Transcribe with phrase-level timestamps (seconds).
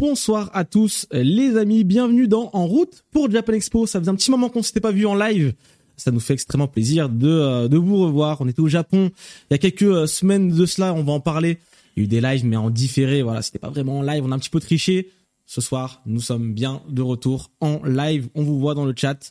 [0.00, 3.86] Bonsoir à tous les amis, bienvenue dans En route pour Japan Expo.
[3.86, 5.52] Ça faisait un petit moment qu'on s'était pas vu en live.
[5.98, 8.40] Ça nous fait extrêmement plaisir de, euh, vous revoir.
[8.40, 9.10] On était au Japon
[9.50, 11.58] il y a quelques euh, semaines de cela, on va en parler.
[11.94, 14.24] Il y a eu des lives mais en différé, voilà, c'était pas vraiment en live,
[14.24, 15.10] on a un petit peu triché.
[15.44, 18.30] Ce soir, nous sommes bien de retour en live.
[18.34, 19.30] On vous voit dans le chat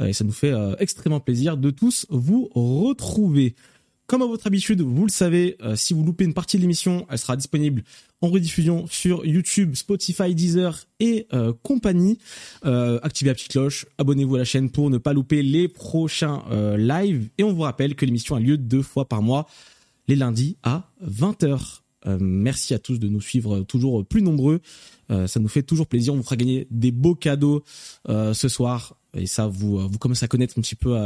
[0.00, 3.54] euh, et ça nous fait extrêmement plaisir de tous vous retrouver.
[4.06, 7.18] Comme à votre habitude, vous le savez, si vous loupez une partie de l'émission, elle
[7.18, 7.82] sera disponible
[8.20, 12.18] en rediffusion sur YouTube, Spotify, Deezer et euh, compagnie.
[12.64, 16.42] Euh, activez la petite cloche, abonnez-vous à la chaîne pour ne pas louper les prochains
[16.50, 17.28] euh, lives.
[17.38, 19.46] Et on vous rappelle que l'émission a lieu deux fois par mois,
[20.08, 21.80] les lundis à 20h.
[22.20, 24.60] merci à tous de nous suivre toujours plus nombreux.
[25.08, 26.14] ça nous fait toujours plaisir.
[26.14, 27.64] On vous fera gagner des beaux cadeaux
[28.08, 28.94] ce soir.
[29.14, 30.96] Et ça, vous, vous commencez à connaître un petit peu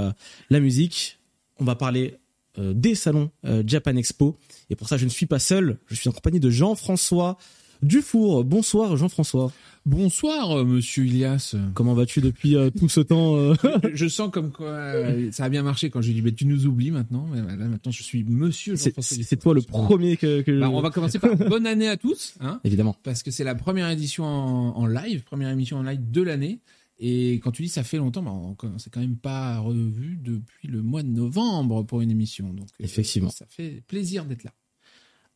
[0.50, 1.18] la musique.
[1.58, 2.29] On va parler euh,
[2.74, 4.36] des salons euh, Japan Expo.
[4.70, 5.78] Et pour ça, je ne suis pas seul.
[5.86, 7.38] Je suis en compagnie de Jean-François
[7.82, 8.44] Dufour.
[8.44, 9.52] Bonsoir Jean-François.
[9.86, 11.56] Bonsoir euh, Monsieur Ilias.
[11.72, 13.54] Comment vas-tu depuis tout ce temps
[13.94, 14.92] Je sens comme quoi
[15.30, 17.26] ça a bien marché quand j'ai dit mais tu nous oublies maintenant.
[17.32, 19.16] Mais là maintenant je suis Monsieur Jean-François.
[19.22, 20.42] C'est toi le premier que.
[20.42, 22.34] que bah, on va commencer par bonne année à tous.
[22.40, 22.94] Hein, Évidemment.
[23.02, 26.60] Parce que c'est la première édition en, en live, première émission en live de l'année.
[27.02, 30.68] Et quand tu dis ça fait longtemps, bah on s'est quand même pas revu depuis
[30.68, 32.52] le mois de novembre pour une émission.
[32.52, 33.30] Donc, euh, Effectivement.
[33.30, 34.52] ça fait plaisir d'être là.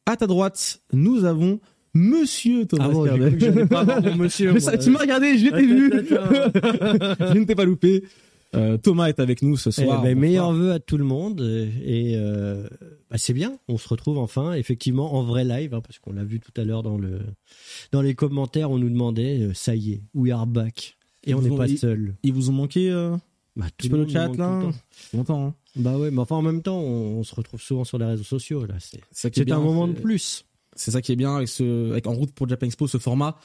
[0.07, 1.61] À ta droite, nous avons
[1.97, 3.17] Monsieur Thomas ah
[4.17, 4.53] monsieur.
[4.79, 5.91] tu m'as regardé, je t'ai vu.
[7.33, 8.03] je ne t'ai pas loupé.
[8.55, 10.01] Euh, Thomas est avec nous ce soir.
[10.01, 12.69] Eh ben, meilleurs vœux à tout le monde et euh,
[13.11, 13.59] bah, c'est bien.
[13.69, 16.65] On se retrouve enfin, effectivement, en vrai live, hein, parce qu'on l'a vu tout à
[16.65, 17.21] l'heure dans le
[17.93, 18.71] dans les commentaires.
[18.71, 20.97] On nous demandait, euh, ça y est, we are back.
[21.27, 22.15] Et on n'est pas seul.
[22.23, 23.17] Ils vous ont manqué euh,
[23.57, 24.71] bah, tout le, chat là
[25.13, 25.47] longtemps.
[25.47, 25.55] Hein.
[25.77, 28.67] Bah ouais, mais enfin en même temps, on, se retrouve souvent sur les réseaux sociaux
[28.67, 28.75] là.
[29.11, 30.45] C'est un moment de plus.
[30.77, 33.39] C'est ça qui est bien avec ce, avec en route pour Japan Expo, ce format,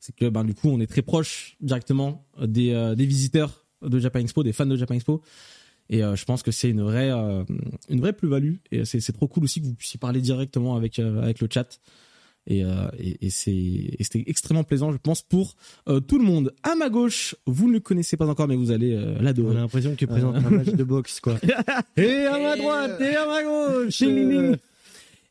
[0.00, 4.00] c'est que ben du coup on est très proche directement des, euh, des visiteurs de
[4.00, 5.22] Japan Expo, des fans de Japan Expo.
[5.90, 8.54] Et euh, je pense que c'est une vraie, une vraie plus-value.
[8.70, 11.80] Et c'est trop cool aussi que vous puissiez parler directement avec, avec le chat.
[12.46, 15.54] Et, euh, et, et c'était extrêmement plaisant, je pense, pour
[15.88, 16.52] euh, tout le monde.
[16.62, 19.54] À ma gauche, vous ne le connaissez pas encore, mais vous allez euh, l'adorer.
[19.54, 21.36] On a l'impression que tu présentes un match de boxe, quoi.
[21.96, 24.02] et à ma droite, et à ma gauche,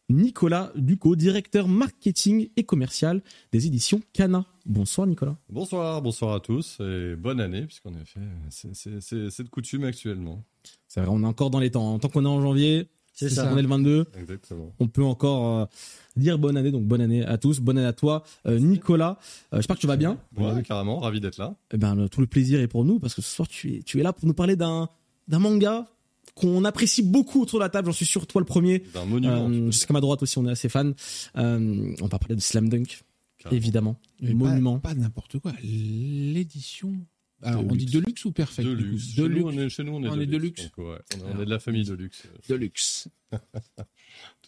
[0.09, 4.45] Nicolas Ducot, directeur marketing et commercial des éditions Cana.
[4.65, 5.37] Bonsoir Nicolas.
[5.49, 10.43] Bonsoir, bonsoir à tous et bonne année puisqu'en effet c'est de coutume actuellement.
[10.87, 11.93] C'est vrai, on est encore dans les temps.
[11.93, 13.49] En tant qu'on est en janvier, c'est ça.
[13.51, 14.05] On est le 22.
[14.19, 14.73] Exactement.
[14.79, 15.65] On peut encore euh,
[16.15, 16.71] dire bonne année.
[16.71, 17.59] Donc bonne année à tous.
[17.59, 19.17] Bonne année à toi, euh, Nicolas.
[19.53, 20.17] Euh, j'espère que tu vas bien.
[20.37, 20.99] Ouais, carrément.
[20.99, 21.55] Ravi d'être là.
[21.71, 23.99] Eh ben, tout le plaisir est pour nous parce que ce soir tu es, tu
[23.99, 24.89] es là pour nous parler d'un
[25.27, 25.87] d'un manga
[26.35, 27.87] qu'on apprécie beaucoup autour de la table.
[27.87, 28.83] J'en suis sûr, toi le premier.
[28.93, 29.71] D'un monument.
[29.71, 30.93] Jusqu'à ma droite aussi, on est assez fan.
[31.35, 33.03] on va parler de Slam Dunk.
[33.51, 33.97] Évidemment.
[34.21, 34.79] monument.
[34.79, 35.51] Pas, n'importe quoi.
[35.63, 36.93] L'édition
[37.43, 39.15] alors, on dit Deluxe ou Perfect Deluxe.
[39.15, 40.69] Chez, Nous, on est, chez nous, on est, Deluxe.
[40.77, 40.93] on,
[41.41, 42.23] est, de la famille Deluxe.
[42.47, 43.07] Deluxe.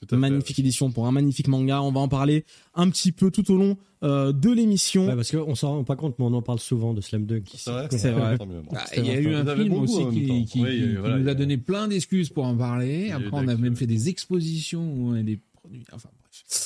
[0.07, 1.81] tout magnifique édition pour un magnifique manga.
[1.81, 2.45] On va en parler
[2.75, 5.07] un petit peu tout au long euh, de l'émission.
[5.07, 7.49] parce qu'on s'en rend pas compte, mais on en parle souvent de Slam Dunk.
[7.55, 7.87] C'est vrai.
[7.91, 8.37] C'est vrai.
[8.75, 12.29] Ah, il y a eu un film aussi qui, qui, nous a donné plein d'excuses
[12.29, 13.11] pour en parler.
[13.11, 15.85] Après, on a même fait des expositions où on a des produits.
[15.91, 16.63] Enfin bref.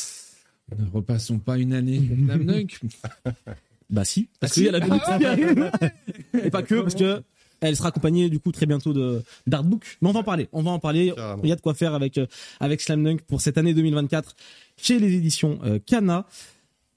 [0.77, 2.79] Ne repassons pas une année Slam Dunk.
[3.89, 4.85] Bah si, parce qu'il y a la
[6.43, 7.23] Et pas que, parce que
[7.59, 9.97] elle sera accompagnée du coup très bientôt de d'artbook.
[10.01, 11.13] Mais on va en parler, on va en parler.
[11.43, 12.27] Il y a de quoi faire avec euh,
[12.59, 14.35] avec Slam Dunk pour cette année 2024
[14.77, 16.27] chez les éditions euh, Kana.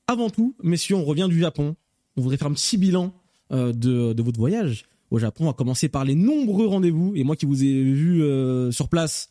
[0.06, 1.76] Avant tout, messieurs, on revient du Japon.
[2.16, 3.14] On voudrait faire un petit bilan
[3.52, 5.44] euh, de, de votre voyage au Japon.
[5.44, 7.14] On va commencer par les nombreux rendez-vous.
[7.14, 8.22] Et moi qui vous ai vu
[8.72, 9.30] sur place,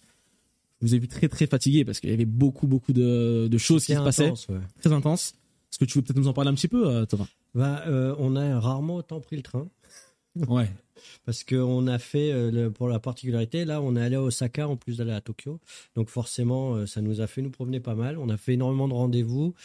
[0.81, 3.57] je vous ai vu très très fatigué parce qu'il y avait beaucoup beaucoup de, de
[3.57, 4.33] choses qui se passaient,
[4.81, 5.35] très intense.
[5.71, 7.27] Est-ce que tu veux peut-être nous en parler un petit peu, Thomas?
[7.55, 9.69] Bah, euh, on a rarement autant pris le train.
[10.47, 10.69] Ouais.
[11.25, 14.77] Parce qu'on a fait, euh, pour la particularité, là, on est allé à Osaka en
[14.77, 15.59] plus d'aller à Tokyo.
[15.95, 18.17] Donc forcément, euh, ça nous a fait nous promener pas mal.
[18.17, 19.55] On a fait énormément de rendez-vous.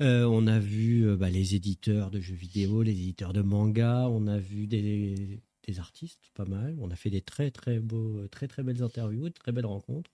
[0.00, 4.08] on a vu bah, les éditeurs de jeux vidéo, les éditeurs de manga.
[4.08, 5.38] On a vu des,
[5.68, 6.76] des artistes, pas mal.
[6.80, 10.10] On a fait des très très beaux, très très belles interviews, très belles rencontres.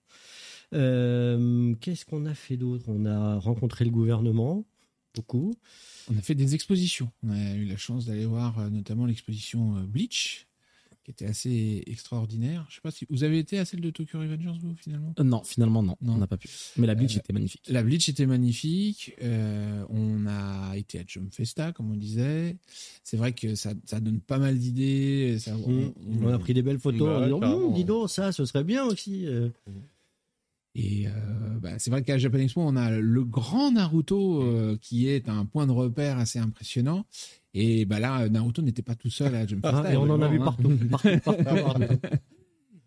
[0.72, 2.86] Qu'est-ce qu'on a fait d'autre?
[2.88, 4.66] On a rencontré le gouvernement,
[5.14, 5.54] beaucoup.
[6.10, 7.10] On a fait des expositions.
[7.22, 10.46] On a eu la chance d'aller voir euh, notamment l'exposition euh, Bleach,
[11.04, 12.64] qui était assez extraordinaire.
[12.68, 15.14] Je sais pas si vous avez été à celle de Tokyo Revengers vous finalement?
[15.18, 16.48] Euh, non, finalement non, on n'a pas pu.
[16.76, 17.62] Mais la Bleach était magnifique.
[17.68, 19.14] La Bleach était magnifique.
[19.20, 22.56] on a été à Jump Festa, comme on disait.
[23.02, 25.38] C'est vrai que ça, ça donne pas mal d'idées.
[25.46, 26.24] Mmh.
[26.24, 27.08] On, a pris des belles photos.
[27.08, 29.26] Bah, en disant, mmh, dis donc, ça, ce serait bien aussi.
[29.26, 29.72] Mmh.
[30.74, 31.06] Et
[31.60, 35.66] bah, c'est vrai qu'à Japan Expo, on a le grand Naruto qui est un point
[35.66, 37.04] de repère assez impressionnant.
[37.54, 40.28] Et bah là, Naruto n'était pas tout seul à Jump ah, Et on en a
[40.28, 40.44] vu hein.
[40.44, 40.70] partout.
[40.90, 41.82] partout, partout,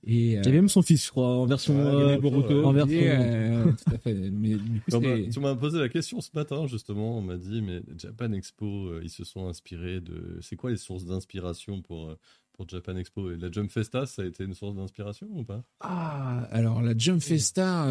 [0.07, 2.63] Et, Il y avait même son fils, je crois, en version euh, Boruto.
[2.63, 2.99] En version...
[3.01, 4.13] Euh, tout à fait.
[4.13, 4.91] Mais du coup,
[5.31, 7.17] tu m'as posé la question ce matin, justement.
[7.17, 10.37] On m'a dit, mais Japan Expo, euh, ils se sont inspirés de.
[10.41, 12.15] C'est quoi les sources d'inspiration pour,
[12.55, 13.31] pour Japan Expo.
[13.31, 15.63] Et la Jump Festa, ça a été une source d'inspiration ou pas?
[15.81, 17.87] Ah, alors la Jump Festa,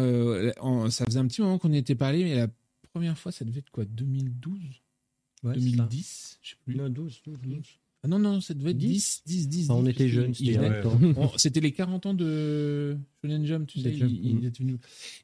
[0.89, 2.47] ça faisait un petit moment qu'on n'y était pas allé, mais la
[2.91, 4.59] première fois, ça devait être quoi 2012
[5.43, 6.75] ouais, 2010 Je sais plus.
[6.75, 7.63] Non, 12, 12, 12.
[8.03, 9.69] Ah non, non, ça devait être 10, 10, 10.
[9.71, 10.33] on était jeunes,
[11.37, 13.91] c'était les 40 ans de Shonen Jump, tu sais.
[13.91, 14.77] Mm.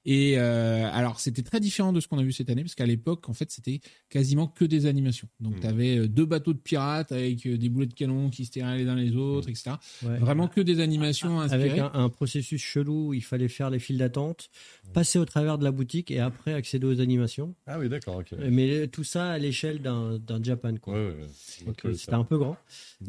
[0.05, 2.85] Et euh, alors, c'était très différent de ce qu'on a vu cette année, parce qu'à
[2.85, 5.27] l'époque, en fait, c'était quasiment que des animations.
[5.39, 5.59] Donc, mm.
[5.59, 8.51] tu avais euh, deux bateaux de pirates avec euh, des boulets de canon qui se
[8.51, 9.51] tiraient les uns les autres, mm.
[9.51, 9.71] etc.
[10.01, 11.79] Vraiment que des animations inspirées.
[11.79, 14.49] Avec un, processus chelou, il fallait faire les files d'attente,
[14.93, 17.55] passer au travers de la boutique et après accéder aux animations.
[17.67, 20.95] Ah oui, d'accord, Mais tout ça à l'échelle d'un Japan, quoi.
[21.93, 22.57] c'était un peu grand.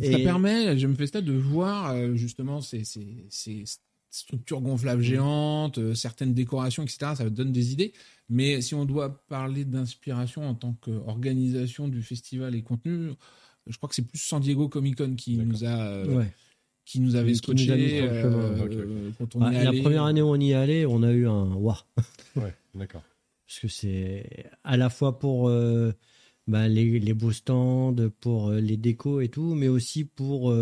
[0.01, 3.65] Ça permet, je me fais ça de voir justement ces, ces,
[4.13, 7.13] structures gonflables géantes, euh, certaines décorations, etc.
[7.17, 7.93] Ça donne des idées.
[8.29, 13.11] Mais si on doit parler d'inspiration en tant qu'organisation du festival et contenu,
[13.67, 15.81] je crois que c'est plus San Diego Comic Con qui nous a.
[15.81, 16.25] Euh,
[16.85, 18.09] qui nous avait scotché
[19.17, 21.77] quand on La première année où on y est allé, on a eu un waouh.
[22.37, 23.03] ouais, d'accord.
[23.47, 25.49] Parce que c'est à la fois pour
[26.49, 30.53] bah, les, les, beaux stands, pour euh, les décos et tout, mais aussi pour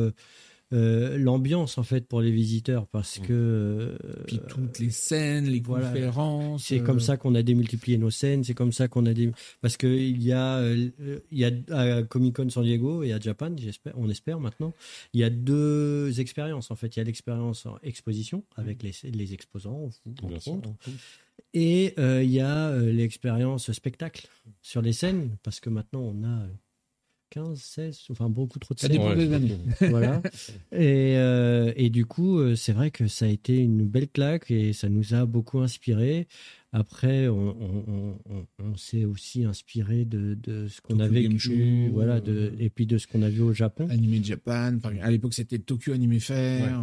[0.73, 3.27] euh, euh, l'ambiance en fait pour les visiteurs parce mmh.
[3.27, 8.45] que puis toutes les scènes les conférences c'est comme ça qu'on a démultiplié nos scènes
[8.45, 12.03] c'est comme ça qu'on a des parce que il y a il y a à
[12.03, 14.73] Comic Con San Diego et à Japan j'espère on espère maintenant
[15.13, 16.97] il y a deux expériences en fait.
[16.97, 19.91] Il y a l'expérience en exposition avec les, les exposants
[21.53, 24.29] et euh, il y a euh, l'expérience spectacle
[24.63, 26.47] sur les scènes, parce que maintenant on a
[27.31, 28.93] 15, 16, enfin beaucoup trop de scènes.
[28.93, 29.59] Ça dépend des années.
[29.89, 30.23] voilà.
[30.73, 34.73] Et, euh, et du coup, c'est vrai que ça a été une belle claque et
[34.73, 36.27] ça nous a beaucoup inspiré.
[36.73, 38.17] Après, on,
[38.59, 42.99] on, s'est aussi inspiré de, de ce qu'on avait vécu, voilà, de, et puis de
[42.99, 43.89] ce qu'on a vu au Japon.
[43.91, 46.81] Animé Japan, à l'époque c'était Tokyo Anime Fair,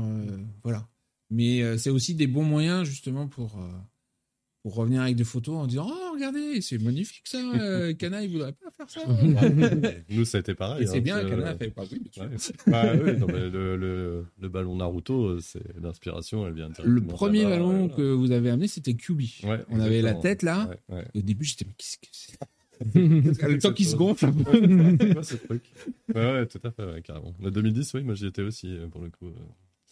[0.64, 0.88] voilà.
[1.30, 3.58] Mais c'est aussi des bons moyens justement pour
[4.68, 8.31] pour revenir avec des photos en disant oh regardez c'est magnifique ça euh, Kana il
[8.34, 9.00] voudrait pas faire ça.
[10.10, 12.02] Nous ça a été pareil et c'est hein, bien Kana fait pas oui,
[12.68, 18.31] oui le, le, le, ballon Naruto c'est l'inspiration elle vient le premier ballon que vous
[18.31, 20.69] avez amené c'était Kyubi on avait la tête là.
[21.14, 22.38] Et au début j'étais mais qu'est-ce que c'est
[22.94, 24.28] le temps qui se gonfle.
[24.28, 25.60] ouais,
[26.14, 27.34] ouais, tout à fait, carrément.
[27.42, 29.31] Le 2010, oui, moi j'y étais aussi, euh, pour le coup.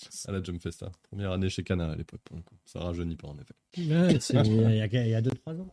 [0.04, 0.92] Euh à la Jump Festa.
[1.10, 2.56] Première année chez Cana à l'époque, pour le coup.
[2.66, 3.54] Ça rajeunit pas, en effet.
[3.78, 5.72] il y a 2-3 ans.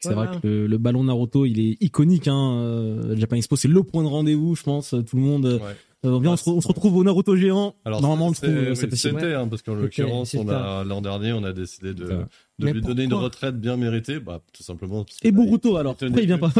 [0.00, 2.28] c'est vrai que le, ballon Naruto, il est iconique.
[2.28, 2.58] Hein.
[2.58, 4.90] Euh, Japan Expo, c'est le point de rendez-vous, je pense.
[4.90, 5.46] Tout le monde.
[5.46, 5.58] Euh,
[6.04, 7.74] euh, on, se, retrouve au Naruto géant.
[7.84, 8.74] Alors, Normalement, on le trouve.
[8.74, 12.24] C'était, hein, parce qu'en l'occurrence, l'an dernier, on a décidé de,
[12.58, 15.04] de lui donner une retraite bien méritée, bah, tout simplement.
[15.22, 16.52] Et Boruto alors Pourquoi il vient pas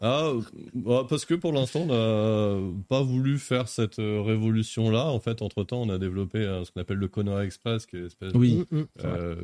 [0.00, 0.32] Ah,
[0.74, 5.06] bah, parce que pour l'instant, on n'a pas voulu faire cette euh, révolution-là.
[5.06, 7.96] En fait, entre temps, on a développé euh, ce qu'on appelle le Konoha Express, qui
[7.96, 8.66] est une espèce oui.
[8.70, 9.36] de mm, mm, euh,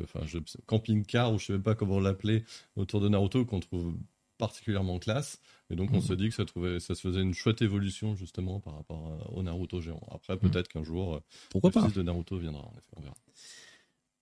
[0.67, 2.43] camping-car, ou je sais même pas comment l'appeler,
[2.75, 3.93] autour de Naruto, qu'on trouve
[4.37, 5.39] particulièrement classe.
[5.71, 6.01] Et donc, on mm.
[6.01, 9.41] se dit que ça, trouvait, ça se faisait une chouette évolution, justement, par rapport au
[9.41, 10.01] Naruto géant.
[10.11, 13.15] Après, peut-être qu'un jour, Pourquoi le fils de Naruto viendra, en effet, on verra.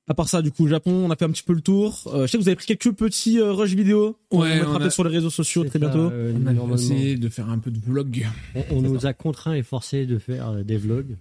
[0.09, 2.03] À part ça, du coup, Japon, on a fait un petit peu le tour.
[2.07, 4.17] Euh, je sais que vous avez pris quelques petits euh, rush vidéo.
[4.31, 6.09] On ouais, mettra peut-être sur les réseaux sociaux très bientôt.
[6.09, 8.25] Euh, on a essayé de faire un peu de vlog.
[8.71, 11.17] On, nous a contraints et forcés de faire euh, des vlogs.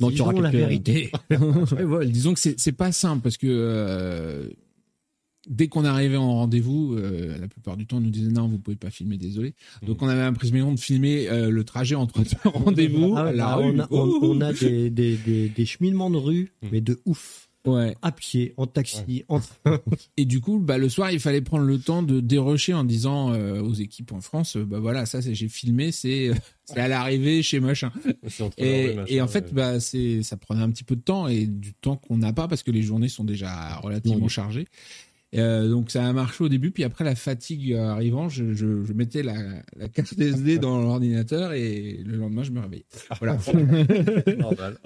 [0.00, 1.12] Donc il y aura la vérité.
[2.06, 4.48] disons que c'est pas simple parce que
[5.48, 8.76] dès qu'on arrivait en rendez-vous, la plupart du temps, on nous disait non, vous pouvez
[8.76, 9.54] pas filmer, désolé.
[9.84, 13.14] Donc, on avait l'impression de filmer le trajet entre deux rendez-vous.
[13.16, 16.68] Ah on, a, on, a des, des, des, des, cheminements de rue, hmm.
[16.70, 17.96] mais de ouf ouais.
[18.02, 19.40] à pied, en taxi, en
[20.16, 23.32] Et du coup, bah, le soir, il fallait prendre le temps de dérocher en disant
[23.32, 26.30] euh, aux équipes en France, euh, bah voilà, ça, j'ai filmé, c'est
[26.76, 27.92] à l'arrivée chez machin.
[28.56, 31.96] Et, en fait, bah, c'est ça prenait un petit peu de temps et du temps
[31.96, 34.66] qu'on n'a pas parce que les journées sont déjà relativement chargées.
[35.34, 39.22] Euh, donc ça a marché au début, puis après la fatigue arrivant, je, je, mettais
[39.22, 42.86] la, la carte SD dans l'ordinateur et le lendemain je me réveillais.
[43.18, 43.36] Voilà.
[44.38, 44.78] Normal.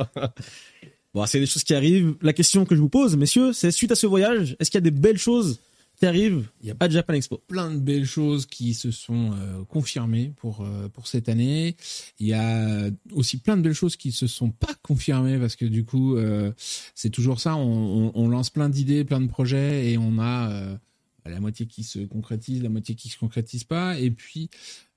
[1.14, 2.14] Bon, c'est des choses qui arrivent.
[2.22, 4.84] La question que je vous pose, messieurs, c'est suite à ce voyage, est-ce qu'il y
[4.86, 5.60] a des belles choses
[5.96, 7.36] qui arrive il y a pas de Japan Expo?
[7.48, 11.76] Plein de belles choses qui se sont euh, confirmées pour euh, pour cette année.
[12.18, 15.66] Il y a aussi plein de belles choses qui se sont pas confirmées parce que
[15.66, 16.50] du coup euh,
[16.94, 17.56] c'est toujours ça.
[17.56, 20.78] On, on, on lance plein d'idées, plein de projets et on a
[21.26, 23.98] la moitié qui se concrétise, la moitié qui se concrétise pas.
[23.98, 24.48] Et puis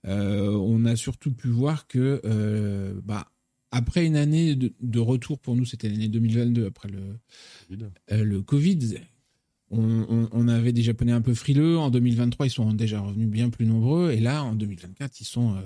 [0.05, 2.21] on a surtout pu voir que
[3.03, 3.27] bah
[3.71, 7.19] après une année de, de retour pour nous, c'était l'année 2022 après le
[8.09, 8.97] le Covid
[9.71, 11.77] on, avait des Japonais un peu frileux.
[11.77, 14.11] En 2023, ils sont déjà revenus bien plus nombreux.
[14.11, 15.61] Et là, en 2024, ils sont euh,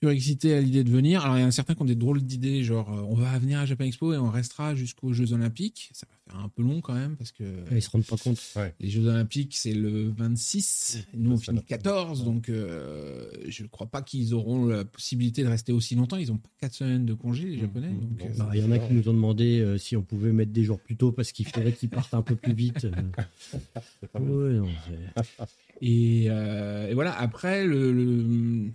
[0.00, 1.24] surexcités à l'idée de venir.
[1.24, 3.38] Alors, il y a un certain qui ont des drôles d'idées, genre, euh, on va
[3.38, 5.90] venir à Japan Expo et on restera jusqu'aux Jeux Olympiques.
[5.92, 7.44] Ça va faire un peu long quand même, parce que.
[7.70, 8.38] ils se rendent pas compte.
[8.80, 11.06] Les Jeux Olympiques, c'est le 26.
[11.14, 12.24] nous, on finit le 14.
[12.24, 16.16] Donc, euh, je ne crois pas qu'ils auront la possibilité de rester aussi longtemps.
[16.16, 17.88] Ils n'ont pas quatre semaines de congé, les Japonais.
[17.88, 20.64] Euh, bah, il y en a qui nous ont demandé si on pouvait mettre des
[20.64, 22.86] jours plus tôt parce qu'il faudrait qu'ils partent un peu plus vite.
[25.80, 28.72] et, et, voilà, après, le le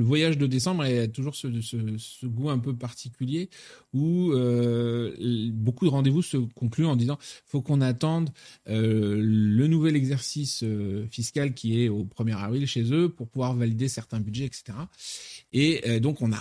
[0.00, 3.50] voyage de décembre a toujours ce, ce, goût un peu particulier
[3.92, 5.14] où euh,
[5.52, 8.30] beaucoup de rendez-vous se concluent en disant faut qu'on attende
[8.68, 13.54] euh, le nouvel exercice euh, fiscal qui est au 1er avril chez eux pour pouvoir
[13.54, 14.72] valider certains budgets, etc.
[15.52, 16.40] Et donc on a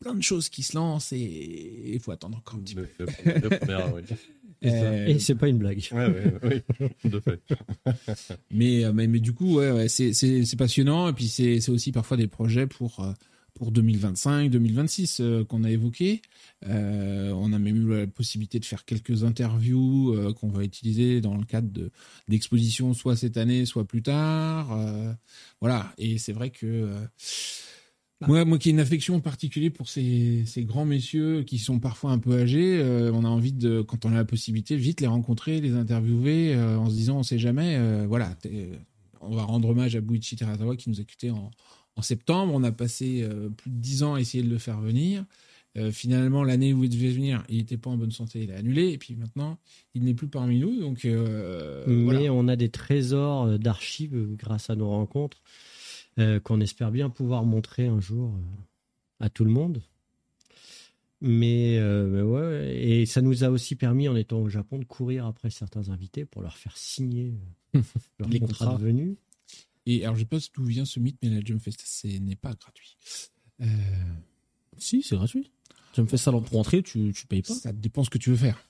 [0.00, 2.86] plein de choses qui se lancent et il faut attendre encore un petit peu.
[3.00, 4.00] Euh,
[4.62, 5.88] et c'est pas une blague.
[5.92, 6.62] oui,
[7.10, 7.40] de fait.
[8.50, 11.08] mais, euh, mais, mais, du coup, ouais, ouais c'est passionnant.
[11.08, 13.12] Et puis, c'est aussi parfois des projets pour, euh,
[13.54, 16.22] pour 2025, 2026 qu'on a évoqués.
[16.64, 21.44] on a même eu la possibilité de faire quelques interviews qu'on va utiliser dans le
[21.44, 21.68] cadre
[22.28, 24.76] d'expositions, soit cette année, soit plus tard.
[25.60, 25.92] voilà.
[25.98, 26.94] Et c'est vrai que.
[28.26, 32.10] Moi, moi qui ai une affection particulière pour ces, ces grands messieurs qui sont parfois
[32.10, 35.06] un peu âgés, euh, on a envie de, quand on a la possibilité, vite les
[35.06, 38.36] rencontrer, les interviewer, euh, en se disant, on sait jamais, euh, voilà,
[39.20, 41.52] on va rendre hommage à Buichi Teratawa qui nous a quittés en,
[41.94, 42.52] en septembre.
[42.54, 43.24] On a passé
[43.56, 45.24] plus de dix ans à essayer de le faire venir.
[45.92, 48.90] finalement, l'année où il devait venir, il n'était pas en bonne santé, il a annulé.
[48.90, 49.58] Et puis maintenant,
[49.94, 50.80] il n'est plus parmi nous.
[50.80, 55.42] Donc, Mais on a des trésors d'archives grâce à nos rencontres.
[56.18, 59.82] Euh, qu'on espère bien pouvoir montrer un jour euh, à tout le monde.
[61.20, 65.26] Mais, euh, ouais, et ça nous a aussi permis, en étant au Japon, de courir
[65.26, 67.34] après certains invités pour leur faire signer
[68.18, 69.16] leur les contrats de venue.
[69.86, 72.36] Et alors, je ne sais pas d'où vient ce mythe, mais la Fest, ce n'est
[72.36, 72.96] pas gratuit.
[74.76, 75.50] Si, c'est gratuit.
[75.94, 77.54] Jumpfest, ça pour entrer, tu ne payes pas.
[77.54, 78.62] Ça dépend ce que tu veux faire.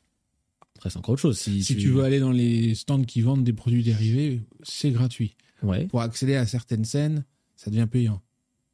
[0.76, 1.38] Après, c'est encore autre chose.
[1.38, 1.88] Si, tu...
[1.88, 5.34] veux aller dans les stands qui vendent des produits dérivés, c'est gratuit.
[5.62, 5.86] Ouais.
[5.86, 7.24] Pour accéder à certaines scènes,
[7.58, 8.22] ça devient payant.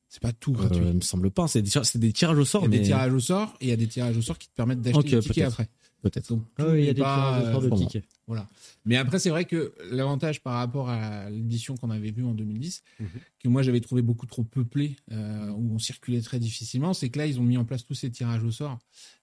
[0.08, 0.84] C'est pas tout gratuit.
[0.84, 1.48] Euh, il me semble pas.
[1.48, 2.64] C'est des, tirages au sort.
[2.66, 4.38] Il y a des tirages au sort et il y a des tirages au sort
[4.38, 5.68] qui te permettent d'acheter des tickets après.
[6.02, 6.38] Peut-être.
[6.58, 8.04] Ah il y a des tirages au sort de euh, tickets.
[8.26, 8.46] Voilà.
[8.84, 12.82] Mais après, c'est vrai que l'avantage par rapport à l'édition qu'on avait vue en 2010,
[13.00, 13.08] mhm.
[13.42, 17.18] que moi j'avais trouvé beaucoup trop peuplé, euh, où on circulait très difficilement, c'est que
[17.18, 18.78] là, ils ont mis en place tous ces tirages au sort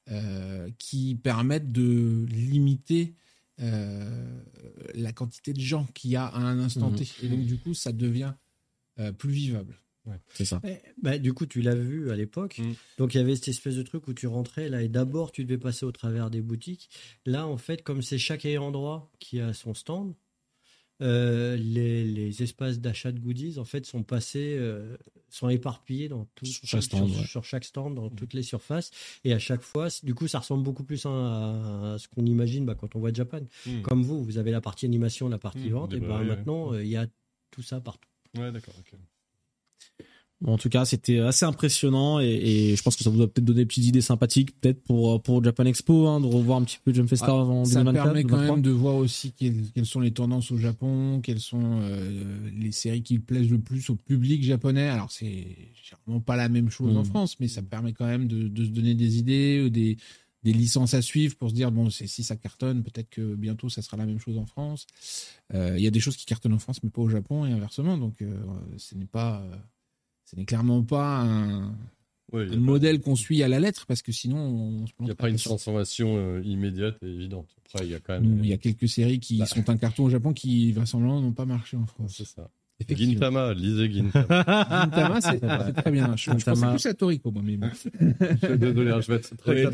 [0.10, 3.13] euh, qui permettent de limiter
[4.96, 6.96] la quantité de gens qu'il y a à un instant mhm.
[6.96, 7.08] T.
[7.22, 8.34] Et donc, du coup, ça devient
[9.01, 9.79] euh, plus vivable.
[10.29, 10.62] c'est ça.
[11.01, 12.60] bah, du coup, tu l'as vu à l'époque.
[12.60, 12.74] Mm.
[12.98, 15.43] Donc, il y avait cette espèce de truc où tu rentrais là et d'abord tu
[15.43, 16.89] devais passer au travers des boutiques.
[17.25, 20.13] Là, en fait, comme c'est chaque endroit qui a son stand,
[21.01, 24.96] euh, les, espaces d'achat de goodies en fait sont passés, euh,
[25.29, 28.15] sont éparpillés dans tout, sur, chaque stand, sur, chaque stand, dans mm.
[28.15, 28.91] toutes les surfaces.
[29.24, 32.75] Et à chaque fois, du coup, ça ressemble beaucoup plus à, ce qu'on imagine bah,
[32.75, 33.41] quand on voit Japan.
[33.65, 33.81] Mm.
[33.81, 36.98] Comme vous, vous avez la partie animation, la partie vente, et ben maintenant, il y
[36.98, 37.08] a
[37.50, 38.11] tout ça partout.
[38.38, 38.98] Ouais, d'accord, ok.
[40.46, 43.62] en tout cas, c'était assez impressionnant et, je pense que ça vous a peut-être donné
[43.62, 46.94] des petites idées sympathiques, peut-être pour pour Japan Expo, hein, de revoir un petit peu
[46.94, 47.96] Jump Festa ah, en 2024.
[47.96, 51.82] Ça permet quand même de voir aussi quelles, sont les tendances au Japon, quelles sont
[51.82, 54.88] euh, les séries qui plaisent le plus au public japonais.
[54.88, 55.28] Alors c'est
[55.84, 57.06] généralement pas la même chose en hmm.
[57.06, 59.98] France, mais ça permet quand même de, de se donner des idées, des
[60.44, 63.82] des licences à suivre pour se dire bon si ça cartonne peut-être que bientôt ça
[63.82, 64.88] sera la même chose en France.
[65.54, 67.52] Euh, il y a des choses qui cartonnent en France mais pas au Japon et
[67.52, 67.98] inversement.
[67.98, 68.34] Donc euh,
[68.78, 69.56] ce n'est pas euh,
[70.26, 71.76] ce n'est clairement pas un,
[72.34, 75.30] modèle qu'on suit à la lettre parce que sinon on se il n'y a pas
[75.30, 77.50] une transformation immédiate et évidente.
[77.66, 79.46] Après il y a quand même il y a quelques séries qui bah.
[79.46, 82.16] sont un carton au Japon qui vraisemblablement n'ont pas marché en France.
[82.18, 82.50] C'est ça
[82.90, 84.44] Gintama, lisez Gintama.
[84.84, 86.16] Gintama, c'est très bien.
[86.16, 87.70] Je, je pensais plus à Toriko, moi, mais bon.
[88.58, 89.66] Désolé, hein, je vais être très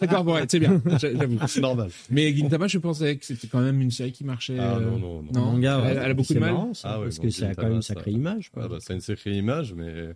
[0.00, 1.38] D'accord, bon, c'est bien, j'avoue.
[1.46, 1.90] C'est normal.
[2.10, 4.58] Mais Gintama, je pensais que c'était quand même une série qui marchait.
[4.58, 5.32] Ah, non, non, non.
[5.32, 5.44] non.
[5.52, 6.52] Manga, elle, elle, a beaucoup de mal.
[6.52, 8.50] Marrant, ça, ah, ouais, parce bon, que c'est quand même une sacrée image.
[8.56, 10.14] Ah, bah, c'est une sacrée image, mais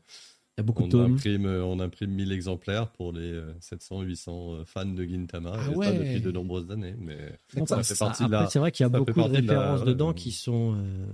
[0.56, 1.14] Il y a beaucoup de tomes.
[1.14, 5.52] Imprime, on imprime 1000 exemplaires pour les 700-800 fans de Gintama.
[5.56, 6.94] Ah et ça depuis de nombreuses années.
[7.00, 7.18] Mais
[7.66, 8.46] ça, fait partie là.
[8.48, 10.74] C'est vrai qu'il y a beaucoup de références dedans qui sont.
[10.74, 11.06] Euh,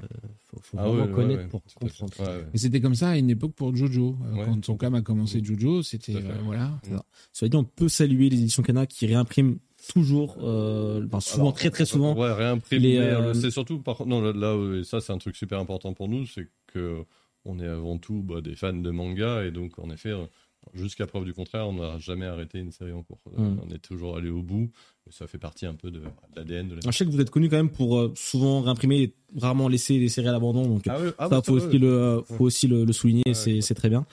[0.47, 2.13] faut, faut ah vraiment connaître pour comprendre.
[2.53, 4.17] Mais c'était comme ça à une époque pour Jojo.
[4.45, 6.17] Quand son cam a commencé Jojo, c'était.
[6.45, 6.79] voilà.
[7.33, 9.59] Cela dit, on peut saluer les éditions Kana qui réimpriment
[9.95, 12.15] toujours, euh, souvent, très très souvent.
[12.15, 12.99] Ouais, réimprimer.
[12.99, 16.47] Euh, c'est surtout, par non, là, ça c'est un truc super important pour nous, c'est
[16.67, 17.05] que
[17.45, 20.25] on est avant tout bah, des fans de manga et donc en effet, euh,
[20.75, 23.19] jusqu'à preuve du contraire, on n'a jamais arrêté une série en cours.
[23.37, 23.57] Mm.
[23.67, 24.71] On est toujours allé au bout.
[25.09, 26.03] Et ça fait partie un peu de,
[26.37, 26.81] l'ADN de la.
[26.85, 30.09] Je sais que vous êtes connu quand même pour souvent réimprimer et rarement laisser les
[30.09, 30.67] séries à l'abandon.
[30.67, 33.35] Donc ah ah ça, faut, aussi le, faut aussi le, souligner.
[33.35, 34.07] c'est très bien.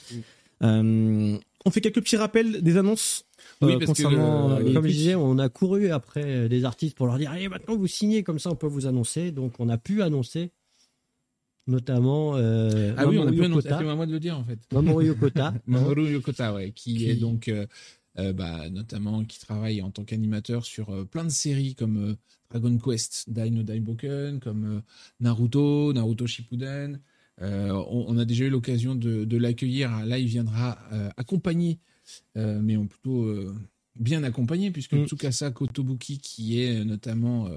[0.61, 1.37] Mm.
[1.65, 3.27] on fait quelques petits rappels des annonces
[3.61, 7.07] oui, euh, parce que, euh, comme je disais, on a couru après des artistes pour
[7.07, 9.31] leur dire allez maintenant vous signez comme ça on peut vous annoncer.
[9.31, 10.51] Donc on a pu annoncer
[11.67, 13.67] notamment euh, ah oui on a pu annoncer.
[13.69, 14.59] C'est à moi de le dire en fait.
[14.73, 15.53] Mamoru Yokota.
[15.67, 17.51] Mamoru Yokota ouais, qui, est donc
[18.15, 22.15] bah, notamment qui travaille en tant qu'animateur sur plein de séries comme
[22.49, 24.81] Dragon Quest, Dino Daiboken, comme
[25.19, 26.99] Naruto, Naruto Shippuden.
[27.39, 30.03] On, on, a déjà eu l'occasion de, de l'accueillir.
[30.05, 30.79] Là, il viendra
[31.15, 31.79] accompagner
[32.37, 33.53] euh, mais on plutôt euh,
[33.99, 35.05] bien accompagné, puisque mm.
[35.05, 37.49] Tsukasa Kotobuki, qui est notamment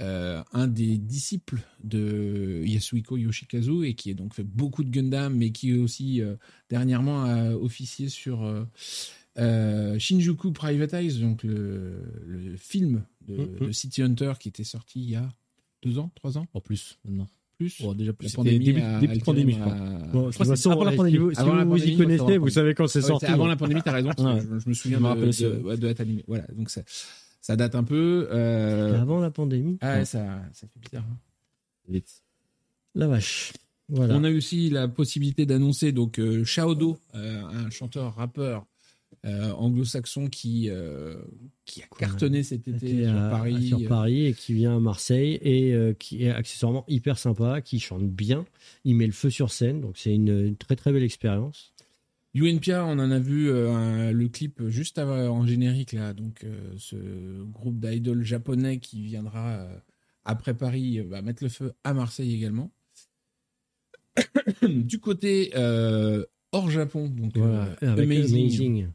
[0.00, 5.34] euh, un des disciples de Yasuhiko Yoshikazu, et qui a donc fait beaucoup de Gundam,
[5.36, 6.22] mais qui aussi
[6.68, 8.66] dernièrement a officié sur
[9.36, 13.72] Shinjuku Privatize, donc le, film de, mm, mm.
[13.72, 15.28] City Hunter qui était sorti il y a
[15.82, 16.46] deux ans, trois ans?
[16.54, 17.26] En plus, non
[17.58, 17.82] plus.
[17.82, 18.28] Bon, déjà plus.
[18.28, 19.74] La pandémie début, début de pandémie, je crois.
[20.12, 21.34] Bon, je crois que c'est avant la pandémie.
[21.34, 23.26] Si vous, vous y connaissez, vous savez quand c'est ah sorti.
[23.26, 24.10] Avant la pandémie, t'as raison.
[24.18, 26.24] je, je, me souviens de, de, de, de être animé.
[26.26, 26.82] Voilà, donc ça,
[27.40, 28.28] ça date un peu.
[28.30, 29.00] Euh...
[29.00, 29.78] Avant la pandémie.
[29.80, 31.04] Ah, ouais, ça, ça fait bizarre.
[31.10, 31.18] Hein.
[31.88, 32.22] Vite.
[32.94, 33.52] La vache.
[33.88, 34.16] Voilà.
[34.16, 38.66] On a aussi la possibilité d'annoncer donc euh, Shaodo, euh, un chanteur rappeur
[39.26, 41.16] euh, anglo-saxon qui, euh,
[41.64, 43.66] qui a cartonné cet été sur Paris.
[43.66, 47.80] Sur Paris et qui vient à Marseille et euh, qui est accessoirement hyper sympa, qui
[47.80, 48.44] chante bien,
[48.84, 51.72] il met le feu sur scène, donc c'est une, très très belle expérience.
[52.36, 56.44] UNPIA, on en a vu le clip juste avant, en générique là, donc
[56.76, 59.66] ce groupe d'idoles japonais qui viendra
[60.24, 62.70] après Paris va mettre le feu à Marseille également.
[64.62, 65.50] du côté
[66.52, 67.36] hors Japon, donc
[67.80, 68.90] amazing.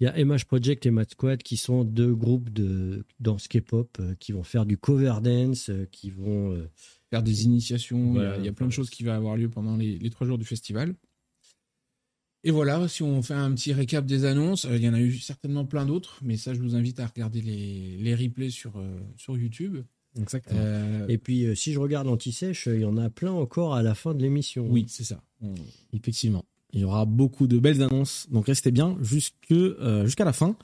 [0.00, 3.98] Il y a MH Project et Mad Squad qui sont deux groupes de danse K-pop
[3.98, 6.70] euh, qui vont faire du cover dance, euh, qui vont euh,
[7.10, 8.14] faire des initiations.
[8.38, 10.44] il, y a, plein de choses qui vont avoir lieu pendant les, trois jours du
[10.44, 10.94] festival.
[12.44, 15.18] Et voilà, si on fait un petit récap des annonces, il y en a eu
[15.18, 18.80] certainement plein d'autres, mais ça, je vous invite à regarder les, les replays sur,
[19.16, 19.78] sur YouTube.
[20.16, 21.08] Exactement.
[21.08, 24.14] et puis, si je regarde l'anti-sèche, il y en a plein encore à la fin
[24.14, 24.68] de l'émission.
[24.70, 25.20] Oui, c'est ça.
[25.92, 26.44] Effectivement.
[26.72, 30.56] Il y aura beaucoup de belles annonces, donc restez bien jusque euh, jusqu'à la fin.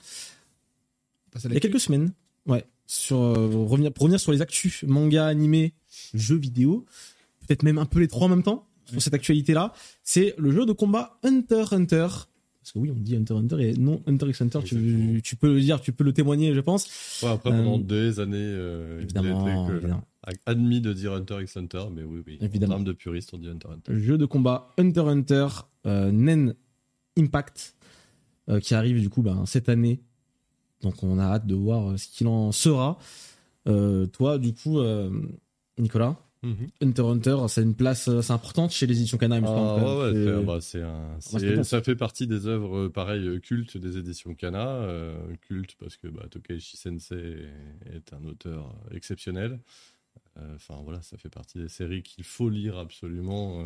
[1.44, 2.12] Il y a quelques semaines,
[2.46, 5.72] ouais, sur euh, revenir pour revenir sur les actus manga, animé,
[6.12, 6.84] jeux vidéo,
[7.40, 9.72] peut-être même un peu les trois en même temps sur cette actualité-là.
[10.02, 12.06] C'est le jeu de combat Hunter Hunter.
[12.60, 14.60] Parce que oui, on dit Hunter Hunter et non Hunter x Hunter.
[14.64, 17.20] Tu, tu, peux le dire, tu peux le témoigner, je pense.
[17.22, 20.02] Ouais, après, pendant euh, des années, évidemment,
[20.46, 22.38] admis de dire Hunter x Hunter, mais oui, oui.
[22.40, 22.74] Évidemment.
[22.74, 23.92] En termes de puriste, on dit Hunter Hunter.
[23.98, 26.54] Jeu de combat Hunter Hunter euh, Nen
[27.16, 27.74] Impact
[28.50, 30.02] euh, qui arrive du coup ben, cette année.
[30.82, 32.98] Donc on a hâte de voir euh, ce qu'il en sera.
[33.64, 34.78] toi, du coup,
[35.78, 36.68] Nicolas, mhm.
[36.82, 39.40] Hunter Hunter, c'est une place assez importante chez les éditions Kana.
[39.42, 44.86] Ah, ouais, bah, ça fait partie des œuvres pareil cultes des éditions Kana.
[45.40, 47.48] culte parce que bah, Tokaichi Sensei
[47.94, 49.58] est un auteur exceptionnel.
[50.54, 53.64] Enfin voilà, ça fait partie des séries qu'il faut lire absolument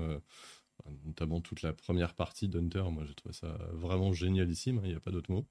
[1.04, 2.84] notamment toute la première partie d'Hunter.
[2.90, 5.46] Moi, j'ai trouvé ça vraiment génialissime, hein, il n'y a pas d'autre mot.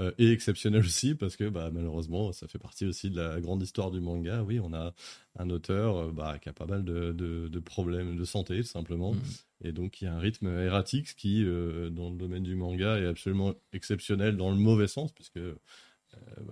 [0.00, 3.62] Euh, et exceptionnel aussi, parce que bah, malheureusement, ça fait partie aussi de la grande
[3.62, 4.42] histoire du manga.
[4.42, 4.94] Oui, on a
[5.38, 9.12] un auteur euh, bah, qui a pas mal de, de, problèmes de santé, tout simplement.
[9.12, 9.20] Mmh.
[9.64, 12.98] Et donc, il y a un rythme erratique qui, euh, dans le domaine du manga,
[12.98, 15.40] est absolument exceptionnel dans le mauvais sens, puisque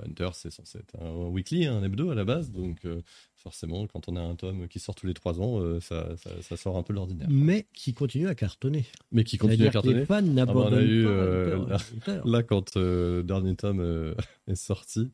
[0.05, 2.51] Hunter, c'est censé être un weekly, un hebdo à la base.
[2.51, 2.87] Donc,
[3.43, 6.09] forcément, quand on a un tome qui sort tous les trois ans, euh, ça,
[6.43, 7.29] ça, sort un peu l'ordinaire.
[7.31, 8.85] Mais qui continue à cartonner.
[9.13, 10.01] Mais qui continue à cartonner.
[10.01, 11.79] Les fans n'abandonnent ah, eu, euh,
[12.25, 14.15] là, quand le euh, dernier tome
[14.47, 15.11] est sorti,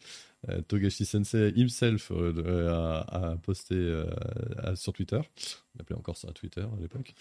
[0.68, 4.04] Togashi Sensei himself a, posté
[4.74, 5.20] sur Twitter.
[5.74, 7.14] On appelait encore ça Twitter à l'époque.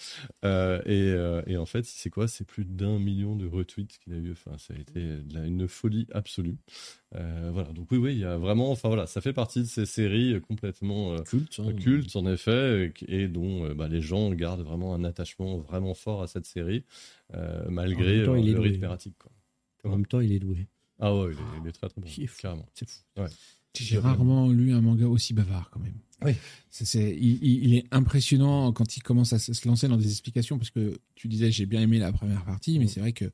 [0.44, 1.14] Et,
[1.48, 2.28] et, en fait, c'est quoi?
[2.28, 4.32] C'est plus d'un million de retweets qu'il a eu.
[4.32, 5.00] Enfin, ça a été
[5.34, 6.58] une folie absolue.
[7.12, 7.72] voilà.
[7.74, 8.72] Donc oui, oui, il y a vraiment.
[8.72, 11.74] Enfin voilà, ça fait partie de ces séries complètement hein.
[11.74, 16.28] culte, en effet, et dont bah, les gens gardent vraiment un attachement vraiment fort à
[16.28, 16.86] cette série,
[17.70, 19.16] malgré le rythme erratique.
[19.84, 20.68] En même temps, il est doué.
[21.00, 22.08] Ah ouais, il est, très très bon.
[22.40, 22.68] Carrément.
[22.74, 23.00] C'est fou.
[23.78, 25.98] J'ai rarement lu un manga aussi bavard quand même.
[26.24, 26.34] Oui.
[26.70, 30.98] C'est, il, est impressionnant quand il commence à se lancer dans des explications parce que
[31.16, 32.90] tu disais j'ai bien aimé la première partie, mais mm.
[32.90, 33.26] c'est vrai que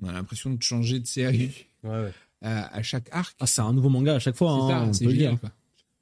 [0.00, 1.66] on a l'impression de changer de série
[2.40, 3.36] À, chaque arc.
[3.40, 4.52] Ah, c'est un nouveau manga à chaque fois.
[4.52, 5.38] Hein, c'est génial.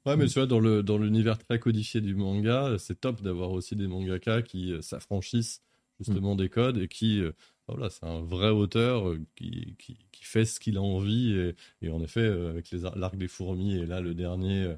[0.05, 3.51] Ouais, mais tu vois, dans le dans l'univers très codifié du manga, c'est top d'avoir
[3.51, 5.61] aussi des mangaka qui euh, s'affranchissent
[5.99, 6.37] justement mm.
[6.37, 7.33] des codes et qui euh,
[7.67, 11.33] voilà, c'est un vrai auteur euh, qui, qui, qui fait ce qu'il a envie.
[11.33, 14.75] Et, et, en effet, euh, avec les l'arc des fourmis et là, le dernier, euh,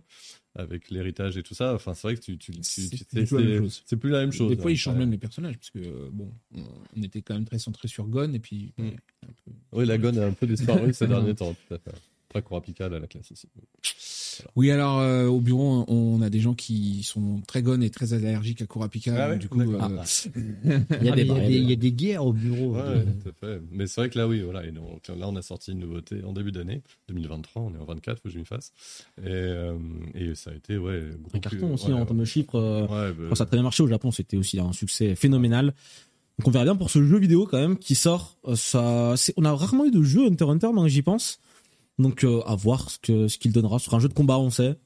[0.56, 4.32] avec l'héritage et tout ça, enfin, c'est vrai que tu, tu, c'est plus la même
[4.32, 4.50] chose.
[4.50, 7.60] Des fois, ils changent même les personnages, parce que, bon, on était quand même très
[7.60, 8.74] centré sur Gon, et puis.
[8.78, 8.90] Mm.
[9.72, 11.92] Oui, la Gon a un peu disparu ces derniers temps, tout à fait.
[12.30, 13.48] Très Kurapika à la classe ici.
[14.56, 18.14] Oui, alors euh, au bureau, on a des gens qui sont très gonnes et très
[18.14, 19.32] allergiques à Kurapika.
[19.32, 19.66] Ah du coup, euh,
[21.02, 22.76] il, y a des, il, y a des, guerres au bureau.
[22.76, 23.62] Ouais, tout à fait.
[23.72, 24.66] Mais c'est vrai que là, oui, voilà.
[24.66, 27.62] Et donc, là, on a sorti une nouveauté en début d'année, 2023.
[27.62, 28.72] On est en 24, faut que je m'y fasse.
[29.22, 29.78] Et, euh,
[30.16, 32.88] et, ça a été, ouais, gros un carton aussi en termes de chiffres.
[32.90, 34.12] Bah, ça a très bien marché au Japon.
[34.12, 35.74] C'était aussi un succès phénoménal.
[36.40, 38.38] Donc on verra bien pour ce jeu vidéo quand même qui sort.
[38.56, 41.42] Ça, on a rarement eu de jeu Hunter Hunter, maintenant j'y pense.
[42.00, 44.50] Donc euh, à voir ce que ce qu'il donnera sur un jeu de combat, on
[44.50, 44.80] sait.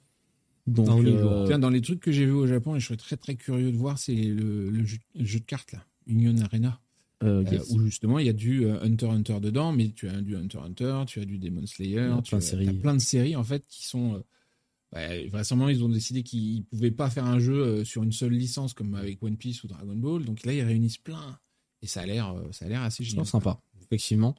[0.66, 3.36] Donc euh, dans les trucs que j'ai vus au Japon et je serais très très
[3.36, 6.80] curieux de voir, c'est le, jeu, de cartes là, Union Arena.
[7.22, 10.58] Euh, où justement il y a du Hunter Hunter dedans, mais tu as du Hunter
[10.58, 14.22] Hunter, tu as du Demon Slayer, tu as, plein de séries en fait qui sont
[14.94, 18.74] ouais, vraisemblablement ils ont décidé qu'ils pouvaient pas faire un jeu sur une seule licence
[18.74, 21.40] comme avec One Piece ou Dragon Ball, donc là ils réunissent plein
[21.82, 23.26] et ça a l'air ça a l'air assez génial.
[23.26, 24.36] sympa, effectivement.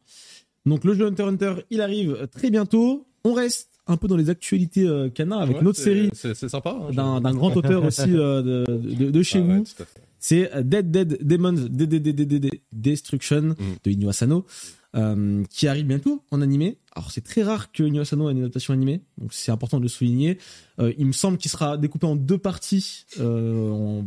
[0.66, 3.06] Donc le jeu Hunter Hunter, il arrive très bientôt.
[3.24, 6.10] On reste un peu dans les actualités euh, Cana avec une autre série.
[6.14, 6.76] C'est sympa.
[6.96, 9.64] Hein, d'un grand auteur aussi euh, de, de, chez vous.
[10.18, 13.56] c'est Dead Dead Demons Dead, Destruction mm.
[13.84, 14.46] de Inyo Asano.
[14.96, 16.78] Euh, qui arrive bientôt en animé.
[16.94, 19.82] Alors c'est très rare que Inyo Asano ait une adaptation animée, donc c'est important de
[19.82, 20.38] le souligner.
[20.78, 24.06] Euh, il me semble qu'il sera découpé en deux parties, en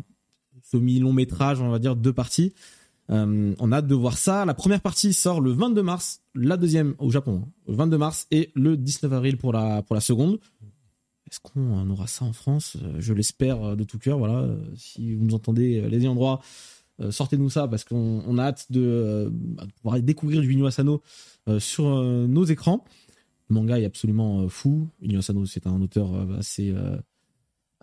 [0.64, 2.54] semi-long métrage, on va dire deux parties.
[3.10, 4.46] Euh, on a hâte de voir ça.
[4.46, 8.28] La première partie sort le 22 mars, la deuxième au Japon, hein, le 22 mars
[8.32, 10.40] et le 19 avril pour la pour la seconde.
[11.30, 12.78] Est-ce qu'on aura ça en France?
[12.82, 14.18] Euh, Je l'espère euh, de tout cœur.
[14.18, 16.42] Voilà, si vous nous entendez, les endroits,
[17.10, 19.32] sortez-nous ça parce qu'on a hâte de,
[19.82, 21.02] pouvoir découvrir du Inyo Asano
[21.60, 22.84] sur nos écrans.
[23.50, 24.90] Le manga est absolument fou.
[25.04, 26.74] Inyo Asano, c'est un auteur assez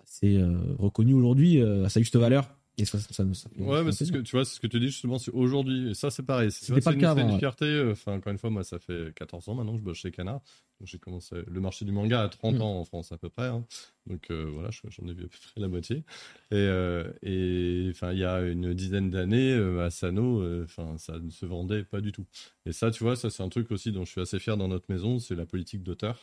[0.03, 0.43] assez
[0.79, 4.19] reconnu aujourd'hui à sa juste valeur et ça, ça, ça, ouais, mais c'est ce que
[4.19, 5.91] tu vois, c'est ce que tu dis justement, c'est aujourd'hui.
[5.91, 6.51] Et ça, c'est pareil.
[6.51, 7.89] C'est pas une, une fierté.
[7.93, 10.41] Enfin, encore une fois, moi, ça fait 14 ans maintenant que je bosse chez Canard.
[10.83, 12.63] J'ai commencé le marché du manga à 30 mm.
[12.63, 13.47] ans en France à peu près.
[13.47, 13.65] Hein.
[14.07, 16.05] Donc, euh, voilà, j'en ai vu à peu près la moitié.
[16.51, 21.47] Et, euh, enfin, il y a une dizaine d'années, à Sano, enfin, ça ne se
[21.47, 22.27] vendait pas du tout.
[22.67, 24.69] Et ça, tu vois, ça, c'est un truc aussi dont je suis assez fier dans
[24.69, 26.21] notre maison, c'est la politique d'auteur.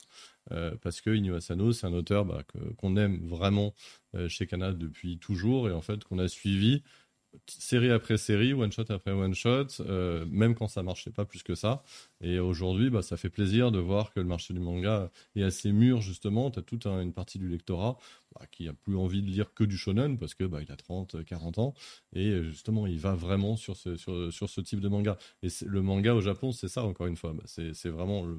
[0.52, 2.44] Euh, parce que Inyo Asano, c'est un auteur bah,
[2.78, 3.74] qu'on aime vraiment
[4.16, 6.84] euh, chez Kana depuis toujours et en fait qu'on a suivi
[7.48, 11.44] série après série, one shot après one shot, euh, même quand ça marchait pas plus
[11.44, 11.84] que ça.
[12.22, 15.72] Et aujourd'hui, bah, ça fait plaisir de voir que le marché du manga est assez
[15.72, 16.52] mûr justement.
[16.52, 17.98] Tu as toute une partie du lectorat
[18.36, 20.76] bah, qui a plus envie de lire que du shonen parce que bah, il a
[20.76, 21.74] 30, 40 ans
[22.13, 25.17] et justement il va vraiment sur ce, sur, sur ce type de manga.
[25.44, 27.34] Et le manga au Japon, c'est ça encore une fois.
[27.34, 28.38] Bah, c'est vraiment le,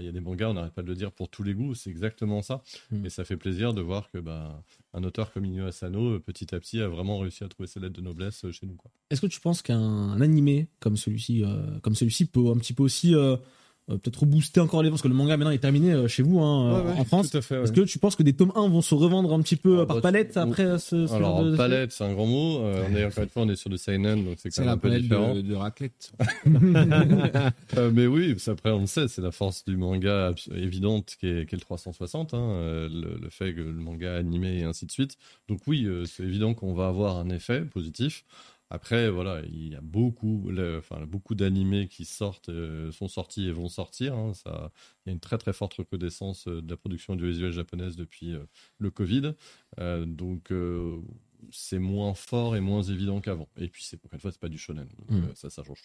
[0.00, 1.74] il y a des mangas, on n'arrête pas de le dire, pour tous les goûts,
[1.74, 2.62] c'est exactement ça.
[2.90, 3.06] Mm.
[3.06, 6.60] Et ça fait plaisir de voir que bah, un auteur comme Inyo Asano, petit à
[6.60, 8.76] petit, a vraiment réussi à trouver ses lettres de noblesse euh, chez nous.
[9.10, 12.82] Est-ce que tu penses qu'un animé comme celui-ci, euh, comme celui-ci peut un petit peu
[12.82, 13.36] aussi euh,
[13.90, 16.22] euh, peut-être rebooster encore les ventes parce que le manga maintenant est terminé euh, chez
[16.22, 17.34] vous hein, en France.
[17.34, 19.86] Est-ce que tu penses que des tomes 1 vont se revendre un petit peu ah,
[19.86, 22.60] par bah, palette après ce, ce Alors, de, palette, c'est un grand mot.
[22.60, 24.70] Euh, on est encore une fois, on est sur le seinen, donc c'est quand même
[24.70, 25.34] un peu différent.
[25.34, 26.12] De, de raclette.
[27.92, 31.54] mais oui, après on le sait, c'est la force du manga évidente qui est, qui
[31.54, 35.18] est le 360, hein, le, le, fait que le manga animé et ainsi de suite.
[35.48, 38.24] Donc oui, c'est évident qu'on va avoir un effet positif.
[38.74, 43.52] Après, voilà, il y a beaucoup, enfin, beaucoup d'animés qui sortent, euh, sont sortis et
[43.52, 44.16] vont sortir.
[44.16, 44.34] Hein.
[44.34, 44.72] ça,
[45.06, 48.32] il y a une très très forte recrudescence euh, de la production audiovisuelle japonaise depuis
[48.32, 48.44] euh,
[48.78, 49.34] le Covid.
[49.78, 50.52] donc,
[51.52, 53.48] c'est moins fort et moins évident qu'avant.
[53.58, 54.88] Et puis, c'est encore une fois, c'est pas du shonen.
[54.98, 55.34] Donc, hmm.
[55.36, 55.82] ça, ça change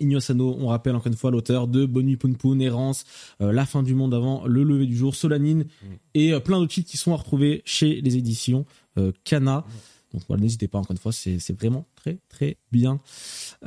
[0.00, 3.04] Inyo Asano, on rappelle encore une fois l'auteur de Bonnie Poon Errance,
[3.40, 5.94] La fin du monde avant, Le lever du jour, Solanine hmm.
[6.12, 8.66] et plein d'autres titres qui sont à retrouver chez les éditions
[9.24, 9.60] Kana.
[9.60, 9.93] Hmm.
[10.14, 13.00] Donc voilà, n'hésitez pas, encore une fois, c'est vraiment très très bien.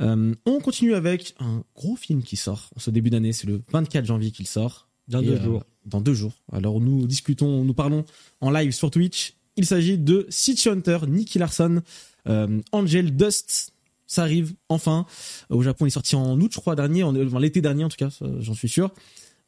[0.00, 3.62] Euh, on continue avec un gros film qui sort en ce début d'année, c'est le
[3.70, 4.88] 24 janvier qu'il sort.
[5.08, 5.64] Dans deux euh, jours.
[5.84, 6.32] Dans deux jours.
[6.52, 8.04] Alors nous discutons, nous parlons
[8.40, 11.82] en live sur Twitch Il s'agit de City Hunter, Nicky Larson,
[12.26, 13.72] euh, Angel Dust.
[14.06, 15.04] Ça arrive enfin.
[15.50, 17.98] Au Japon, il est sorti en août, je crois, dernier, en, l'été dernier en tout
[17.98, 18.08] cas,
[18.40, 18.90] j'en suis sûr.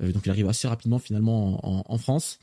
[0.03, 1.61] Euh, donc il arrive assez rapidement finalement
[1.91, 2.39] en, France.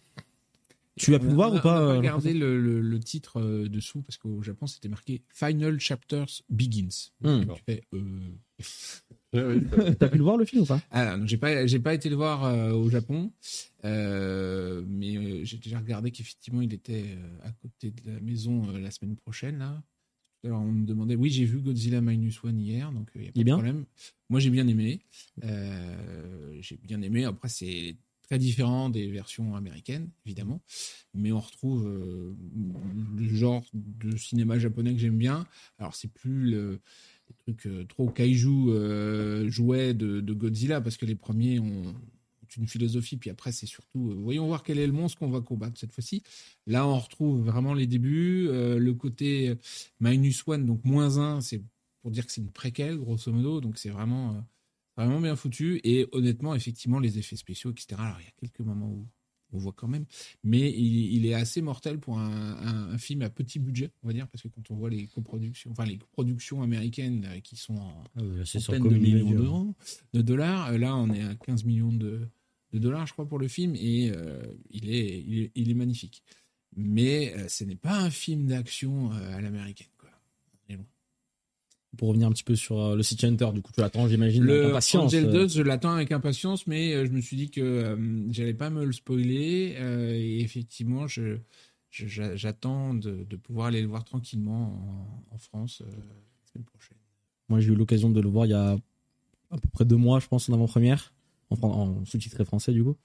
[0.98, 4.42] Tu as pu le voir ou pas On a regardé le, titre dessous parce qu'au
[4.42, 7.12] Japon c'était marqué Final Chapters Begins.
[7.22, 7.46] Hmm.
[7.46, 7.84] Tu fais,
[9.32, 10.82] T'as pu le voir le film ou pas?
[10.92, 13.32] Ah, J'ai pas, j'ai pas été le voir euh, au Japon,
[13.84, 18.92] euh, mais euh, j'ai déjà regardé qu'effectivement il était à côté de la maison la
[18.92, 19.84] semaine prochaine là.
[20.46, 23.32] Alors on me demandait, oui j'ai vu Godzilla Minus One hier, donc il y a
[23.32, 23.86] pas de problème.
[24.30, 25.02] Moi j'ai bien aimé,
[25.42, 27.26] j'ai bien aimé.
[27.26, 27.96] Après c'est
[28.28, 30.62] très différent des versions américaines, évidemment,
[31.14, 35.48] mais on retrouve le genre de cinéma japonais que j'aime bien.
[35.80, 36.80] Alors c'est plus le
[37.28, 41.96] des trucs euh, trop kaiju euh, jouets de, Godzilla parce que les premiers ont,
[42.58, 43.18] une philosophie.
[43.18, 45.92] Puis après c'est surtout euh, voyons voir quel est le monstre qu'on va combattre cette
[45.92, 46.24] fois-ci.
[46.66, 49.56] Là on retrouve vraiment les débuts le côté
[50.00, 51.62] minus one donc moins 1 c'est
[52.02, 53.62] pour dire que c'est une préquelle grosso modo.
[53.62, 54.44] Donc c'est vraiment
[54.98, 55.80] vraiment bien foutu.
[55.84, 59.08] Et honnêtement effectivement les effets spéciaux etc alors il y a quelques moments où
[59.54, 60.06] on voit quand même.
[60.44, 64.44] Mais il, est assez mortel pour un, film à petit budget, on va dire, parce
[64.44, 68.46] que quand on voit les coproductions, enfin les productions américaines euh, qui sont en ah
[68.46, 69.76] centaines de millions
[70.14, 72.28] de dollars, euh, là on est à 15 millions de,
[72.74, 76.24] dollars, je crois, pour le film, et euh, il, est, il, est, magnifique.
[76.76, 79.88] Mais ce n'est pas un film d'action à l'américaine
[81.96, 84.44] pour revenir un petit peu sur euh, le City Hunter, du coup, tu l'attends, j'imagine,
[84.44, 85.12] avec impatience.
[85.12, 85.48] 2, euh.
[85.48, 87.98] je l'attends avec impatience, mais euh, je me suis dit que
[88.30, 89.76] j'allais pas me le spoiler.
[89.80, 91.38] et effectivement, je,
[91.90, 96.98] j'attends de, pouvoir aller le voir tranquillement en, France la semaine prochaine.
[97.50, 98.78] Moi, j'ai eu l'occasion de le voir il y a
[99.50, 101.14] à peu près deux mois, je pense, en avant-première,
[101.50, 102.98] en, en sous-titré français, du coup.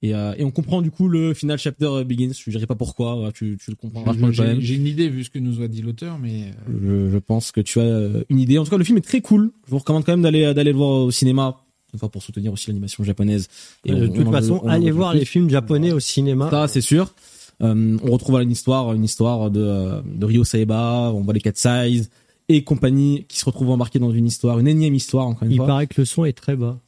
[0.00, 2.30] Et, euh, et, on comprend du coup le final chapter begins.
[2.32, 4.04] Je dirais pas pourquoi, tu, tu le comprends.
[4.30, 7.50] J'ai une idée vu ce que nous a dit l'auteur, mais euh, je, je, pense
[7.50, 8.58] que tu as euh, une idée.
[8.58, 9.50] En tout cas, le film est très cool.
[9.66, 11.56] Je vous recommande quand même d'aller d'aller le voir au cinéma.
[11.94, 13.48] Enfin, pour soutenir aussi l'animation japonaise.
[13.86, 16.50] Et de toute façon, allez voir les films japonais au cinéma.
[16.50, 17.12] Ça, c'est sûr.
[17.60, 21.10] Euh, on retrouve une histoire, une histoire de, de Ryo Saeba.
[21.12, 22.10] On voit les 4 size
[22.48, 25.56] et compagnie qui se retrouvent embarqués dans une histoire, une énième histoire encore une Il
[25.56, 25.64] fois.
[25.64, 26.78] Il paraît que le son est très bas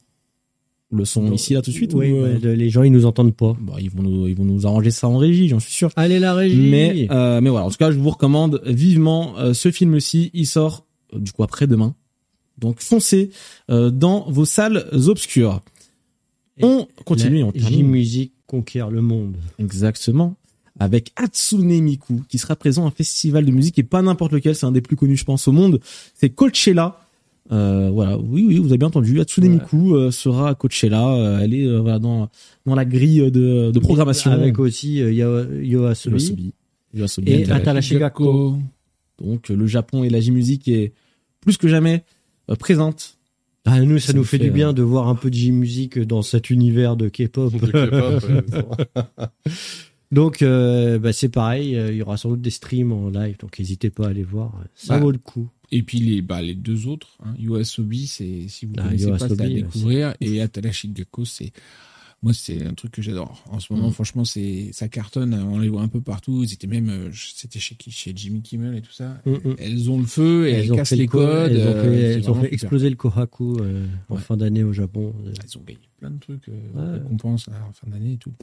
[0.91, 3.35] le son ici là tout de suite oui, euh, bah, les gens ils nous entendent
[3.35, 3.55] pas.
[3.59, 5.89] Bah, ils vont nous ils vont nous arranger ça en régie j'en suis sûr.
[5.95, 6.69] Allez la régie.
[6.69, 10.31] Mais euh, mais voilà en tout cas je vous recommande vivement euh, ce film ci
[10.33, 11.95] il sort du coup après demain.
[12.57, 13.31] Donc foncez
[13.69, 15.61] dans vos salles obscures.
[16.61, 19.37] On continue on J musique conquiert le monde.
[19.57, 20.35] Exactement.
[20.79, 24.55] Avec Hatsune Miku qui sera présent à un festival de musique et pas n'importe lequel
[24.55, 25.79] c'est un des plus connus je pense au monde.
[26.13, 26.99] C'est Coachella
[27.51, 29.19] euh, voilà, oui, oui, vous avez bien entendu.
[29.19, 31.09] Hatsune Miku euh, sera à Coachella.
[31.09, 32.29] Euh, elle est voilà, dans
[32.65, 34.31] dans la grille de, de programmation.
[34.31, 36.53] Avec aussi Yoasobi,
[37.25, 38.57] et Atalashigako.
[39.21, 40.93] Donc le Japon et la J-musique est
[41.41, 42.03] plus que jamais
[42.59, 43.17] présente.
[43.65, 46.49] Ah, nous, ça, nous fait, du bien de voir un peu de J-musique dans cet
[46.49, 47.53] univers de K-pop.
[50.11, 53.89] donc, bah, c'est pareil, il y aura sans doute des streams en live, donc n'hésitez
[53.89, 54.63] pas à aller voir.
[54.75, 55.49] Ça bah, vaut le coup.
[55.71, 59.09] Et puis les, bah, les deux autres, hein, Yoasobi, c'est si vous ne ah, connaissez
[59.09, 60.13] pas, c'est à découvrir.
[60.19, 61.53] Et Atalashi Gakko, c'est
[62.23, 63.43] moi c'est un truc que j'adore.
[63.49, 63.93] En ce moment, mm.
[63.93, 65.33] franchement, c'est ça cartonne.
[65.33, 66.45] On les voit un peu partout.
[66.45, 69.21] C'était même, euh, c'était chez qui, chez Jimmy Kimmel et tout ça.
[69.25, 69.55] Mm, mm.
[69.57, 71.53] Elles ont le feu et elles, cassent les codes.
[71.53, 75.15] Elles ont fait, elles ont fait exploser le Kohaku euh, en fin d'année au Japon.
[75.25, 78.33] Elles ont gagné plein de trucs, euh, récompenses en fin d'année et tout.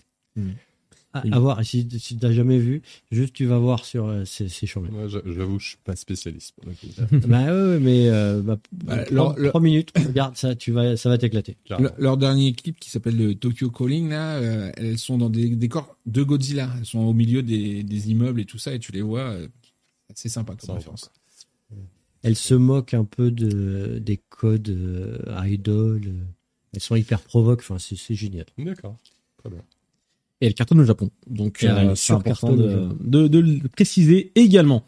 [1.15, 4.27] À, à, voir, si, si tu n'as jamais vu, juste tu vas voir sur euh,
[4.27, 4.91] ces, ces chambres.
[4.93, 6.71] Moi, j'avoue, je suis pas spécialiste pour
[7.29, 11.57] bah ouais, mais euh, bah, bah, trois minutes, regarde ça, tu vas, ça va t'éclater.
[11.97, 15.97] leur dernier clip qui s'appelle le Tokyo Calling, là, euh, elles sont dans des décors
[16.05, 16.71] de Godzilla.
[16.79, 19.31] Elles sont au milieu des, des immeubles et tout ça, et tu les vois.
[19.31, 19.49] Euh,
[20.15, 21.11] c'est sympa comme référence.
[22.23, 26.03] Elles se moquent un peu de, des codes euh, idol.
[26.75, 27.61] Elles sont hyper provoques.
[27.61, 28.47] Enfin, c'est génial.
[28.59, 28.97] D'accord.
[29.39, 29.63] Très bien
[30.41, 31.11] et elle cartonne au Japon.
[31.27, 34.85] Donc euh, c'est important de, de, le préciser également.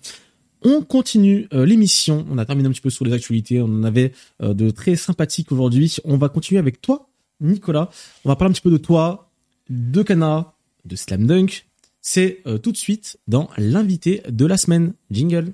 [0.62, 2.26] On continue euh, l'émission.
[2.30, 3.60] On a terminé un petit peu sur les actualités.
[3.60, 5.96] On en avait euh, de très sympathiques aujourd'hui.
[6.04, 7.08] On va continuer avec toi,
[7.40, 7.90] Nicolas.
[8.24, 9.30] On va parler un petit peu de toi,
[9.70, 10.52] de Kana,
[10.84, 11.66] de Slam Dunk.
[12.02, 14.94] C'est tout de suite dans l'invité de la semaine.
[15.10, 15.52] Jingle.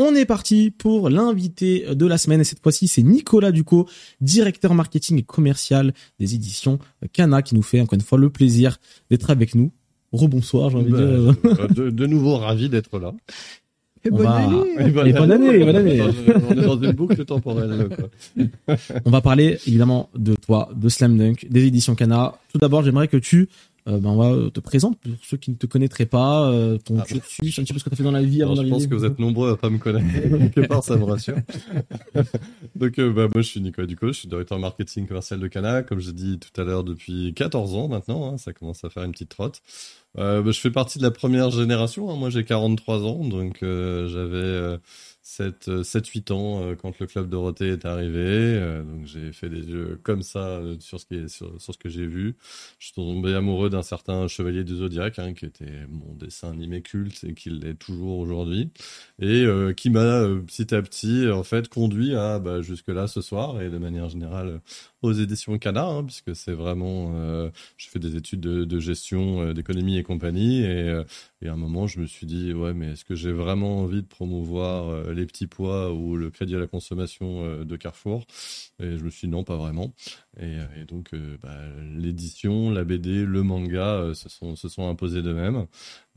[0.00, 3.88] On est parti pour l'invité de la semaine et cette fois-ci c'est Nicolas Ducot,
[4.20, 6.78] directeur marketing et commercial des éditions
[7.12, 8.78] Cana qui nous fait encore une fois le plaisir
[9.10, 9.72] d'être avec nous.
[10.12, 11.34] Rebonsoir, j'ai envie de dire.
[11.42, 13.12] Bah, de, nouveau ravi d'être là.
[14.04, 14.90] Et bonne, année.
[15.12, 15.64] bonne, année.
[15.64, 16.00] bonne année,
[16.48, 17.88] On est dans une boucle temporelle.
[19.04, 22.38] on va parler évidemment de toi, de Slam Dunk, des éditions Cana.
[22.52, 23.48] Tout d'abord, j'aimerais que tu
[23.88, 26.98] euh, ben on va te présenter pour ceux qui ne te connaîtraient pas, euh, ton
[26.98, 28.74] ah, cursus, un petit peu ce que tu as fait dans la vie avant d'arriver.
[28.74, 30.06] Je pense que vous êtes nombreux à pas me connaître.
[30.54, 31.36] Quelque part, ça me rassure.
[32.76, 35.82] Donc, euh, bah, moi, je suis Nicolas Ducos, je suis directeur marketing commercial de Cana,
[35.82, 38.32] comme j'ai dit tout à l'heure, depuis 14 ans maintenant.
[38.32, 39.62] Hein, ça commence à faire une petite trotte.
[40.18, 42.10] Euh, bah, je fais partie de la première génération.
[42.10, 44.78] Hein, moi, j'ai 43 ans, donc j'avais
[45.28, 48.24] 7-8 ans euh, quand le club Dorothée est arrivé.
[48.24, 51.76] Euh, donc j'ai fait des jeux comme ça euh, sur ce, qui est, sur, ce
[51.76, 52.36] que j'ai vu.
[52.78, 56.80] Je suis tombé amoureux d'un certain Chevalier du Zodiac, hein, qui était mon dessin animé
[56.80, 58.70] culte et qui l'est toujours aujourd'hui.
[59.20, 63.60] Et qui m'a petit à petit en fait conduit à bah, jusque là ce soir
[63.60, 64.60] et de manière générale
[65.02, 69.52] aux éditions Cana, hein, puisque c'est vraiment, euh, je fais des études de, gestion, euh,
[69.54, 71.04] d'économie et compagnie, et, euh,
[71.40, 74.02] et, à un moment, je me suis dit, ouais, mais est-ce que j'ai vraiment envie
[74.02, 78.26] de promouvoir les petits pois ou le crédit à la consommation de Carrefour?
[78.80, 79.94] Et je me suis dit, non, pas vraiment.
[80.40, 80.56] Et,
[80.88, 81.10] donc,
[81.42, 81.56] bah,
[81.96, 85.66] l'édition, la BD, le manga se sont se sont imposés d'eux-mêmes.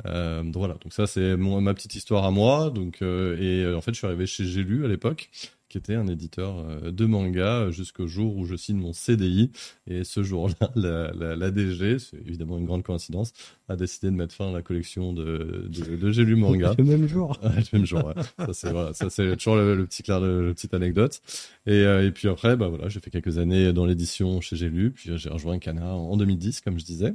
[0.04, 2.72] voilà, donc ça, c'est ma petite histoire à moi.
[2.72, 5.30] Donc, et en fait, je suis arrivé chez J'ai à l'époque
[5.72, 9.52] qui était un éditeur euh, de manga jusqu'au jour où je signe mon CDI.
[9.88, 13.32] Et ce jour-là, la, la, DG, c'est évidemment une grande coïncidence,
[13.70, 16.76] a décidé de mettre fin à la collection de, de, de J'ai lu manga.
[16.78, 17.40] Le même jour.
[17.44, 21.22] le même jour, Ça, c'est voilà, ça, c'est toujours le, petit clair, le, petite anecdote.
[21.66, 24.70] Et, euh, et puis après, bah voilà, j'ai fait quelques années dans l'édition chez J'ai
[24.70, 27.14] lu, puis j'ai rejoint Kana en 2010, comme je disais.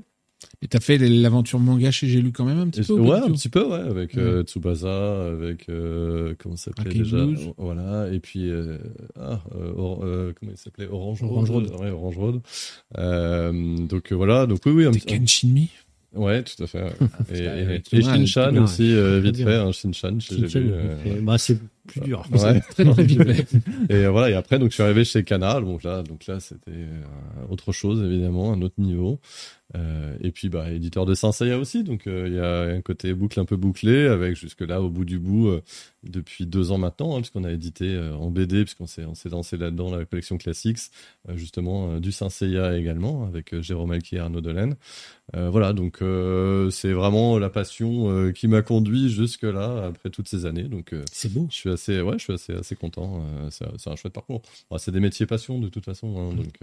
[0.63, 3.31] Et t'as fait l'aventure manga chez J'ai lu quand même un petit peu Ouais, un
[3.31, 8.51] petit peu, ouais, avec euh, Tsubasa, avec euh, comment ça s'appelait déjà Voilà, et puis
[8.51, 8.79] euh,
[9.19, 10.89] ah, comment il s'appelait?
[10.89, 11.71] Orange, Orange Road.
[11.81, 12.41] Ouais, Orange Road.
[13.89, 14.87] donc voilà, donc oui, oui.
[14.87, 15.67] Un, Kenshin
[16.15, 16.81] Ouais, tout à fait.
[16.83, 20.73] Ah, et, et, et Shinchan aussi, vite fait, hein, Shinchan, chez J'ai lu.
[21.23, 22.25] Bah, c'est plus dur.
[22.33, 22.61] Ouais.
[22.61, 23.21] très très vite
[23.89, 25.65] et voilà, et après, donc je suis arrivé chez Canal.
[25.65, 26.87] Bon là, donc là, c'était
[27.49, 29.21] autre chose évidemment, un autre niveau.
[29.75, 32.81] Euh, et puis, bah, éditeur de Saint Seiya aussi, donc euh, il y a un
[32.81, 35.63] côté boucle un peu bouclé, avec jusque-là, au bout du bout, euh,
[36.05, 39.57] depuis deux ans maintenant, hein, puisqu'on a édité en BD, puisqu'on s'est, on s'est lancé
[39.57, 40.79] là-dedans, la collection Classics,
[41.35, 44.77] justement, du Saint Seiya également, avec Jérôme Alki et Arnaud Delaine.
[45.35, 45.99] voilà, donc
[46.71, 50.69] c'est vraiment la passion qui m'a conduit jusque-là, après toutes ces années.
[50.69, 51.49] Donc, c'est beau.
[51.51, 53.23] Je suis assez, ouais, je suis assez, assez content.
[53.51, 54.43] C'est, c'est, un chouette parcours.
[54.79, 56.61] c'est des métiers passion, de toute façon, hein, donc,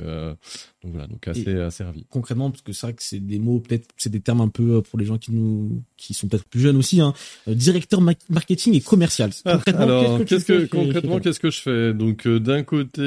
[0.84, 2.06] donc voilà, donc assez, assez ravi.
[2.10, 4.78] Concrètement, parce que c'est vrai que c'est des mots, peut-être, c'est des termes un peu
[4.78, 7.14] euh, pour les gens qui nous, qui sont peut-être plus jeunes aussi, hein.
[7.48, 9.32] Euh, directeur marketing et commercial.
[9.46, 11.94] Ah, concrètement, alors, qu'est-ce que, concrètement, qu'est-ce que je fais?
[11.94, 13.02] Donc, euh, d'un côté,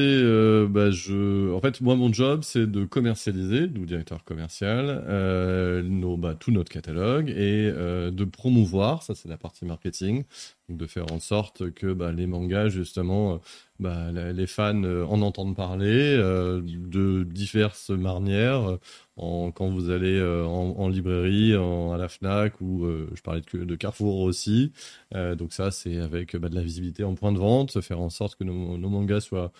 [0.69, 5.05] bah, je, en fait, moi, mon job, c'est de commercialiser, d'où directeur commercial,
[5.85, 10.25] nos, bah, tout notre catalogue et de promouvoir, ça, c'est la partie marketing,
[10.69, 13.41] donc de faire en sorte que bah, les mangas, justement,
[13.81, 18.79] bah, les fans en entendent parler de diverses manières
[19.17, 24.21] quand vous allez euh, en, librairie, à la Fnac ou euh, je parlais de, Carrefour
[24.21, 24.73] aussi.
[25.15, 28.11] Euh, donc ça, c'est avec bah, de la visibilité en point de vente, faire en
[28.11, 29.53] sorte que nos, mangas soient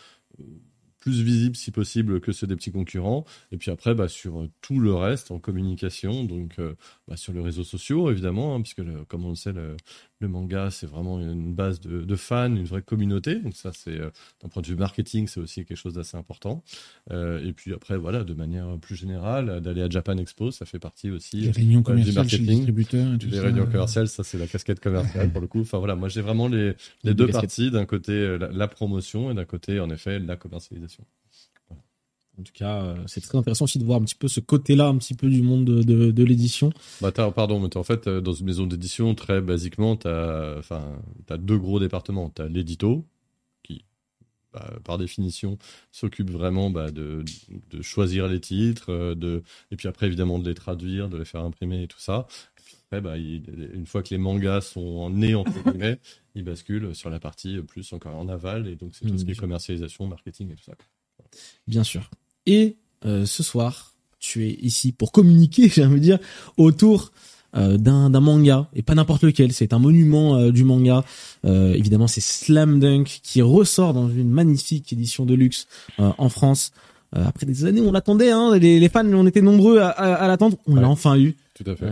[1.01, 3.25] plus visibles si possible que ceux des petits concurrents.
[3.53, 6.57] Et puis après, sur tout le reste en communication, donc
[7.15, 9.55] sur les réseaux sociaux évidemment, hein, puisque comme on le sait,
[10.19, 13.37] le manga, c'est vraiment une base de, fans, une vraie communauté.
[13.37, 14.11] Donc ça, c'est euh,
[14.43, 16.63] d'un point de vue marketing, c'est aussi quelque chose d'assez important.
[17.11, 20.79] Euh, et puis après, voilà, de manière plus générale, d'aller à Japan Expo, ça fait
[20.79, 23.15] partie aussi les réunions commerciales chez les distributeurs.
[23.15, 25.61] Et tout les réunions commerciales, ça c'est la casquette commerciale pour le coup.
[25.61, 26.75] Enfin voilà, moi j'ai vraiment les,
[27.05, 27.71] les, deux parties.
[27.71, 31.05] D'un côté euh, la, promotion et d'un côté en effet la commercialisation.
[32.39, 34.89] En tout cas, euh, c'est très intéressant aussi de voir un petit peu ce côté-là,
[34.89, 36.71] un petit peu du monde de, de, de l'édition.
[37.01, 40.99] Bah, pardon, mais en fait, euh, dans une maison d'édition, très basiquement, tu as, enfin,
[41.31, 42.31] as deux gros départements.
[42.35, 43.07] Tu as l'édito,
[43.63, 43.87] qui,
[44.53, 45.57] bah, par définition,
[45.93, 47.25] s'occupe vraiment bah, de,
[47.71, 51.25] de, choisir les titres, euh, de, et puis après, évidemment, de les traduire, de les
[51.25, 52.27] faire imprimer et tout ça.
[52.59, 56.01] Et puis après, bah, une fois que les mangas sont nés, entre guillemets,
[56.35, 59.31] ils basculent sur la partie plus encore en aval, et donc c'est tout ce qui
[59.31, 60.75] est commercialisation, marketing et tout ça.
[61.67, 62.11] Bien sûr.
[62.47, 66.19] Et euh, ce soir, tu es ici pour communiquer, j'ai envie de dire,
[66.57, 67.13] autour
[67.57, 69.53] euh, d'un manga et pas n'importe lequel.
[69.53, 71.05] C'est un monument euh, du manga.
[71.45, 75.67] évidemment, c'est Slam Dunk qui ressort dans une magnifique édition de luxe
[75.99, 76.73] en France.
[77.13, 78.31] après des années, on l'attendait.
[78.31, 80.57] Hein, les, les, fans, on était nombreux à, à, l'attendre.
[80.67, 81.37] On l'a enfin eu.
[81.55, 81.87] Tout à fait.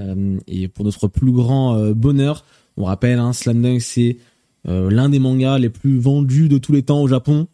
[0.46, 2.44] et pour notre plus grand bonheur,
[2.76, 4.18] on rappelle, hein, Slam Dunk, c'est
[4.66, 7.46] l'un des mangas les plus vendus de tous les temps au Japon.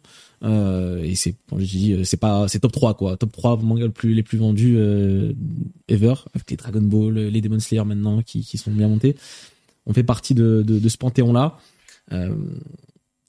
[0.43, 4.13] Euh, et c'est, euh, c'est pas, c'est top 3 quoi, top 3 mangas les plus,
[4.13, 5.33] les plus vendus euh,
[5.87, 9.15] ever, avec les Dragon Ball, les Demon Slayer maintenant qui, qui sont bien montés.
[9.85, 11.57] On fait partie de, de ce panthéon là.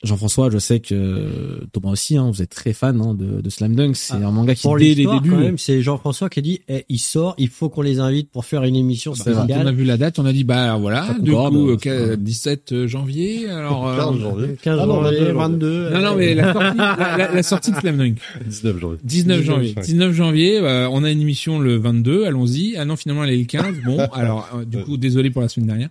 [0.02, 3.74] Jean-François, je sais que Thomas aussi, hein, vous êtes très fan hein, de, de Slam
[3.74, 3.96] Dunk.
[3.96, 5.30] C'est ah, un manga qui dès les débuts.
[5.30, 8.44] même, c'est Jean-François qui a dit eh, il sort, il faut qu'on les invite pour
[8.44, 9.46] faire une émission spéciale.
[9.62, 13.48] On a vu la date, on a dit bah voilà, du coup 17 euh, janvier.
[13.48, 14.56] Alors 15 euh, janvier.
[14.62, 15.90] 15 ah, janvier, 22.
[15.90, 18.18] Non non mais la sortie, la, sortie de Slam Dunk.
[18.46, 18.98] 19 janvier.
[19.04, 19.74] 19 janvier.
[19.82, 20.60] 19 janvier.
[20.60, 22.24] Bah, on a une émission le 22.
[22.24, 22.76] Allons-y.
[22.76, 23.76] Ah non finalement elle est le 15.
[23.84, 25.90] Bon alors euh, du coup désolé pour la semaine dernière.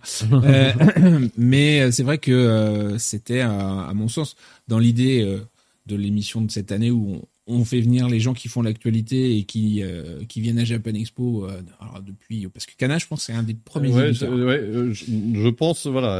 [1.38, 4.36] mais c'est vrai que c'était à mon sens
[4.68, 5.38] dans l'idée euh,
[5.86, 9.42] de l'émission de cette année où on, fait venir les gens qui font l'actualité et
[9.44, 11.60] qui euh, qui viennent à Japan Expo euh,
[12.06, 16.14] depuis parce que Kana je pense c'est un des premiers ouais, je, pense voilà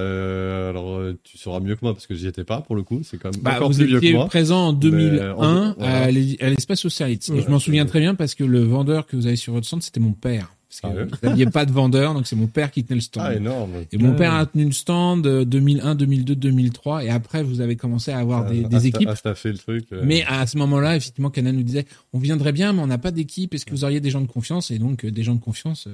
[0.69, 3.19] alors tu sauras mieux que moi parce que j'y étais pas pour le coup c'est
[3.19, 4.27] quand même bah, encore plus vieux que moi.
[4.27, 9.07] présent en 2001 à l'espace et je m'en souviens très bien parce que le vendeur
[9.07, 11.73] que vous avez sur votre centre c'était mon père parce qu'il n'y avait pas de
[11.73, 13.25] vendeur, donc c'est mon père qui tenait le stand.
[13.27, 13.73] Ah, énorme.
[13.93, 18.11] Et mon père a tenu le stand 2001, 2002, 2003, et après vous avez commencé
[18.11, 19.09] à avoir des, des équipes.
[19.25, 19.87] À fait le truc.
[19.93, 20.03] Euh.
[20.05, 23.11] Mais à ce moment-là, effectivement, Canan nous disait, on viendrait bien, mais on n'a pas
[23.11, 23.55] d'équipe.
[23.55, 24.71] Est-ce que vous auriez des gens de confiance?
[24.71, 25.89] Et donc euh, des gens de confiance.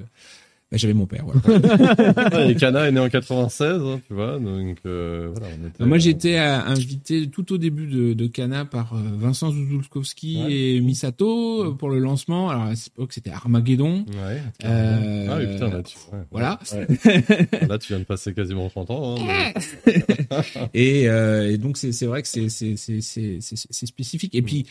[0.69, 1.25] Euh, bah, j'avais mon père.
[1.25, 2.49] Voilà.
[2.51, 4.39] et Cana est né en 96, hein, tu vois.
[4.39, 8.95] Donc euh, voilà, on était, Moi, j'étais invité tout au début de, de Cana par
[8.95, 12.51] euh, Vincent Zuzulkowski et Misato pour le lancement.
[12.51, 14.05] Alors à l'époque, c'était Armageddon.
[14.09, 14.43] Ouais.
[14.65, 15.97] Euh, ah oui, putain, là, tu...
[16.31, 16.59] Voilà.
[17.69, 19.17] là, tu viens de passer quasiment 30 ans.
[19.19, 19.53] Hein,
[20.75, 22.49] et, euh, et, donc, c'est vrai que c'est
[23.87, 24.35] spécifique.
[24.35, 24.67] Et puis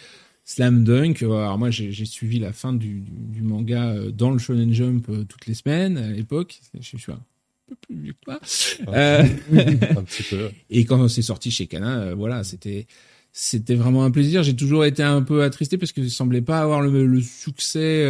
[0.49, 4.37] Slam Dunk, euh, alors moi j'ai suivi la fin du, du, manga euh, dans le
[4.37, 6.61] Shonen Jump euh, toutes les semaines à l'époque.
[6.79, 7.19] Je suis un
[7.67, 8.39] peu plus vieux que toi.
[8.87, 10.49] Euh, un petit peu.
[10.69, 12.87] Et quand c'est sorti chez Kana, voilà, c'était
[13.33, 14.41] c'était vraiment un plaisir.
[14.41, 18.05] J'ai toujours été un peu attristé parce que ça semblait pas avoir le, le succès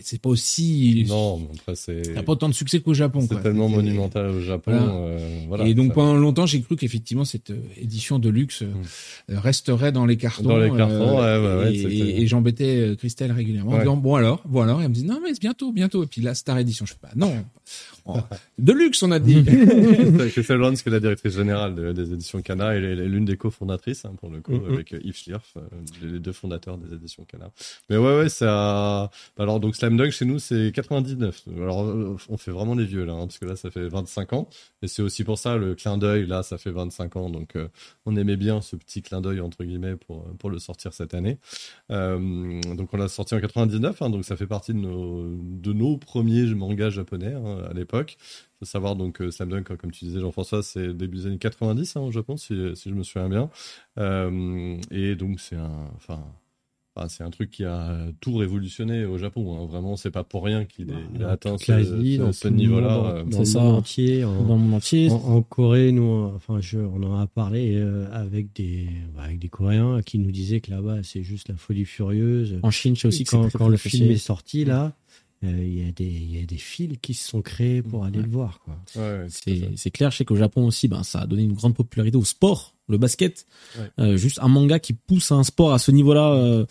[0.00, 1.04] c'est pas aussi.
[1.08, 2.02] Non, après c'est.
[2.14, 3.26] T'as pas autant de succès qu'au Japon.
[3.28, 4.72] C'est tellement monumental au Japon.
[4.72, 5.66] Euh, voilà.
[5.66, 9.38] et donc pendant longtemps, j'ai cru qu'effectivement cette euh, édition de luxe euh, mm.
[9.38, 10.48] resterait dans les cartons.
[10.48, 14.42] Dans les cartons, ouais, ouais, ouais, Et, et j'embêtais Christelle régulièrement en disant bon alors,
[14.46, 16.04] bon alors, et elle me dit non mais c'est bientôt, bientôt.
[16.04, 17.34] Et puis là, Star Edition, je fais pas non.
[18.58, 19.44] de luxe, on a dit.
[20.32, 24.12] Christelle Lons, qui est la directrice générale des éditions Cana, et l'une des cofondatrices, hein,
[24.20, 24.72] pour le coup, mm-hmm.
[24.72, 25.54] avec Yves Schlierf,
[26.02, 27.50] les deux fondateurs des éditions Cana.
[27.88, 29.10] Mais ouais, ouais, ça.
[29.38, 31.44] Alors donc Slam Dunk chez nous c'est 99.
[31.56, 31.78] Alors
[32.28, 34.48] on fait vraiment les vieux là, hein, parce que là ça fait 25 ans.
[34.82, 37.30] Et c'est aussi pour ça le clin d'œil là, ça fait 25 ans.
[37.30, 37.68] Donc euh,
[38.06, 41.38] on aimait bien ce petit clin d'œil entre guillemets pour pour le sortir cette année.
[41.90, 45.72] Euh, donc on l'a sorti en 99, hein, donc ça fait partie de nos de
[45.72, 48.16] nos premiers mangas japonais hein, à l'époque.
[48.62, 52.00] Savoir donc euh, Slam Dunk, comme tu disais Jean-François, c'est début des années 90 hein,
[52.00, 53.50] au Japon si, je me souviens bien.
[54.90, 55.90] et donc c'est un,
[57.08, 59.56] c'est un truc qui a tout révolutionné au Japon.
[59.56, 59.66] Hein.
[59.66, 63.24] Vraiment, c'est pas pour rien qu'il a atteint ce, niveau-là.
[63.26, 65.10] Dans, le monde entier, en, dans le monde entier.
[65.10, 69.48] En, Corée, nous, enfin, je, on en a parlé euh, avec des, bah, avec des
[69.48, 72.58] Coréens qui nous disaient que là-bas, c'est juste la folie furieuse.
[72.62, 74.92] En Chine, c'est aussi quand, quand le film est sorti là.
[75.44, 78.22] Euh, il y, a des, y a des fils qui se sont créés pour aller
[78.22, 78.64] le voir.
[78.94, 82.16] Ouais, c'est clair, je sais qu'au Japon aussi, ben, ça a donné une grande popularité
[82.16, 83.46] au sport le basket.
[83.98, 86.66] Euh, juste un manga qui pousse un sport à ce niveau-là euh,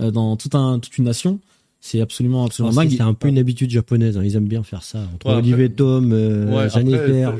[0.00, 1.40] euh, dans tout un, toute une nation.
[1.80, 2.90] C'est absolument, absolument dingue.
[2.90, 4.16] C'est un peu une habitude japonaise.
[4.16, 4.24] Hein.
[4.24, 5.08] Ils aiment bien faire ça.
[5.14, 7.34] Entre Olivier Tom, euh, Jennifer.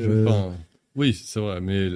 [0.95, 1.59] oui, c'est vrai.
[1.59, 1.89] Mais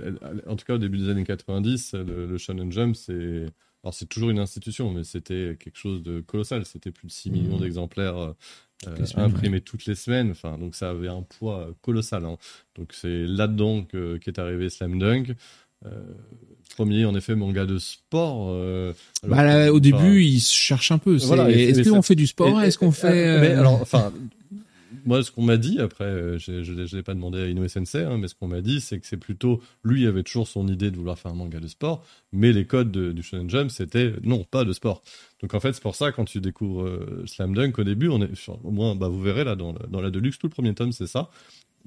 [0.47, 3.45] en tout cas, au début des années 90, le, le Shonen Jump, c'est
[3.83, 6.65] alors c'est toujours une institution, mais c'était quelque chose de colossal.
[6.65, 7.61] C'était plus de 6 millions mmh.
[7.61, 8.33] d'exemplaires
[9.15, 10.31] imprimés toutes les semaines.
[10.31, 12.25] Enfin, donc ça avait un poids colossal.
[12.25, 12.37] Hein.
[12.75, 15.35] Donc c'est là-dedans qu'est arrivé Slam Dunk.
[15.85, 15.89] Euh,
[16.75, 18.49] premier, en effet, manga de sport.
[18.49, 18.93] Euh,
[19.27, 21.15] bah, au début, il se cherche un peu.
[21.15, 24.11] est-ce qu'on fait du sport Est-ce qu'on fait mais, alors, enfin,
[25.05, 28.03] moi, ce qu'on m'a dit, après, euh, je ne l'ai pas demandé à Inoue Sensei,
[28.03, 30.91] hein, mais ce qu'on m'a dit, c'est que c'est plutôt, lui avait toujours son idée
[30.91, 34.43] de vouloir faire un manga de sport, mais les codes du Shonen Jump, c'était non,
[34.43, 35.01] pas de sport.
[35.41, 36.87] Donc en fait, c'est pour ça, quand tu découvres
[37.25, 38.29] Slam Dunk au début, on est,
[38.63, 41.07] au moins, bah, vous verrez là, dans, dans la Deluxe, tout le premier tome, c'est
[41.07, 41.31] ça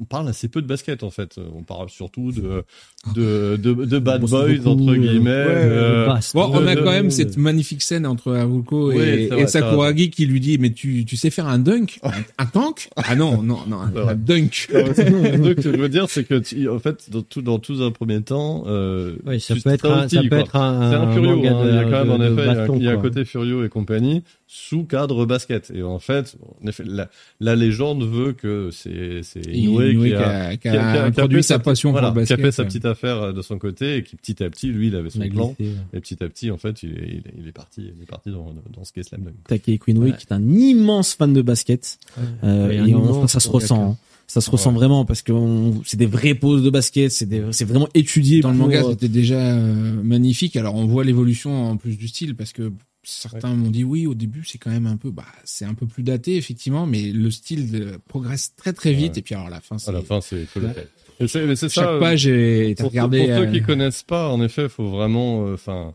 [0.01, 1.39] on parle assez peu de basket en fait.
[1.55, 2.65] On parle surtout de
[3.15, 5.31] de de, bad boys entre guillemets.
[5.31, 10.27] Euh, bon, on a quand même cette magnifique scène entre Haruko et, et Sakuragi qui
[10.27, 12.01] lui dit mais tu tu sais faire un dunk,
[12.39, 12.89] un, tank?
[12.97, 14.69] Ah non non non un, dunk.
[14.71, 18.23] ce que je veux dire c'est que en fait dans tout dans tout un premier
[18.23, 18.65] temps.
[18.67, 20.91] Euh, oui, ça peut être un, ça peut être un.
[20.91, 21.33] C'est un, Furio.
[21.33, 21.65] Hein.
[21.67, 24.23] il y a quand même en effet il y a, un côté Furio et compagnie
[24.47, 25.71] sous cadre basket.
[25.75, 27.09] Et en fait, en effet, la,
[27.41, 32.01] la légende veut que c'est c'est Inoue, qui, a, qui, a, introduit sa passion pour
[32.01, 34.43] le basket, qui a fait sa petite affaire euh, de son côté et qui petit
[34.43, 35.55] à petit, lui, il avait son plan.
[35.93, 38.55] Et petit à petit, en fait, il est, il est, parti, il est parti dans,
[38.75, 39.35] dans ce qu'est Slam Dunk.
[39.49, 41.99] Takei Inoue, qui est un immense fan de basket.
[42.43, 43.93] Euh, et on, ça se ressent.
[43.93, 43.97] Hein.
[44.27, 45.33] ça se ressent vraiment parce que
[45.85, 48.41] c'est des vraies poses de basket, c'est c'est vraiment étudié.
[48.41, 50.57] Dans le manga, c'était déjà magnifique.
[50.57, 52.71] Alors on voit l'évolution en plus du style parce que
[53.05, 55.87] certains m'ont dit oui au début c'est quand même un peu bah c'est un peu
[55.87, 59.61] plus daté effectivement mais le style progresse très très vite et puis alors à la
[59.61, 60.47] fin c'est à la fin c'est
[61.57, 65.95] ça chaque page j'ai regardé pour ceux qui connaissent pas en effet faut vraiment enfin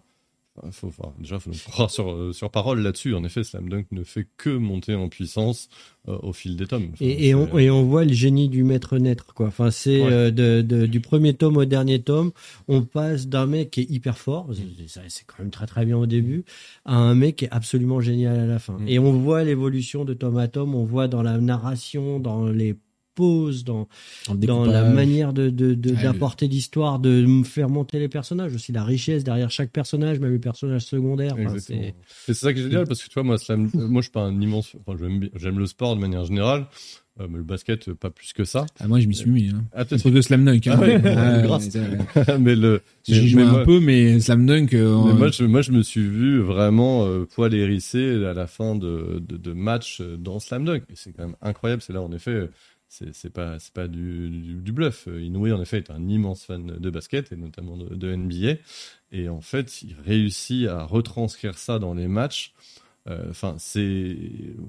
[0.72, 3.14] faut, déjà, faut croire sur, euh, sur parole là-dessus.
[3.16, 5.70] En effet, Slam Dunk ne fait que monter en puissance
[6.08, 6.92] euh, au fil des tomes.
[7.00, 9.48] et, on, et, on, voit le génie du maître naître, quoi.
[9.48, 12.32] Enfin, c'est euh, de, de, du premier tome au dernier tome,
[12.68, 14.50] on passe d'un mec qui est hyper fort,
[14.88, 16.46] c'est quand même très très bien au début,
[16.86, 18.78] à un mec qui est absolument génial à la fin.
[18.80, 18.88] Mm.
[18.88, 22.76] Et on voit l'évolution de tome à tome, on voit dans la narration, dans les
[23.20, 23.88] dans,
[24.34, 29.24] dans, la manière de, d'apporter l'histoire, de me faire monter les personnages, aussi la richesse
[29.24, 31.36] derrière chaque personnage, même les personnages secondaires.
[31.58, 31.94] c'est...
[32.34, 33.38] ça qui est génial parce que tu vois, moi,
[33.74, 34.98] moi je suis pas un immense, enfin,
[35.36, 36.68] j'aime, le sport de manière générale.
[37.20, 38.66] Euh, mais le basket, pas plus que ça.
[38.80, 39.50] Ah, moi, je m'y suis mis.
[39.50, 39.66] Hein.
[39.74, 40.68] Ah, de Slam Dunk.
[40.68, 40.80] Hein.
[42.16, 44.74] Ah, mais le, j'ai joué un peu, mais Slam Dunk.
[44.74, 48.76] Euh, moi, je, moi, je me suis vu vraiment euh, poil hérissé à la fin
[48.76, 50.84] de, de, de match dans Slam Dunk.
[50.94, 51.82] C'est quand même incroyable.
[51.82, 52.50] C'est là, en effet,
[52.90, 55.08] c'est pas c'est pas du, du, bluff.
[55.08, 58.60] Inoue en effet est un immense fan de basket et notamment de, NBA
[59.12, 62.54] et en fait il réussit à retranscrire ça dans les matchs.
[63.08, 64.18] Euh, enfin c'est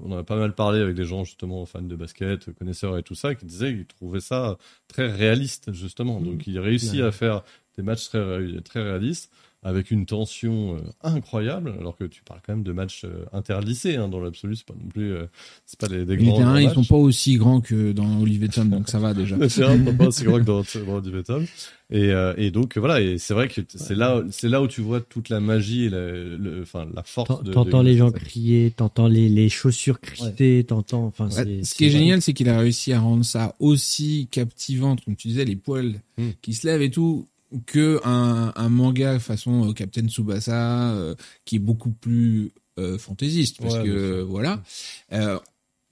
[0.03, 3.03] on en a pas mal parlé avec des gens justement fans de basket, connaisseurs et
[3.03, 4.57] tout ça qui disaient qu'ils trouvaient ça
[4.87, 6.19] très réaliste justement.
[6.19, 6.25] Mmh.
[6.25, 7.43] Donc il réussit à faire
[7.75, 9.31] des matchs très très réalistes
[9.63, 13.95] avec une tension euh, incroyable, alors que tu parles quand même de matchs euh, interlycées,
[13.95, 15.27] hein, dans l'absolu, c'est pas non plus, euh,
[15.67, 16.31] c'est pas des, des grands.
[16.31, 19.37] Les terrains, ils sont pas aussi grands que dans Olivier Tom, donc ça va déjà.
[19.37, 21.45] Les terrains sont pas aussi grands que dans, dans Olivier Tom.
[21.91, 24.81] Et, euh, et donc voilà, et c'est vrai que c'est là, c'est là où tu
[24.81, 27.29] vois toute la magie, et la, le, enfin la force.
[27.51, 31.05] T'entends les gens crier, t'entends les, les chaussures criter, t'entends.
[31.05, 35.15] Enfin, ce qui est, génial, c'est qu'il a réussi à rendre ça aussi captivant, comme
[35.15, 36.29] tu disais, les poils hmm.
[36.41, 37.27] qui se lèvent et tout
[37.65, 43.61] que un, un manga façon euh, Captain Tsubasa euh, qui est beaucoup plus euh, fantaisiste
[43.61, 44.61] parce que voilà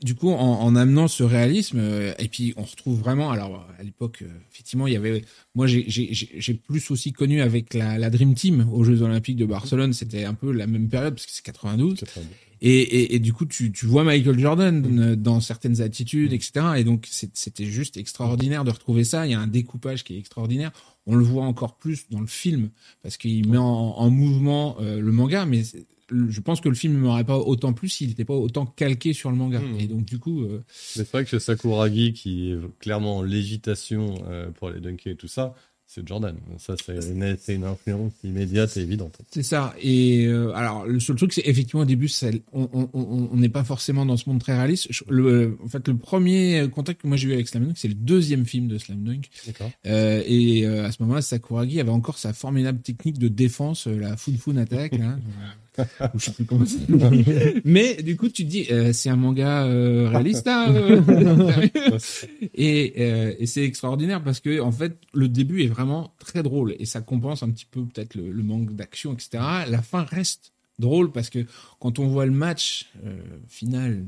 [0.02, 1.82] du coup en, en, amenant ce réalisme
[2.18, 6.90] et puis on retrouve vraiment alors à l'époque effectivement il y avait moi j'ai plus
[6.90, 10.54] aussi connu avec la, la, Dream Team aux Jeux Olympiques de Barcelone c'était un peu
[10.54, 12.30] la même période parce que c'est 92, 92.
[12.62, 15.16] Et, et, et, du coup, tu, tu vois Michael Jordan mm.
[15.16, 16.66] dans certaines attitudes, etc.
[16.78, 19.26] Et donc, c'était juste extraordinaire de retrouver ça.
[19.26, 20.72] Il y a un découpage qui est extraordinaire.
[21.12, 22.70] On le voit encore plus dans le film
[23.02, 25.64] parce qu'il met en, en mouvement euh, le manga, mais
[26.12, 29.14] je pense que le film ne m'aurait pas autant plu s'il n'était pas autant calqué
[29.14, 29.60] sur le manga.
[29.60, 29.80] Mm.
[29.80, 30.44] Et donc, du coup.
[30.44, 30.64] Euh...
[30.70, 35.28] C'est vrai que Sakuragi, qui est clairement en légitation euh, pour les dunker et tout
[35.28, 35.56] ça,
[35.92, 36.38] c'est Jordan.
[36.60, 39.18] Ça, c'est une, influence immédiate et évidente.
[39.32, 39.74] C'est ça.
[39.82, 42.08] Et euh, alors, le seul truc, c'est effectivement au début,
[42.54, 44.88] on n'est pas forcément dans ce monde très réaliste.
[45.10, 47.96] Le, en fait, le premier contact que moi j'ai eu avec Slam Dunk, c'est le
[47.96, 49.30] deuxième film de Slam Dunk.
[49.88, 53.98] Euh, et euh, à ce moment-là, Sakuragi avait encore sa formidable technique de défense, euh,
[53.98, 54.94] la Fun Fun Attack.
[54.94, 55.20] Hein.
[56.16, 56.66] je sais plus comment
[57.66, 61.02] Mais du coup, tu te dis, euh, c'est un manga euh, réaliste, hein, euh.
[62.54, 66.86] et, et c'est extraordinaire parce que en fait, le début est vraiment très drôle et
[66.86, 69.30] ça compense un petit peu peut-être le, le, manque d'action, etc.
[69.68, 71.46] La fin reste drôle parce que
[71.80, 72.90] quand on voit le match
[73.48, 74.06] final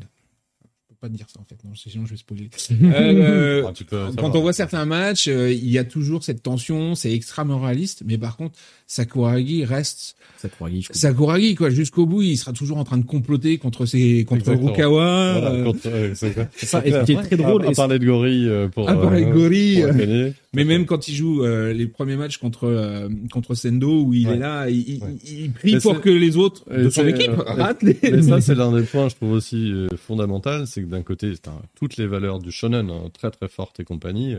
[1.01, 2.49] pas dire ça en fait, non, sinon je vais spoiler.
[3.01, 7.11] Euh, ah, quand on voit certains matchs, euh, il y a toujours cette tension, c'est
[7.11, 12.77] extrêmement réaliste, mais par contre, Sakuragi reste Sakuragi, Sakuragi quoi, jusqu'au bout, il sera toujours
[12.77, 15.39] en train de comploter contre ses contre Rukawa.
[15.39, 15.63] Voilà, euh...
[15.63, 15.79] contre,
[16.13, 17.65] c'est ça, et ce qui est très drôle.
[17.65, 18.89] À, parler de gorille euh, pour.
[18.89, 20.33] À parler de gorille.
[20.53, 24.27] Mais même quand il joue euh, les premiers matchs contre euh, contre Sendo où il
[24.27, 27.97] est là, il, il, il prie pour que les autres de son équipe ratent les.
[28.03, 31.33] Mais ça c'est l'un des points je trouve aussi euh, fondamental, c'est que d'un côté
[31.75, 34.35] toutes les valeurs du shonen hein, très très fortes et compagnie,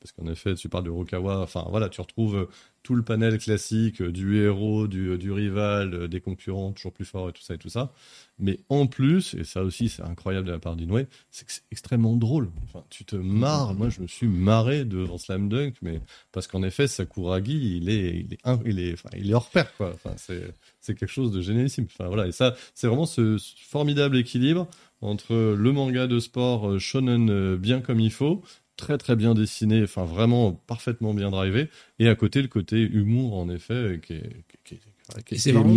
[0.00, 2.48] parce qu'en effet tu parles de Rokawa, enfin voilà tu retrouves
[2.86, 7.32] tout le panel classique du héros, du, du rival, des concurrents toujours plus forts et
[7.32, 7.92] tout ça et tout ça.
[8.38, 11.64] Mais en plus, et ça aussi c'est incroyable de la part d'Inoue, c'est que c'est
[11.72, 12.48] extrêmement drôle.
[12.62, 13.74] Enfin, tu te marres.
[13.74, 16.00] Moi, je me suis marré devant Slam Dunk, mais
[16.30, 19.74] parce qu'en effet, Sakuragi, il est, il est, il est, enfin, il est hors pair,
[19.76, 19.90] quoi.
[19.92, 21.86] Enfin, c'est, c'est quelque chose de génialissime.
[21.86, 22.28] Enfin, voilà.
[22.28, 23.36] Et ça, c'est vraiment ce,
[23.66, 24.68] formidable équilibre
[25.00, 28.42] entre le manga de sport euh, shonen euh, bien comme il faut,
[28.76, 33.36] très très bien dessiné, enfin vraiment parfaitement bien drivé, et à côté le côté humour
[33.36, 34.80] en effet qui est, qui est
[35.36, 35.74] c'est marrant,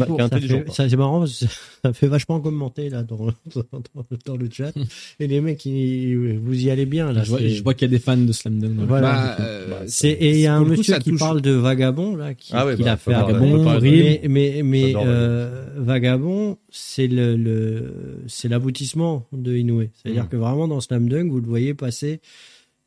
[0.71, 1.45] c'est marrant parce que
[1.83, 3.27] ça fait vachement commenter là dans,
[4.25, 4.73] dans, le chat.
[5.19, 7.23] et les mecs, vous y allez bien là.
[7.23, 8.87] Je vois, qu'il y a des fans de Slam Dunk.
[8.87, 9.11] Voilà.
[9.11, 12.53] Bah, euh, c'est et il y a un monsieur qui parle de Vagabond là, qui,
[12.53, 13.11] ah qui bah, l'a fait.
[13.11, 19.89] Vagabond, mais mais, mais euh, Vagabond, c'est le, le c'est l'aboutissement de Inoue.
[19.93, 20.29] C'est-à-dire mm.
[20.29, 22.19] que vraiment dans Slam Dunk, vous le voyez passer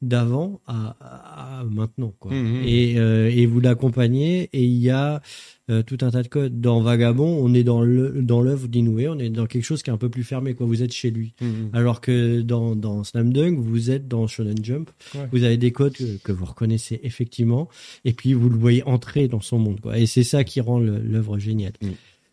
[0.02, 2.32] d'avant à, maintenant quoi.
[2.32, 2.62] Mmh, mmh.
[2.64, 5.22] Et, euh, et vous l'accompagnez et il y a
[5.70, 6.60] euh, tout un tas de codes.
[6.60, 9.90] Dans Vagabond, on est dans le dans l'œuvre d'Inoue, on est dans quelque chose qui
[9.90, 10.66] est un peu plus fermé quoi.
[10.66, 11.34] Vous êtes chez lui.
[11.40, 14.90] Mmh, Alors que dans dans Slam Dunk, vous êtes dans Shonen Jump.
[15.30, 17.68] Vous avez des codes que, vous reconnaissez effectivement
[18.04, 19.98] et puis vous le voyez entrer dans son monde quoi.
[19.98, 21.72] Et c'est ça qui rend l'œuvre géniale.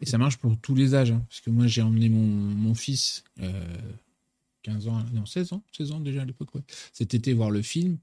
[0.01, 1.22] Et ça marche pour tous les âges, hein.
[1.30, 3.51] parce que moi j'ai emmené mon, mon fils euh,
[4.64, 6.62] 15 ans, non 16 ans, 16 ans déjà à l'époque, ouais.
[6.91, 7.97] Cet été voir le film,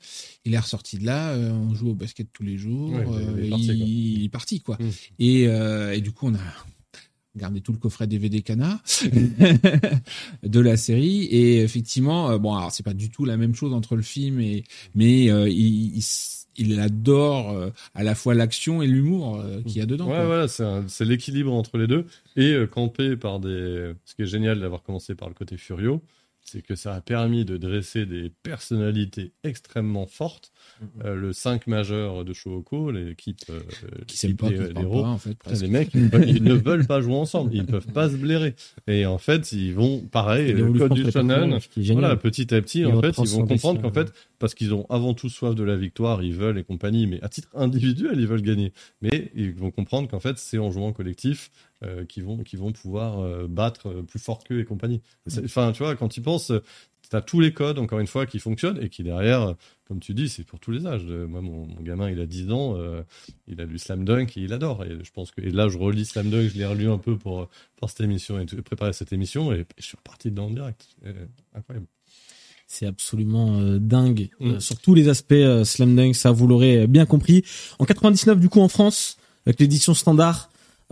[0.44, 2.92] il est ressorti de là, euh, on joue au basket tous les jours,
[3.38, 4.76] il, est parti, quoi.
[4.80, 4.88] Mmh.
[5.18, 6.40] Et, euh, et, du coup on a
[7.36, 8.80] gardé tout le coffret DVD Cana
[10.42, 13.74] de la série et effectivement, euh, bon alors c'est pas du tout la même chose
[13.74, 16.02] entre le film et mais il,
[16.56, 20.08] il adore à la fois l'action et l'humour qu'il y a dedans.
[20.08, 23.92] Ouais, voilà, c'est l'équilibre entre les deux et campé par des.
[24.06, 26.00] Ce qui est génial d'avoir commencé par le côté Furio,
[26.48, 30.52] c'est que ça a permis de dresser des personnalités extrêmement fortes.
[30.80, 30.88] Mhm.
[31.04, 33.60] Euh, le 5 majeur de Shouko, l'équipe euh,
[34.06, 37.50] qui s'aime pas, des, héros, en fait, les mecs, ils, ne veulent pas jouer ensemble,
[37.52, 38.54] ils ne peuvent pas se blairer.
[38.86, 43.00] Et en fait, ils vont, pareil, le code du shonen, voilà, petit à petit, en
[43.00, 46.22] fait, ils vont comprendre qu'en fait, parce qu'ils ont avant tout soif de la victoire,
[46.22, 48.72] ils veulent et compagnie, mais à titre individuel, ils veulent gagner.
[49.02, 51.75] Mais ils vont comprendre qu'en fait, c'est en jouant collectif euh,
[52.08, 55.02] qui vont qui vont pouvoir euh, battre plus fort qu'eux et compagnie.
[55.44, 56.52] Enfin, tu vois, quand ils pensent,
[57.08, 59.54] tu as tous les codes, encore une fois, qui fonctionnent et qui derrière,
[59.86, 61.04] comme tu dis, c'est pour tous les âges.
[61.04, 63.02] Moi, mon, gamin, il a 10 ans, euh,
[63.46, 64.84] il a lu Slam Dunk et il adore.
[64.84, 67.16] Et je pense que et là, je relis Slam Dunk, je l'ai relu un peu
[67.16, 70.88] pour, pour cette émission et préparer cette émission et, je suis reparti dedans en direct.
[71.54, 71.86] incroyable.
[72.66, 74.46] C'est absolument euh, dingue mm.
[74.46, 77.44] euh, sur tous les aspects Slam Dunk, ça vous l'aurez bien compris.
[77.78, 80.50] En 99 du coup en France avec l'édition standard,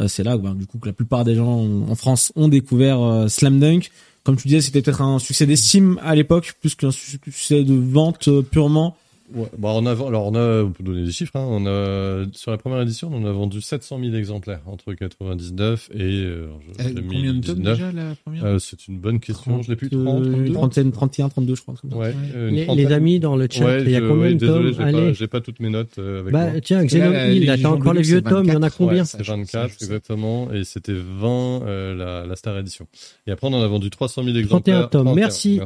[0.09, 3.61] c'est là ben, du coup que la plupart des gens en France ont découvert Slam
[3.61, 3.91] Dunk
[4.25, 8.29] comme tu disais, c'était peut-être un succès d'estime à l'époque, plus qu'un succès de vente
[8.29, 8.97] euh, purement.
[9.33, 12.27] Ouais, bah on a, alors on a, on peut donner des chiffres, hein, on a,
[12.33, 16.49] sur la première édition, on a vendu 700 000 exemplaires entre 99 et, euh,
[16.81, 19.89] euh Combien de tomes déjà la première euh, C'est une bonne question, je l'ai plus
[19.89, 21.75] 30, 32 30, 31, 32 je crois.
[21.95, 25.15] Ouais, euh, les, les, amis dans le chat, il y a combien de tomes Désolé,
[25.15, 26.61] j'ai pas, pas, toutes mes notes euh, avec bah, moi.
[26.61, 29.83] Tiens, Xenoblade, là, t'as encore les vieux tomes, il y en a combien C'est 24
[29.83, 31.61] exactement, et c'était 20
[31.97, 32.87] la, la Star Edition.
[33.27, 34.91] Et après on en a vendu 300 000 exemplaires.
[34.91, 35.61] 31 tomes, merci.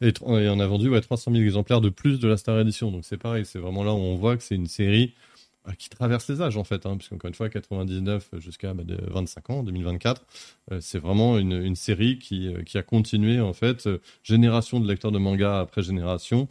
[0.00, 2.85] Et, on a vendu 300 000 exemplaires de plus de la Star Edition.
[2.90, 5.14] Donc c'est pareil, c'est vraiment là où on voit que c'est une série
[5.68, 9.54] euh, qui traverse les âges en fait, hein, puisqu'encore une fois 99 jusqu'à 25 bah,
[9.54, 10.24] ans, 2024,
[10.72, 13.88] euh, c'est vraiment une, série qui, euh, qui a continué en fait
[14.22, 16.48] génération de lecteurs de manga après génération.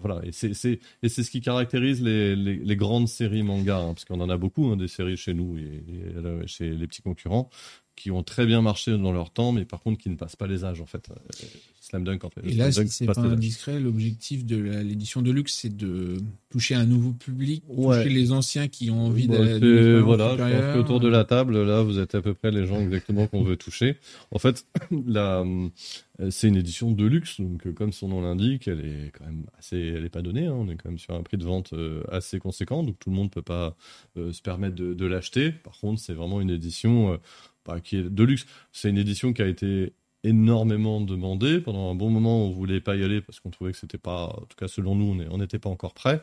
[0.00, 4.30] voilà, et c'est ce qui caractérise les, les, grandes séries manga, hein, parce qu'on en
[4.30, 5.82] a beaucoup hein, des séries chez nous et,
[6.46, 7.50] chez les petits concurrents
[7.98, 10.46] qui ont très bien marché dans leur temps, mais par contre qui ne passent pas
[10.46, 11.10] les âges en fait.
[11.80, 12.42] Slam Dunk en fait.
[12.44, 16.18] Et là, si c'est pas indiscret, l'objectif de l'édition de luxe, c'est de
[16.50, 20.00] toucher un nouveau public, toucher les anciens qui ont envie bah, d'aller.
[20.00, 22.80] Voilà, je pense qu'autour de la table, là, vous êtes à peu près les gens
[22.80, 23.96] exactement qu'on veut toucher.
[24.32, 25.68] En fait, euh,
[26.30, 29.46] c'est une édition de luxe, donc euh, comme son nom l'indique, elle est quand même
[29.58, 30.46] assez, elle est pas donnée.
[30.46, 30.56] Hein.
[30.58, 33.16] on est quand même sur un prix de vente euh, assez conséquent, donc tout le
[33.16, 33.76] monde peut pas
[34.16, 35.52] se permettre de, de l'acheter.
[35.52, 37.18] Par contre, c'est vraiment une édition
[37.82, 38.46] qui est de luxe.
[38.72, 39.92] C'est une édition qui a été
[40.24, 41.60] énormément demandé.
[41.60, 44.26] Pendant un bon moment, on voulait pas y aller parce qu'on trouvait que c'était pas,
[44.26, 46.22] en tout cas selon nous, on n'était pas encore prêt,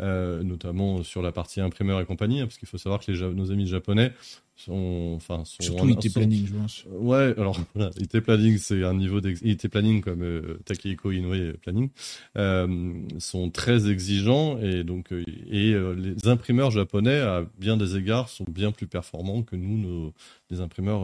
[0.00, 3.50] euh, notamment sur la partie imprimeur et compagnie, hein, parce qu'il faut savoir que nos
[3.50, 4.12] amis japonais
[4.68, 6.84] enfin, surtout IT planning, je pense.
[6.90, 11.90] Ouais, alors voilà, IT planning, c'est un niveau d'IT planning comme euh, Takehiko Inoue planning,
[12.36, 17.96] euh, sont très exigeants et donc euh, et euh, les imprimeurs japonais à bien des
[17.96, 20.14] égards sont bien plus performants que nous, nos
[20.50, 21.02] les imprimeurs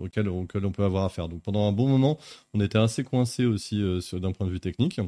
[0.00, 1.28] auxquels, auxquels on peut avoir affaire.
[1.28, 2.18] Donc pendant un bon moment,
[2.52, 3.80] on était assez coincé aussi
[4.12, 5.00] d'un point de vue technique.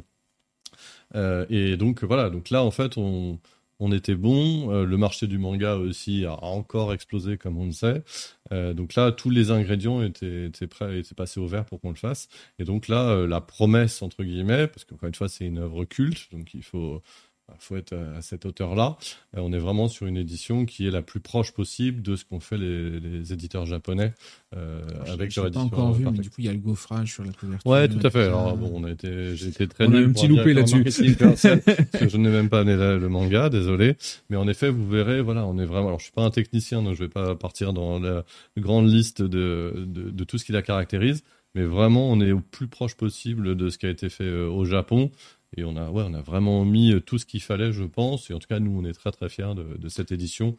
[1.14, 3.40] et donc voilà, donc là en fait on
[3.80, 4.70] on était bon.
[4.72, 8.02] Euh, le marché du manga aussi a encore explosé, comme on le sait.
[8.52, 11.90] Euh, donc là, tous les ingrédients étaient, étaient prêts, étaient passés au vert pour qu'on
[11.90, 12.28] le fasse.
[12.58, 15.84] Et donc là, euh, la promesse entre guillemets, parce qu'encore une fois, c'est une œuvre
[15.84, 17.02] culte, donc il faut
[17.54, 18.96] il faut être à cette hauteur-là.
[19.36, 22.24] Euh, on est vraiment sur une édition qui est la plus proche possible de ce
[22.24, 24.12] qu'ont fait les, éditeurs japonais
[24.56, 25.68] euh, avec leur édition.
[25.68, 27.70] pas encore vu, mais du coup, il y a le gaufrage sur la couverture.
[27.70, 28.24] Ouais, tout à fait.
[28.24, 30.84] Alors, bon, on a été, j'ai été très on a un petit loupé là-dessus.
[30.88, 33.96] je n'ai même pas amené le manga, désolé.
[34.28, 36.82] Mais en effet, vous verrez, voilà, on est vraiment, alors je suis pas un technicien,
[36.82, 38.24] donc je vais pas partir dans la
[38.58, 41.22] grande liste de, de, de tout ce qui la caractérise.
[41.54, 44.48] Mais vraiment, on est au plus proche possible de ce qui a été fait euh,
[44.48, 45.10] au Japon.
[45.56, 48.30] Et on a, ouais, on a vraiment mis euh, tout ce qu'il fallait, je pense.
[48.30, 50.56] Et en tout cas, nous, on est très très fiers de, de cette édition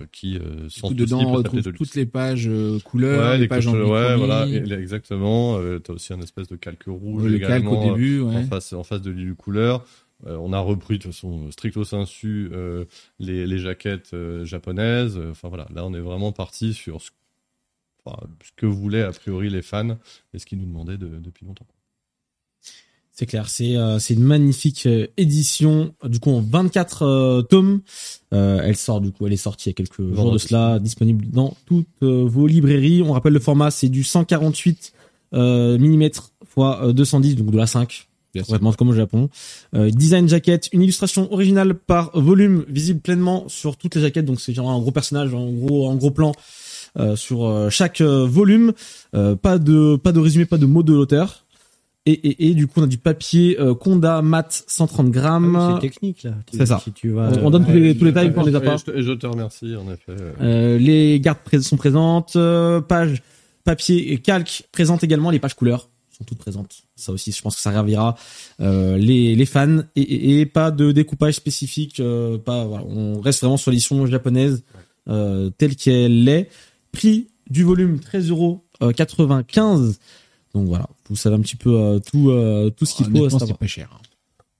[0.00, 3.66] euh, qui euh, sans dedans on retrouve toutes les pages euh, couleurs, ouais, les, pages
[3.66, 5.58] en ouais, voilà, exactement.
[5.78, 8.36] Tu as aussi un espèce de calque rouge le également, calque au début, ouais.
[8.36, 9.84] en face en face de l'île couleur.
[10.26, 12.50] on a repris de toute façon stricto sensu
[13.18, 15.20] les, les jaquettes japonaises.
[15.30, 17.10] Enfin voilà, là on est vraiment parti sur ce,
[18.06, 19.98] ce, que voulaient a priori les fans
[20.32, 21.66] et ce qu'ils nous demandaient depuis longtemps.
[23.16, 27.80] C'est clair, c'est euh, c'est une magnifique euh, édition du coup en 24 euh, tomes.
[28.32, 31.24] elle sort du coup, elle est sortie il y a quelques jours de cela, disponible
[31.30, 33.02] dans toutes vos librairies.
[33.02, 34.92] On rappelle le format, c'est du 148
[35.32, 38.08] mm x 210 donc de la 5.
[38.36, 39.28] Complètement comme au Japon.
[39.72, 44.24] design jacket, une illustration originale par volume visible pleinement sur toutes les jaquettes.
[44.24, 46.32] Donc c'est genre un gros personnage, en gros en gros plan
[47.14, 48.72] sur chaque volume.
[49.12, 51.43] pas de pas de résumé, pas de mots de l'auteur.
[52.06, 55.56] Et, et, et, du coup, on a du papier euh, Conda Mat 130 grammes.
[55.56, 56.34] Ah c'est technique là.
[56.52, 56.82] C'est ça.
[57.42, 58.80] on, donne tous les, tous les tailles pour les apports.
[58.94, 60.12] Et je, te remercie en effet.
[60.40, 62.36] Euh, les gardes sont présentes.
[62.36, 63.22] Euh, pages
[63.64, 65.30] papier et calque présentes également.
[65.30, 66.84] Les pages couleurs sont toutes présentes.
[66.94, 68.16] Ça aussi, je pense que ça ravira
[68.60, 69.80] euh, les, les fans.
[69.96, 72.00] Et, et, pas de découpage spécifique.
[72.00, 72.64] Euh, pas.
[72.64, 74.62] Voilà, on reste vraiment sur l'édition japonaise
[75.08, 76.48] euh, telle qu'elle est.
[76.92, 78.64] Prix du volume 13 euros
[78.96, 79.98] 95
[80.54, 83.28] donc voilà, vous savez un petit peu euh, tout, euh, tout ce qu'il faut.
[83.28, 83.90] C'est pas cher.
[83.92, 84.00] Hein.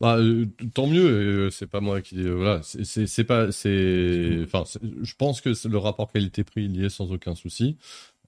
[0.01, 1.51] Bah, euh, tant mieux.
[1.51, 2.21] c'est pas moi qui.
[2.21, 3.53] voilà, c'est pas.
[3.53, 4.41] C'est.
[4.43, 4.65] Enfin,
[5.03, 7.77] je pense que le rapport qualité-prix il y est sans aucun souci.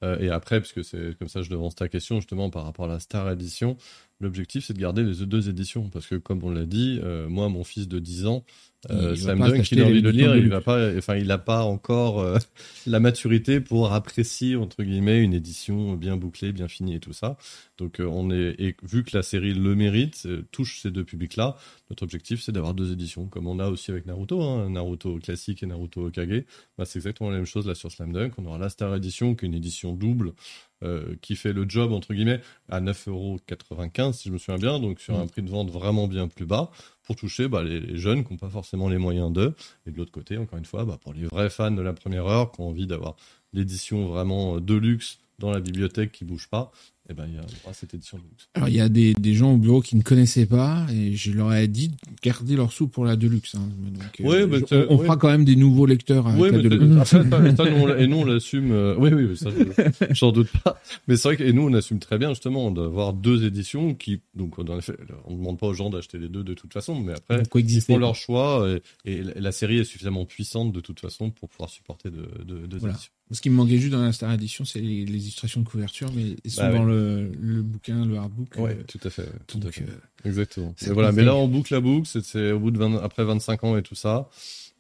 [0.02, 3.00] et après, puisque c'est comme ça, je devance ta question justement par rapport à la
[3.00, 3.76] Star Edition.
[4.20, 7.64] L'objectif, c'est de garder les deux éditions parce que, comme on l'a dit, moi, mon
[7.64, 8.44] fils de 10 ans,
[8.90, 11.62] euh, Sam Dunk, il a envie de lire, il va pas, enfin, il n'a pas
[11.62, 12.38] encore euh,
[12.86, 17.36] la maturité pour apprécier entre guillemets une édition bien bouclée, bien finie et tout ça.
[17.78, 21.56] Donc, euh, on est, et vu que la série le mérite, touche ces deux publics-là,
[21.90, 25.62] notre objectif c'est d'avoir deux éditions, comme on a aussi avec Naruto, hein, Naruto classique
[25.62, 26.44] et Naruto Okage.
[26.78, 28.34] Bah, c'est exactement la même chose là sur Slam Dunk.
[28.38, 30.32] On aura la Star Edition, qui est une édition double.
[31.22, 35.16] qui fait le job entre guillemets à 9,95€ si je me souviens bien, donc sur
[35.16, 35.20] mm.
[35.22, 36.70] un prix de vente vraiment bien plus bas
[37.06, 39.54] pour toucher bah, les, jeunes qui n'ont pas forcément les moyens d'eux.
[39.86, 42.26] Et de l'autre côté, encore une fois, bah, pour les vrais fans de la première
[42.26, 43.16] heure qui ont envie d'avoir
[43.52, 46.72] l'édition vraiment de luxe dans la bibliothèque qui bouge pas,
[47.08, 48.18] eh ben, il y a cette édition.
[48.54, 51.30] Alors, il y a des, des, gens au bureau qui ne connaissaient pas, et je
[51.30, 53.54] leur ai dit de garder leurs sous pour la Deluxe.
[53.54, 53.68] Hein.
[53.92, 57.14] Donc, euh, oui, on, fera quand même des nouveaux lecteurs avec la Deluxe.
[57.98, 58.72] et nous, on l'assume.
[58.72, 59.50] Euh, oui, oui, ça,
[60.10, 60.80] j'en doute pas.
[61.06, 64.20] Mais c'est vrai que et nous, on assume très bien justement d'avoir deux éditions qui,
[64.34, 64.96] donc, en effet,
[65.26, 67.80] on ne demande pas aux gens d'acheter les deux de toute façon, mais après, ils
[67.80, 68.68] font leur choix,
[69.04, 72.66] et, et, la série est suffisamment puissante de toute façon pour pouvoir supporter deux de,
[72.66, 73.12] de, éditions.
[73.32, 76.36] Ce qui me manquait juste dans la Star Edition, c'est les, illustrations de couverture, mais
[76.44, 78.50] ils sont bah dans le, le, bouquin, le hardbook.
[78.56, 79.28] Oui, euh, tout à fait.
[79.48, 79.82] Tout à fait.
[79.82, 80.74] Euh, Exactement.
[80.92, 81.10] voilà.
[81.10, 83.82] Mais là, on boucle la boucle, c'est au bout de 20, après 25 ans et
[83.82, 84.28] tout ça.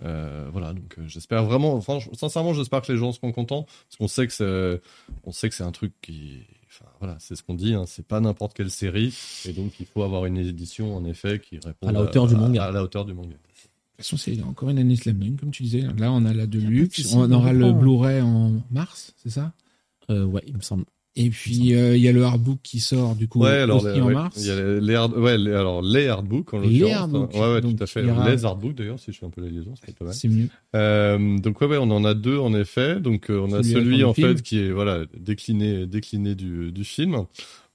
[0.04, 1.80] Euh, voilà, donc j'espère vraiment,
[2.12, 4.80] sincèrement, j'espère que les gens seront contents, parce qu'on sait que c'est,
[5.24, 8.06] on sait que c'est un truc qui, enfin voilà, c'est ce qu'on dit, hein, c'est
[8.06, 9.16] pas n'importe quelle série,
[9.46, 12.36] et donc il faut avoir une édition en effet qui répond à la hauteur du
[12.36, 12.64] manga.
[12.64, 13.36] À, la hauteur du manga.
[13.98, 15.80] De toute façon, c'est encore une année Slam Dunk, comme tu disais.
[15.96, 17.14] Là, on a la Deluxe.
[17.14, 19.52] On aura le Blu-ray en mars, c'est ça?
[20.10, 20.84] Euh, Ouais, il me semble.
[21.18, 23.98] Et puis euh, il y a le hardbook qui sort du coup ouais, alors, aussi
[24.02, 24.36] en mars.
[24.38, 25.16] Il y a les, hard...
[25.16, 27.32] ouais, les, alors les hardbooks en Les hardbooks.
[27.32, 28.02] Ouais, ouais, tout à fait.
[28.02, 30.12] Les hardbooks d'ailleurs, si je fais un peu la liaison, c'est pas mal.
[30.12, 30.48] C'est mieux.
[30.74, 33.00] Euh, donc ouais, ouais, on en a deux en effet.
[33.00, 37.24] Donc euh, on a celui en fait qui est voilà décliné, décliné du, du film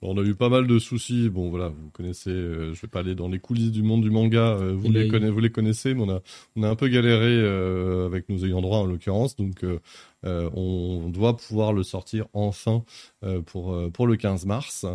[0.01, 1.29] on a eu pas mal de soucis.
[1.29, 2.31] Bon, voilà, vous connaissez.
[2.31, 4.57] Euh, je vais pas aller dans les coulisses du monde du manga.
[4.57, 6.21] Euh, vous les, connaissez, vous les connaissez, mais on a
[6.55, 9.35] on a un peu galéré euh, avec nos ayants droit en l'occurrence.
[9.35, 9.63] Donc,
[10.23, 12.83] on doit pouvoir le sortir enfin
[13.45, 14.85] pour pour le 15 mars.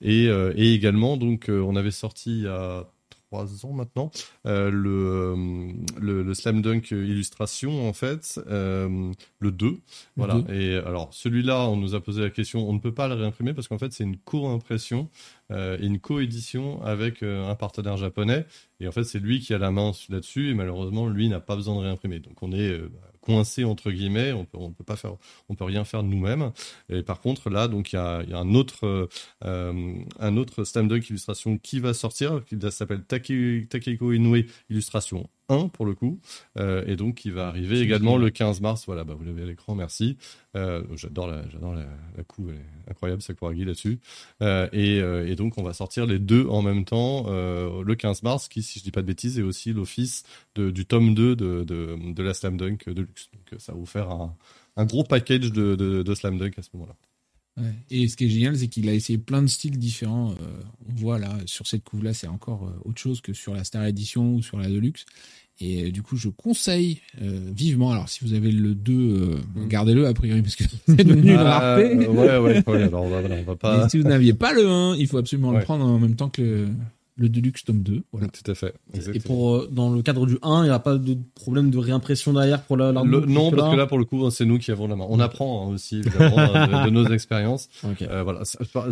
[0.00, 2.86] Et et également, donc, on avait sorti il y a
[3.40, 4.10] ans maintenant,
[4.46, 5.34] euh, le,
[6.00, 9.78] le, le, Slam Dunk illustration, en fait, euh, le 2.
[10.16, 10.42] Voilà.
[10.52, 13.54] Et alors, celui-là, on nous a posé la question, on ne peut pas le réimprimer
[13.54, 15.08] parce qu'en fait, c'est une co-impression
[15.50, 18.46] euh, et une co-édition avec un partenaire japonais.
[18.80, 21.56] Et en fait, c'est lui qui a la main là-dessus et malheureusement, lui n'a pas
[21.56, 22.20] besoin de réimprimer.
[22.20, 22.80] Donc, on est
[23.24, 25.16] coincé entre guillemets, on peut, peut pas faire,
[25.48, 26.52] on peut rien faire nous-mêmes.
[26.90, 29.08] Et par contre là, donc il y a, un autre,
[29.44, 35.86] euh, un autre Slam illustration qui va sortir, qui s'appelle Takeko Inoue illustration 1 pour
[35.86, 36.18] le coup,
[36.58, 38.84] euh, et donc qui va arriver également le 15 mars.
[38.86, 40.16] Voilà, bah, vous l'avez à l'écran, merci.
[40.56, 41.86] Euh, j'adore la, j'adore la,
[42.16, 43.98] la coup, elle est incroyable Sakuragi là-dessus.
[44.42, 48.48] Euh, et, et, donc on va sortir les deux en même temps le 15 mars,
[48.48, 50.24] qui, si je dis pas de bêtises, est aussi l'office
[50.56, 53.30] du tome 2 de, de, de, la Slam Dunk de luxe.
[53.32, 54.36] Donc ça va vous faire un,
[54.76, 56.94] un gros package de, de, de Slam Dunk à ce moment-là.
[57.56, 57.72] Ouais.
[57.90, 60.32] Et ce qui est génial, c'est qu'il a essayé plein de styles différents.
[60.32, 63.62] Euh, on voit là, sur cette couve-là, c'est encore euh, autre chose que sur la
[63.62, 65.04] Star Edition ou sur la Deluxe.
[65.60, 67.92] Et euh, du coup, je conseille vivement.
[67.92, 69.68] Alors, si vous avez le 2, mm.
[69.68, 72.82] gardez-le a priori parce que c'est devenu une ah, ouais, ouais, ouais.
[72.82, 73.84] Alors, on va, on va pas.
[73.86, 76.30] Et si vous n'aviez pas le 1, il faut absolument le prendre en même temps
[76.30, 76.68] que le,
[77.16, 78.02] le Deluxe tome 2.
[78.12, 78.28] Voilà.
[78.28, 78.74] Tout à fait.
[78.92, 81.78] Et pour euh, dans le cadre du 1, il n'y a pas de problème de
[81.78, 84.88] réimpression derrière pour la Non, parce que là, pour le coup, c'est nous qui avons
[84.88, 85.06] la main.
[85.08, 87.68] On apprend hein, aussi de, nos expériences.
[88.02, 88.42] Euh, voilà,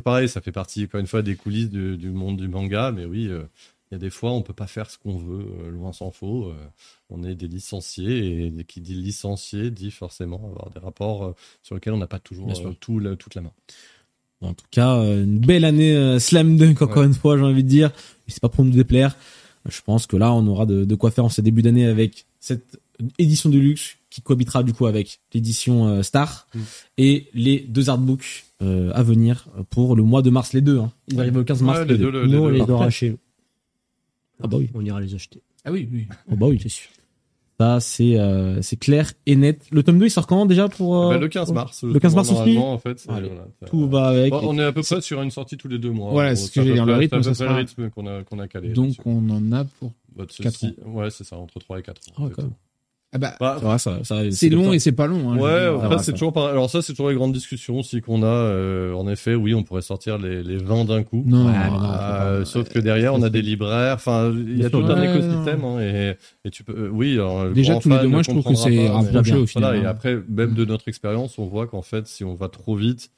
[0.05, 3.29] pareil, ça fait partie encore une fois des coulisses du, monde du manga, mais oui.
[3.29, 3.43] Euh,
[3.91, 6.51] il y a des fois, on peut pas faire ce qu'on veut, loin s'en faut.
[7.11, 11.93] on est des licenciés et qui dit licencié dit forcément avoir des rapports sur lesquels
[11.93, 12.51] on n'a pas toujours
[12.81, 13.53] tout, toute la main.
[14.43, 17.63] En tout cas, euh, une belle année euh, slam dunk encore une fois, j'ai envie
[17.63, 17.91] de dire.
[18.27, 19.17] C'est pas pour nous déplaire.
[19.69, 22.81] Je pense que là, on aura de, quoi faire en ce début d'année avec cette
[23.19, 26.61] édition de luxe qui cohabitera du coup avec l'édition euh, Star mm.
[26.99, 28.45] et les deux artbooks
[28.95, 30.79] à venir pour le mois de mars, les deux.
[30.79, 30.93] Hein.
[31.09, 31.81] Ils arrivent le 15 mars.
[31.81, 32.27] les deux.
[32.27, 33.17] Nous, on les aura chez
[34.41, 35.43] Ah bah oui, on ira les acheter.
[35.65, 36.07] Ah oui, oui.
[36.31, 36.89] Ah bah oui, c'est sûr.
[37.63, 39.67] Ça, c'est euh, c'est clair et net.
[39.71, 41.85] Le tome 2, il sort quand déjà pour euh, bah, Le 15 mars.
[41.85, 43.07] Le 15 mars aussi en fait.
[43.67, 44.35] tout va avec.
[44.35, 46.11] on est à peu près sur une sortie tous les deux mois.
[46.11, 46.85] Voilà, c'est ce que j'ai dire.
[46.85, 47.53] Le rythme, ça sera...
[47.53, 48.71] le rythme qu'on a, qu'on a calé.
[48.71, 50.71] Donc, on en a pour 4 ans.
[50.87, 52.29] Ouais, c'est ça, entre 3 et 4 ans.
[52.37, 52.43] Ah,
[53.15, 55.33] ah bah, bah ça, ça, c'est long et c'est pas long.
[55.33, 56.47] Hein, ouais, après c'est toujours par...
[56.47, 58.27] alors ça c'est toujours les grandes discussions aussi qu'on a.
[58.27, 61.23] Euh, en effet, oui, on pourrait sortir les, les 20 d'un coup.
[61.27, 63.97] Non, euh, sauf que derrière on a des libraires.
[63.97, 66.73] Enfin, il y a tout un écosystème hein, et, et tu peux.
[66.73, 69.73] Euh, oui, alors, déjà tous les deux mois, je trouve que c'est rapproché au final.
[69.73, 69.91] Voilà, et hein.
[69.91, 73.11] après, même de notre expérience, on voit qu'en fait, si on va trop vite,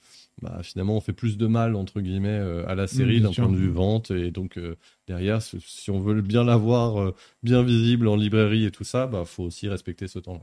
[0.43, 3.49] bah, finalement on fait plus de mal entre guillemets euh, à la série d'un point
[3.49, 4.11] de vue vente.
[4.11, 4.77] Et donc euh,
[5.07, 9.25] derrière si on veut bien l'avoir euh, bien visible en librairie et tout ça bah
[9.25, 10.41] faut aussi respecter ce temps-là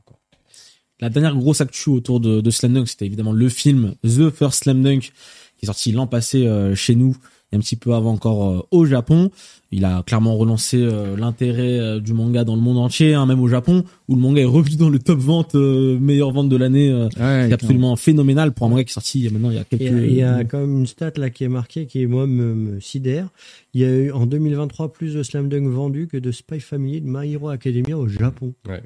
[1.00, 4.64] La dernière grosse actu autour de, de Slam Dunk c'était évidemment le film The First
[4.64, 5.12] Slam Dunk
[5.58, 7.18] qui est sorti l'an passé chez nous
[7.54, 9.32] un petit peu avant encore euh, au Japon.
[9.72, 13.40] Il a clairement relancé euh, l'intérêt euh, du manga dans le monde entier, hein, même
[13.42, 17.08] au Japon, où le manga est revenu dans le top vente, meilleure vente de l'année.
[17.16, 19.60] c'est absolument phénoménal pour un manga qui est sorti il y a maintenant il y
[19.60, 19.82] a quelques...
[19.82, 22.80] Il y a, quand même une stat là qui est marquée, qui moi me, me
[22.80, 23.30] sidère.
[23.74, 27.02] Il y a eu en 2023 plus de Slam Dunk vendus que de Spy Family
[27.02, 28.54] de My Hero Academia au Japon.
[28.68, 28.82] Ouais.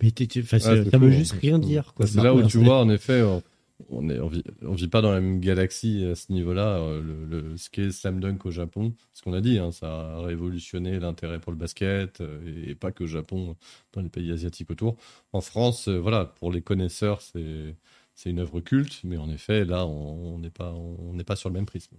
[0.00, 0.12] Mais
[0.58, 1.92] ça veut juste rien dire.
[2.04, 3.22] C'est là où tu vois en effet
[3.90, 4.28] on est on
[4.74, 6.78] vit, pas dans la même galaxie à ce niveau-là.
[6.78, 10.20] Euh, le, ce qu'est slam dunk au Japon, ce qu'on a dit, hein, ça a
[10.22, 13.56] révolutionné l'intérêt pour le basket euh, et, pas que au Japon,
[13.92, 14.96] dans les pays asiatiques autour.
[15.32, 17.74] En France, euh, voilà, pour les connaisseurs, c'est
[18.14, 21.54] c'est une œuvre culte, mais en effet, là, on n'est pas on pas sur le
[21.54, 21.96] même prisme.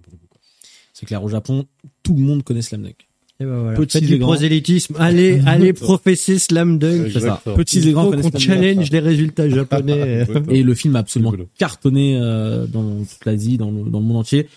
[0.94, 1.66] C'est clair, au Japon,
[2.04, 3.09] tout le monde connaît slam dunk.
[3.42, 3.78] Et ben voilà.
[3.78, 4.96] Petit du prosélytisme.
[5.00, 7.10] Allez, allez, professer slam dunk.
[7.14, 7.42] C'est ça.
[7.56, 10.28] Petits et grands qu'on challenge les résultats japonais.
[10.50, 14.18] et le film a absolument cartonné euh, dans toute l'Asie, dans le, dans le monde
[14.18, 14.48] entier.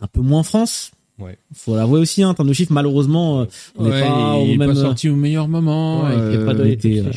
[0.00, 0.90] Un peu moins en France.
[1.20, 1.38] Ouais.
[1.54, 3.44] Faut l'avouer aussi, hein, en termes de chiffres, malheureusement, euh,
[3.76, 4.70] on n'est pas au même.
[4.70, 6.02] Pas sorti au meilleur moment.
[6.02, 7.10] Ouais, il a pas donné euh,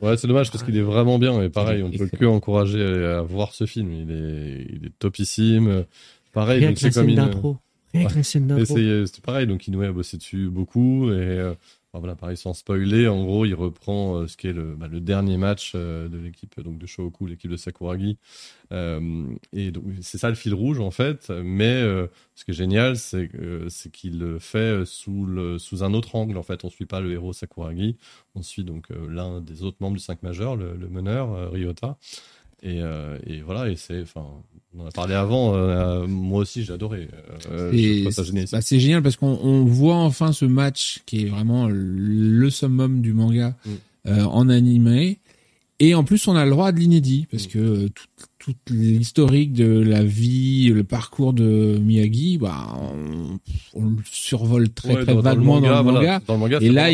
[0.00, 1.42] Ouais, c'est dommage parce qu'il est vraiment bien.
[1.42, 3.92] Et pareil, on ne peut que encourager à voir ce film.
[3.92, 5.84] Il est, il est topissime.
[6.32, 7.30] Pareil, c'est comme une.
[9.06, 11.54] C'est pareil, donc Inoue a bossé dessus beaucoup et euh,
[11.92, 15.00] voilà, pareil sans spoiler, en gros, il reprend euh, ce qui est le, bah, le
[15.00, 18.16] dernier match euh, de l'équipe donc de Shohoku, l'équipe de Sakuragi,
[19.52, 21.30] et donc c'est ça le fil rouge en fait.
[21.30, 21.82] Mais
[22.34, 23.30] ce qui est génial, c'est
[23.68, 26.64] c'est qu'il le fait sous le sous un autre angle en fait.
[26.64, 27.98] On suit pas le héros Sakuragi,
[28.34, 31.98] on suit donc l'un des autres membres du 5 majeur, le, le meneur Ryota.
[32.62, 32.80] Et,
[33.26, 34.24] et, voilà, et c'est, enfin,
[34.76, 35.54] on en a parlé avant.
[35.54, 37.08] Euh, moi aussi, j'ai adoré.
[37.50, 43.02] Euh, bah, c'est génial parce qu'on voit enfin ce match qui est vraiment le summum
[43.02, 43.70] du manga mm.
[44.08, 45.18] euh, en animé.
[45.82, 47.50] Et en plus, on a le droit de l'inédit parce mm.
[47.50, 48.06] que tout,
[48.38, 52.72] toute l'historique de la vie, le parcours de Miyagi, bah,
[53.74, 56.20] on, le survole très très vaguement dans, le manga.
[56.60, 56.90] et là,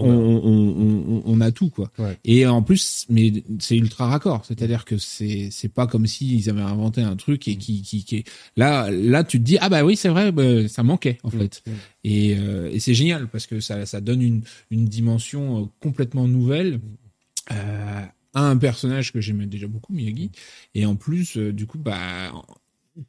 [0.00, 1.92] on, a tout quoi.
[2.24, 6.62] Et en plus, mais c'est ultra raccord, c'est-à-dire que c'est c'est pas comme s'ils avaient
[6.62, 8.24] inventé un truc et qui qui, qui
[8.56, 11.38] là là tu te dis ah bah oui c'est vrai bah, ça manquait en mm,
[11.38, 11.62] fait.
[11.64, 11.70] Mm.
[12.04, 16.26] Et, euh, et c'est génial parce que ça ça donne une une dimension euh, complètement
[16.26, 16.80] nouvelle.
[17.50, 18.02] Euh,
[18.34, 20.30] un personnage que j'aimais déjà beaucoup, Miyagi,
[20.74, 22.32] et en plus, euh, du coup, bah,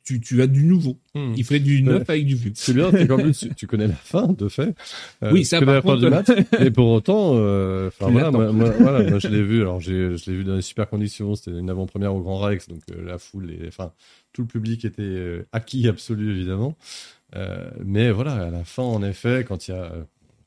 [0.03, 0.97] tu, tu as du nouveau.
[1.15, 1.33] Hmm.
[1.35, 2.51] Il fait du neuf avec du vieux.
[2.55, 4.75] C'est bien, c'est tu, connais la fin, de fait.
[5.23, 6.01] Euh, oui, ça, par contre...
[6.01, 6.27] du match.
[6.59, 10.37] et pour autant, euh, voilà, moi, voilà, moi, je l'ai vu, alors j'ai, je l'ai
[10.37, 13.67] vu dans des super conditions, c'était une avant-première au Grand Rex, donc la foule et,
[13.67, 13.91] enfin,
[14.33, 16.77] tout le public était acquis absolu, évidemment.
[17.83, 19.91] mais voilà, à la fin, en effet, quand il y a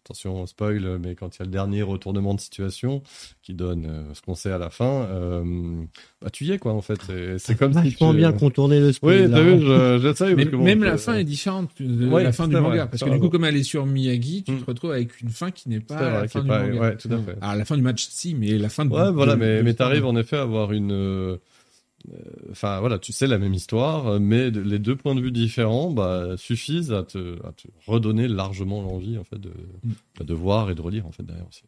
[0.07, 3.03] attention spoil, mais quand il y a le dernier retournement de situation
[3.43, 5.85] qui donne euh, ce qu'on sait à la fin, euh,
[6.23, 7.01] bah tu y es quoi en fait.
[7.39, 8.13] C'est comme si tu...
[8.15, 9.23] bien contourner le spoil.
[9.23, 13.03] Oui, t'as vu, je, même la fin est différente de la fin du manga, parce
[13.03, 14.65] que du coup comme elle est sur Miyagi, tu te mm.
[14.67, 16.81] retrouves avec une fin qui n'est pas la fin du manga.
[16.81, 17.37] Ouais, tout à fait.
[17.41, 18.91] Alors la fin du match si, mais la fin de.
[18.91, 21.39] Ouais, voilà, mais mais t'arrives en effet à avoir une
[22.51, 26.37] enfin voilà, tu sais la même histoire, mais les deux points de vue différents bah,
[26.37, 29.53] suffisent à te, à te redonner largement l'envie en fait de,
[29.85, 30.25] mm.
[30.25, 31.65] de voir et de relire en fait derrière aussi.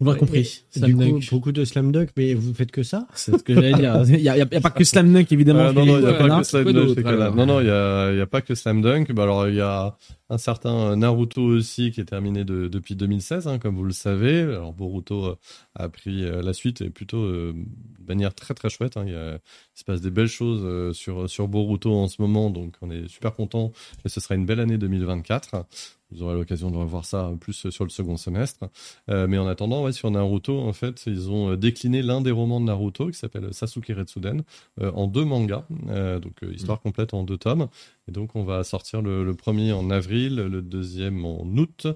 [0.00, 0.64] Vous m'avez compris.
[0.74, 3.74] du coup, beaucoup de slam dunk, mais vous faites que ça C'est ce que j'allais
[3.74, 4.02] dire.
[4.08, 5.72] Il n'y a, a, pas que slam dunk évidemment.
[5.72, 7.36] non, non, il n'y a pas que slam dunk.
[7.36, 9.12] Non, non, il y a, pas que slam dunk.
[9.12, 9.96] Bah alors il y a
[10.30, 14.40] un certain Naruto aussi qui est terminé de, depuis 2016, hein, comme vous le savez.
[14.42, 15.36] Alors Boruto euh,
[15.76, 18.96] a pris euh, la suite et plutôt euh, de manière très très chouette.
[18.96, 19.04] Hein.
[19.06, 22.50] Il, y a, il, se passe des belles choses sur sur Boruto en ce moment,
[22.50, 23.72] donc on est super content.
[24.04, 25.66] Et ce sera une belle année 2024.
[26.10, 28.68] Vous aurez l'occasion de revoir ça plus sur le second semestre.
[29.08, 32.30] Euh, mais en attendant, ouais, sur Naruto, en fait, ils ont euh, décliné l'un des
[32.30, 34.42] romans de Naruto qui s'appelle Sasuke Retsuden
[34.80, 37.68] euh, en deux mangas, euh, donc histoire complète en deux tomes.
[38.08, 41.86] Et donc on va sortir le, le premier en avril, le deuxième en août.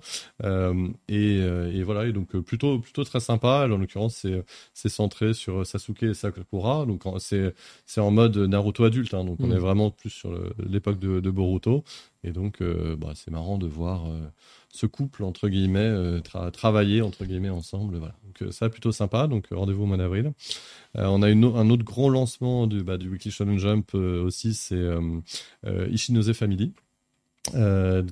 [1.08, 3.68] Et, et, voilà, et donc plutôt plutôt très sympa.
[3.70, 4.26] En l'occurrence,
[4.74, 6.86] c'est centré sur Sasuke et Sakura.
[6.86, 7.54] Donc c'est
[7.86, 9.14] c'est en mode Naruto adulte.
[9.14, 9.52] Hein, donc on mm.
[9.52, 11.84] est vraiment plus sur l'époque de, de Boruto.
[12.24, 14.20] Et donc, euh, bah, c'est marrant de voir euh,
[14.70, 17.96] ce couple, entre guillemets, euh, travailler, entre guillemets, ensemble.
[17.96, 18.14] Voilà.
[18.24, 19.26] Donc, ça, plutôt sympa.
[19.26, 20.32] Donc, rendez-vous au mois d'avril.
[20.94, 24.84] on a une, un autre gros lancement du, bah, du Weekly Shonen Jump aussi, c'est
[25.90, 26.72] Ishinose Family.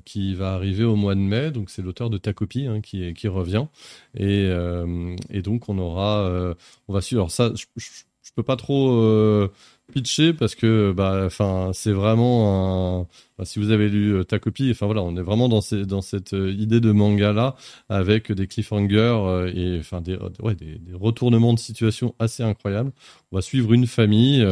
[0.05, 3.67] qui va arriver au mois de mai, donc c'est l'auteur de Takopi hein, qui, revient,
[4.17, 4.49] et,
[5.31, 6.55] et donc on aura,
[6.89, 7.21] on va suivre.
[7.21, 9.49] Alors ça, je, je, peux pas trop
[9.93, 13.07] pitcher parce que bah enfin c'est vraiment un
[13.39, 16.35] bah, si vous avez lu euh, ta copie enfin voilà on est vraiment dans cette
[16.35, 17.55] euh, idée de manga là
[17.89, 22.93] avec des cliffhangers euh, et enfin des, des, retournements de situation assez incroyables.
[23.31, 24.45] On va suivre une famille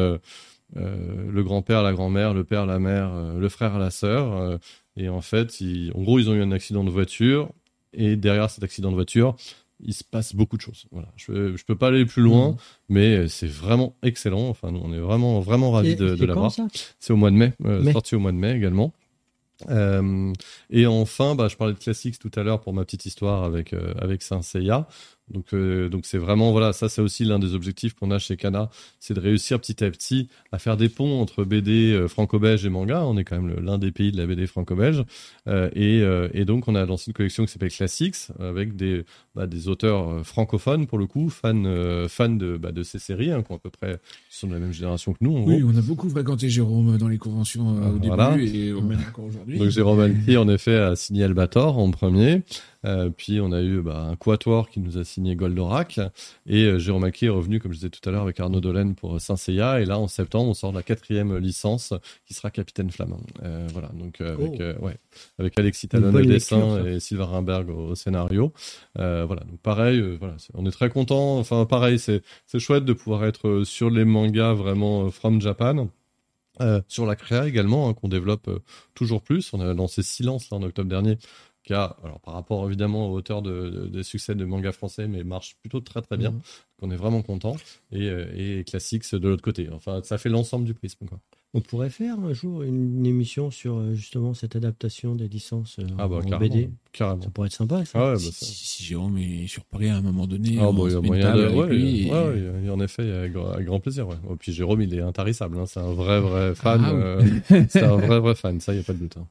[0.75, 4.59] le grand-père la grand-mère le père la mère le frère la sœur
[4.97, 5.63] et en fait
[5.95, 7.51] en gros ils ont eu un accident de voiture
[7.93, 9.37] et derrière cet accident de voiture
[9.81, 10.87] il se passe beaucoup de choses.
[10.91, 11.09] Voilà.
[11.17, 12.57] Je, je peux pas aller plus loin, mmh.
[12.89, 14.49] mais c'est vraiment excellent.
[14.49, 16.53] Enfin, nous, on est vraiment, vraiment ravis de, de l'avoir.
[17.01, 18.93] C'est au mois de mai, euh, sorti au mois de mai également.
[19.71, 20.33] Euh,
[20.71, 23.73] et enfin, bah, je parlais de classiques tout à l'heure pour ma petite histoire avec
[23.73, 24.89] euh, avec Saint Seiya.
[25.31, 28.37] Donc, euh, donc c'est vraiment voilà, ça c'est aussi l'un des objectifs qu'on a chez
[28.37, 28.69] Kana,
[29.01, 32.69] c'est de réussir petit à petit à faire des ponts entre BD euh, franco-belge et
[32.69, 33.05] manga.
[33.07, 35.03] On est quand même l'un des pays de la BD franco-belge,
[35.49, 39.05] euh, et, euh, et donc on a lancé une collection qui s'appelle Classics avec des
[39.35, 43.43] bah, des auteurs francophones pour le coup, fans fans de bah, de ces séries, hein,
[43.43, 43.99] qui ont à peu près
[44.31, 45.43] qui sont de la même génération que nous.
[45.47, 49.59] oui, on a beaucoup fréquenté Jérôme dans les conventions au début et même encore aujourd'hui.
[49.59, 52.43] Donc Jérôme Alki en effet a signé Albator en premier.
[52.85, 56.01] Euh, puis on a eu bah, un quatuor qui nous a signé Goldorak
[56.47, 58.95] et euh, Jérôme Aki est revenu, comme je disais tout à l'heure, avec Arnaud Dolène
[58.95, 59.81] pour Saint Seiya.
[59.81, 61.95] Et là, en septembre, on sort la quatrième licence
[62.27, 63.21] qui sera Capitaine Flamand.
[63.43, 64.85] Euh, voilà, donc euh, avec, oh.
[64.87, 64.97] ouais,
[65.39, 68.53] avec Alexis Talon au dessin et Sylvain Rimberg au, scénario.
[68.95, 71.39] voilà, donc pareil, voilà, on est très content.
[71.39, 72.23] Enfin, pareil, c'est
[72.59, 75.89] chouette de pouvoir être sur les mangas vraiment from Japan.
[76.61, 78.49] Euh, sur la créa également, hein, qu'on développe
[78.95, 79.53] toujours plus.
[79.53, 81.19] On a lancé Silence là, en octobre dernier,
[81.65, 85.25] qui a, alors par rapport évidemment aux auteurs de, de, succès de manga français, mais
[85.25, 86.31] marche plutôt très très bien.
[86.31, 86.41] Mhm.
[86.83, 87.57] On est vraiment content.
[87.91, 89.69] Et, euh, et Classics de l'autre côté.
[89.73, 91.07] Enfin, ça fait l'ensemble du prisme.
[91.07, 91.19] Quoi.
[91.55, 95.87] On pourrait faire un jour une, émission sur euh, justement cette adaptation des licences euh,
[95.99, 96.69] ah bah, en BD.
[96.93, 97.23] Carrément.
[97.23, 97.85] Ça pourrait être sympa.
[97.87, 97.99] Ça.
[97.99, 100.87] Ah ouais, bah, si, si, Jérôme est sur Paris à un moment donné, ah, bon,
[100.87, 101.49] il y a moyen de...
[101.49, 104.07] ouais, ouais, en effet, avec grand plaisir.
[104.09, 104.17] Ouais.
[104.31, 105.57] Et puis Jérôme, il est intarissable.
[105.59, 105.65] Hein.
[105.67, 106.83] C'est un vrai vrai fan.
[106.85, 108.61] Ah, c'est un vrai vrai fan.
[108.61, 109.17] Ça, il y a pas de doute.
[109.17, 109.27] Hein.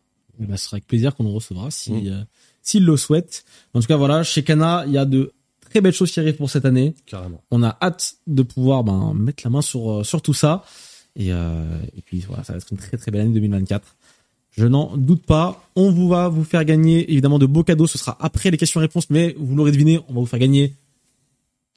[0.47, 2.07] Bah, ce sera avec plaisir qu'on le recevra si, mm.
[2.07, 2.23] euh,
[2.61, 3.45] s'il le souhaite.
[3.73, 5.33] En tout cas, voilà, chez Kana, il y a de
[5.69, 6.93] très belles choses qui arrivent pour cette année.
[7.05, 7.41] Carrément.
[7.51, 10.63] On a hâte de pouvoir ben, mettre la main sur, euh, sur tout ça.
[11.15, 11.63] Et, euh,
[11.95, 13.95] et puis voilà, ça va être une très très belle année 2024.
[14.51, 15.63] Je n'en doute pas.
[15.75, 17.87] On vous va vous faire gagner évidemment de beaux cadeaux.
[17.87, 20.73] Ce sera après les questions-réponses, mais vous l'aurez deviné, on va vous faire gagner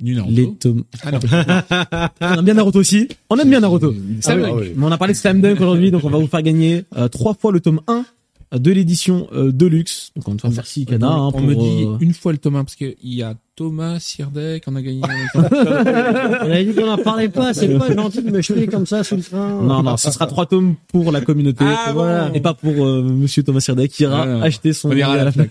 [0.00, 0.84] les tomes.
[1.02, 3.08] Ah on aime bien Naruto aussi.
[3.30, 3.94] On aime bien Naruto.
[4.26, 6.84] Ah Mais on a parlé de Slam Dunk aujourd'hui, donc on va vous faire gagner
[6.96, 8.04] euh, trois fois le tome 1
[8.52, 10.12] de l'édition euh, Deluxe.
[10.14, 11.08] Donc on merci Kana.
[11.08, 13.98] Hein, on me dit euh, une fois le tome 1 parce qu'il y a Thomas
[13.98, 15.00] Sirdek, on a gagné.
[15.34, 19.02] on a dit qu'on n'en parlait pas, c'est pas gentil de me jeter comme ça
[19.02, 19.62] sous le train.
[19.62, 21.64] Non, non, ce sera trois tomes pour la communauté.
[21.66, 22.30] Ah, voilà.
[22.34, 24.90] Et pas pour euh, monsieur Thomas Sirdek qui ira acheter son.
[24.90, 25.48] On à la FNAC.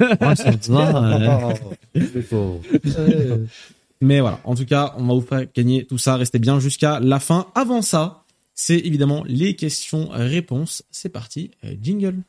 [4.02, 6.16] Mais voilà, en tout cas, on va vous faire gagner tout ça.
[6.16, 7.48] Restez bien jusqu'à la fin.
[7.56, 8.24] Avant ça,
[8.54, 10.84] c'est évidemment les questions-réponses.
[10.92, 12.22] C'est parti, jingle.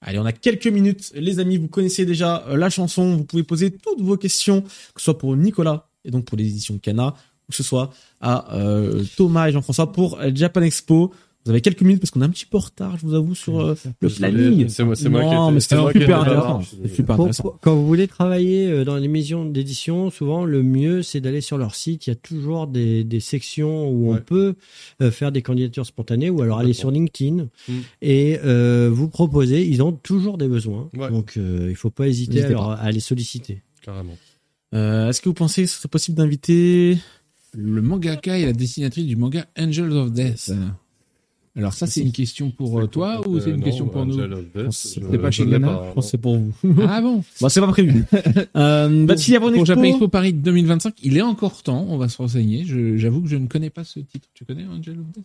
[0.00, 1.12] Allez, on a quelques minutes.
[1.14, 3.16] Les amis, vous connaissez déjà euh, la chanson.
[3.16, 6.46] Vous pouvez poser toutes vos questions, que ce soit pour Nicolas et donc pour les
[6.46, 7.90] éditions Cana, ou que ce soit
[8.20, 11.12] à euh, Thomas et Jean-François pour Japan Expo.
[11.48, 13.34] Vous avez quelques minutes parce qu'on est un petit peu en retard, je vous avoue,
[13.34, 14.68] sur euh, le planning.
[14.68, 16.60] C'est moi, c'est moi non, mais c'était super intéressant.
[16.94, 17.58] Super intéressant.
[17.62, 21.56] quand vous voulez travailler euh, dans les missions d'édition, souvent le mieux c'est d'aller sur
[21.56, 22.06] leur site.
[22.06, 24.56] Il y a toujours des, des sections où on peut
[25.00, 27.72] euh, faire des candidatures spontanées ou alors aller sur LinkedIn mm.
[28.02, 29.66] et euh, vous proposer.
[29.66, 33.62] Ils ont toujours des besoins, donc il faut pas hésiter à, à, les solliciter.
[33.80, 34.18] Carrément.
[34.74, 36.98] Est-ce que vous pensez que ce serait possible d'inviter
[37.54, 40.52] le mangaka et la dessinatrice du manga Angels of Death
[41.56, 44.18] alors ça, c'est une question pour euh, toi ou c'est une question pour nous?
[44.70, 46.52] C'est pas chez Ghana Je pense c'est pour vous.
[46.88, 47.22] Ah bon?
[47.40, 48.04] Bah c'est pas prévu.
[48.56, 52.18] euh, bah, pour, pour Japan Expo Paris 2025, il est encore temps, on va se
[52.18, 52.64] renseigner.
[52.96, 54.28] J'avoue que je ne connais pas ce titre.
[54.34, 55.24] Tu connais Angel of Death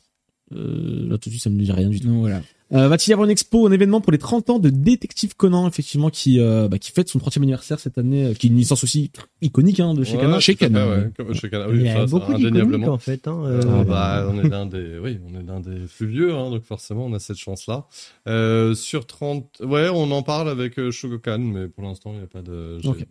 [0.56, 2.08] euh, Là tout de suite, ça me dit rien du tout.
[2.08, 2.42] Non, voilà.
[2.74, 5.68] Euh, va-t-il y avoir une expo, un événement pour les 30 ans de Détective Conan,
[5.68, 8.58] effectivement, qui euh, bah, qui fête son 30e anniversaire cette année, euh, qui est une
[8.58, 9.12] licence aussi
[9.42, 10.88] iconique hein, de chez ouais, Chez Kana.
[10.88, 11.70] Ouais, chez Kana.
[11.70, 13.28] Oui, Il y a beaucoup d'iconiques en fait.
[13.28, 13.62] Hein, euh...
[13.68, 16.64] ah, bah, on est l'un des, oui, on est l'un des plus vieux, hein, donc
[16.64, 17.86] forcément on a cette chance-là.
[18.28, 22.28] Euh, sur 30, ouais, on en parle avec Shogokan, mais pour l'instant il n'y a
[22.28, 23.06] pas de, j'ai okay.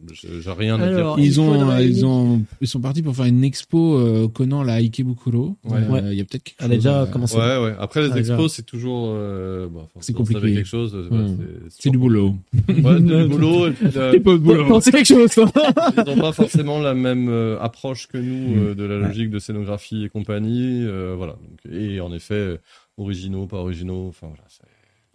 [0.58, 1.14] rien à dire.
[1.18, 5.56] Ils ont, ils ont, ils sont partis pour faire une expo euh, Conan la Ikebukuro.
[5.64, 5.80] Ouais.
[6.10, 6.52] Il y a peut-être.
[6.58, 7.36] Elle a déjà commencé.
[7.36, 7.74] Ouais, ouais.
[7.78, 9.14] Après les expos, c'est toujours,
[9.72, 11.08] bah, c'est compliqué quelque chose.
[11.70, 12.34] C'est du boulot.
[12.68, 13.68] Ouais, du boulot.
[13.68, 14.80] Et puis, boulot.
[14.80, 15.30] C'est quelque chose.
[15.96, 19.38] Ils n'ont pas forcément la même euh, approche que nous euh, de la logique de
[19.38, 20.84] scénographie et compagnie.
[20.84, 21.32] Euh, voilà.
[21.32, 22.58] Donc, et en effet,
[22.96, 24.08] originaux, pas originaux.
[24.08, 24.28] Enfin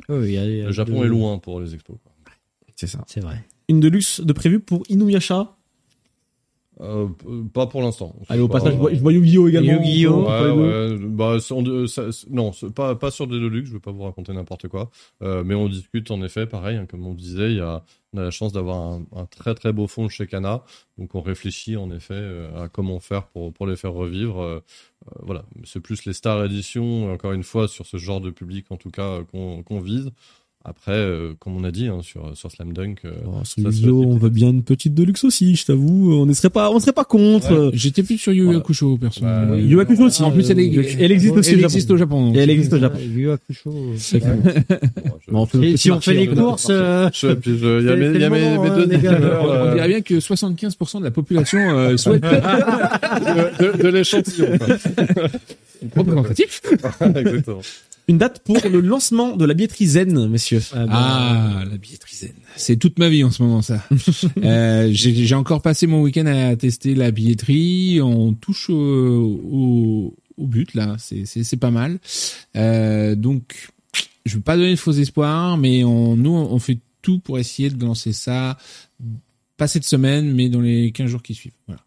[0.08, 0.28] voilà.
[0.28, 1.98] y a, y a le Japon est loin pour les expos.
[2.76, 3.04] C'est ça.
[3.08, 3.44] C'est vrai.
[3.70, 5.57] Une de luxe de prévu pour Inuyasha
[6.82, 7.08] euh,
[7.54, 8.16] pas pour l'instant.
[8.30, 9.84] Allez, au passage, je vois, Yu-Gi-Oh également.
[9.84, 10.28] Yu-Gi-Oh.
[10.28, 10.98] Ouais, ouais.
[11.00, 11.38] Bah,
[12.30, 14.90] non, pas, pas sur des Deluxe, je veux pas vous raconter n'importe quoi.
[15.24, 18.20] Euh, mais on discute en effet, pareil, hein, comme on disait, il y a, on
[18.20, 20.64] a la chance d'avoir un, un, très très beau fond chez Kana.
[20.98, 24.42] Donc on réfléchit en effet euh, à comment faire pour, pour les faire revivre.
[24.42, 24.60] Euh,
[25.08, 28.68] euh, voilà, c'est plus les Star Edition, encore une fois, sur ce genre de public
[28.70, 30.12] en tout cas qu'on qu'on vise.
[30.70, 34.18] Après, euh, comme on a dit hein, sur sur Slam Dunk, euh, oh, sur on
[34.18, 35.56] veut bien une petite deluxe aussi.
[35.56, 37.72] Je t'avoue, on ne serait pas, on serait pas contre.
[37.74, 39.56] J'étais plus sur Yu Hakusho personnellement.
[39.56, 40.22] Bah, Yu Hakusho aussi.
[40.24, 41.54] En plus, elle, elle existe aussi.
[41.54, 42.34] Elle existe au Japon.
[42.36, 43.00] Elle existe au Japon.
[43.00, 43.94] Yu Hakusho.
[45.78, 49.08] si on fait les courses, euh, il y a mes, y a mes, mes deux
[49.08, 54.50] On dirait bien que 75% de la population souhaite de, de l'échantillon.
[55.96, 56.62] Représentatif.
[57.16, 57.62] Exactement
[58.08, 60.62] une date pour le lancement de la billetterie Zen, messieurs.
[60.74, 62.34] Ah, bah, ah la billetterie Zen.
[62.56, 63.84] C'est toute ma vie en ce moment, ça.
[64.44, 68.00] euh, J'ai encore passé mon week-end à tester la billetterie.
[68.02, 70.96] On touche au, au, au but, là.
[71.00, 72.00] C'est pas mal.
[72.56, 73.70] Euh, donc,
[74.26, 77.70] je veux pas donner de faux espoirs, mais on, nous, on fait tout pour essayer
[77.70, 78.58] de lancer ça
[79.58, 81.54] pas cette semaine, mais dans les 15 jours qui suivent.
[81.66, 81.82] Voilà.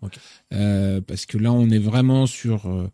[0.53, 2.91] Euh, parce que là, on est vraiment sur euh,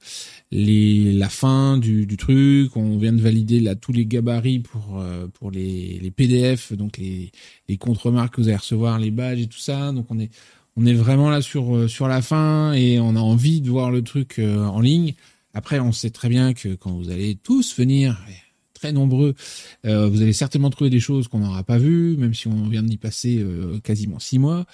[0.53, 2.77] les, la fin du, du, truc.
[2.77, 6.99] On vient de valider là tous les gabarits pour euh, pour les, les PDF, donc
[6.99, 7.33] les,
[7.69, 9.93] les contre-marques que vous allez recevoir, les badges et tout ça.
[9.93, 10.31] Donc on est
[10.77, 13.91] on est vraiment là sur euh, sur la fin et on a envie de voir
[13.91, 15.15] le truc en ligne.
[15.55, 18.21] Après, on sait très bien que quand vous allez tous venir,
[18.79, 19.35] très nombreux.
[19.87, 22.83] Euh, vous allez certainement trouver des choses qu'on n'aura pas vues, même si on vient
[22.83, 24.67] d'y passer euh, quasiment six mois.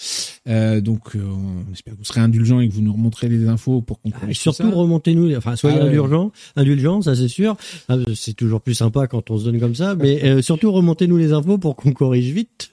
[0.48, 3.80] Euh, donc, on espère que vous serez indulgents et que vous nous remonterez les infos
[3.80, 7.56] pour qu'on ah, Surtout, remontez-nous, enfin, soyez ah, indulgents, indulgents, ça c'est sûr.
[7.88, 11.32] Ah, c'est toujours plus sympa quand on se donne comme ça, mais surtout remontez-nous les
[11.32, 12.71] infos pour qu'on corrige vite.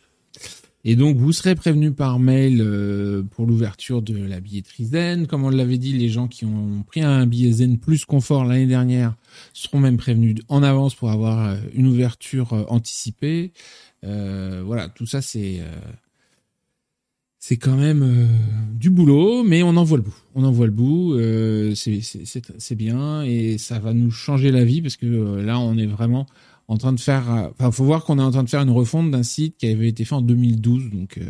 [0.86, 5.27] Et donc, vous serez prévenu par mail euh, pour l'ouverture de la billetterie Zen.
[5.27, 8.65] Comme on l'avait dit, les gens qui ont pris un billet Zen plus confort l'année
[8.65, 9.15] dernière
[9.51, 13.51] seront même prévenus en avance pour avoir euh, une ouverture euh, anticipée.
[14.03, 15.61] voilà, tout ça, c'est
[17.41, 18.30] c'est quand même
[18.73, 20.15] du boulot, mais on en voit le bout.
[20.36, 21.17] On en voit le bout.
[21.75, 25.05] c'est bien et ça va nous changer la vie parce que
[25.41, 26.25] là, on est vraiment
[26.70, 27.30] en train de faire.
[27.32, 29.68] Euh, enfin, faut voir qu'on est en train de faire une refonte d'un site qui
[29.68, 30.91] avait été fait en 2012.
[30.91, 31.26] Donc, euh,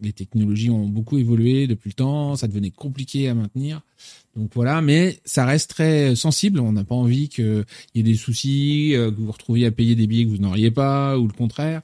[0.00, 2.36] les technologies ont beaucoup évolué depuis le temps.
[2.36, 3.82] Ça devenait compliqué à maintenir.
[4.38, 6.60] Donc voilà, mais ça reste très sensible.
[6.60, 7.64] On n'a pas envie qu'il
[7.96, 10.38] y ait des soucis, euh, que vous vous retrouviez à payer des billets que vous
[10.38, 11.80] n'auriez pas, ou le contraire.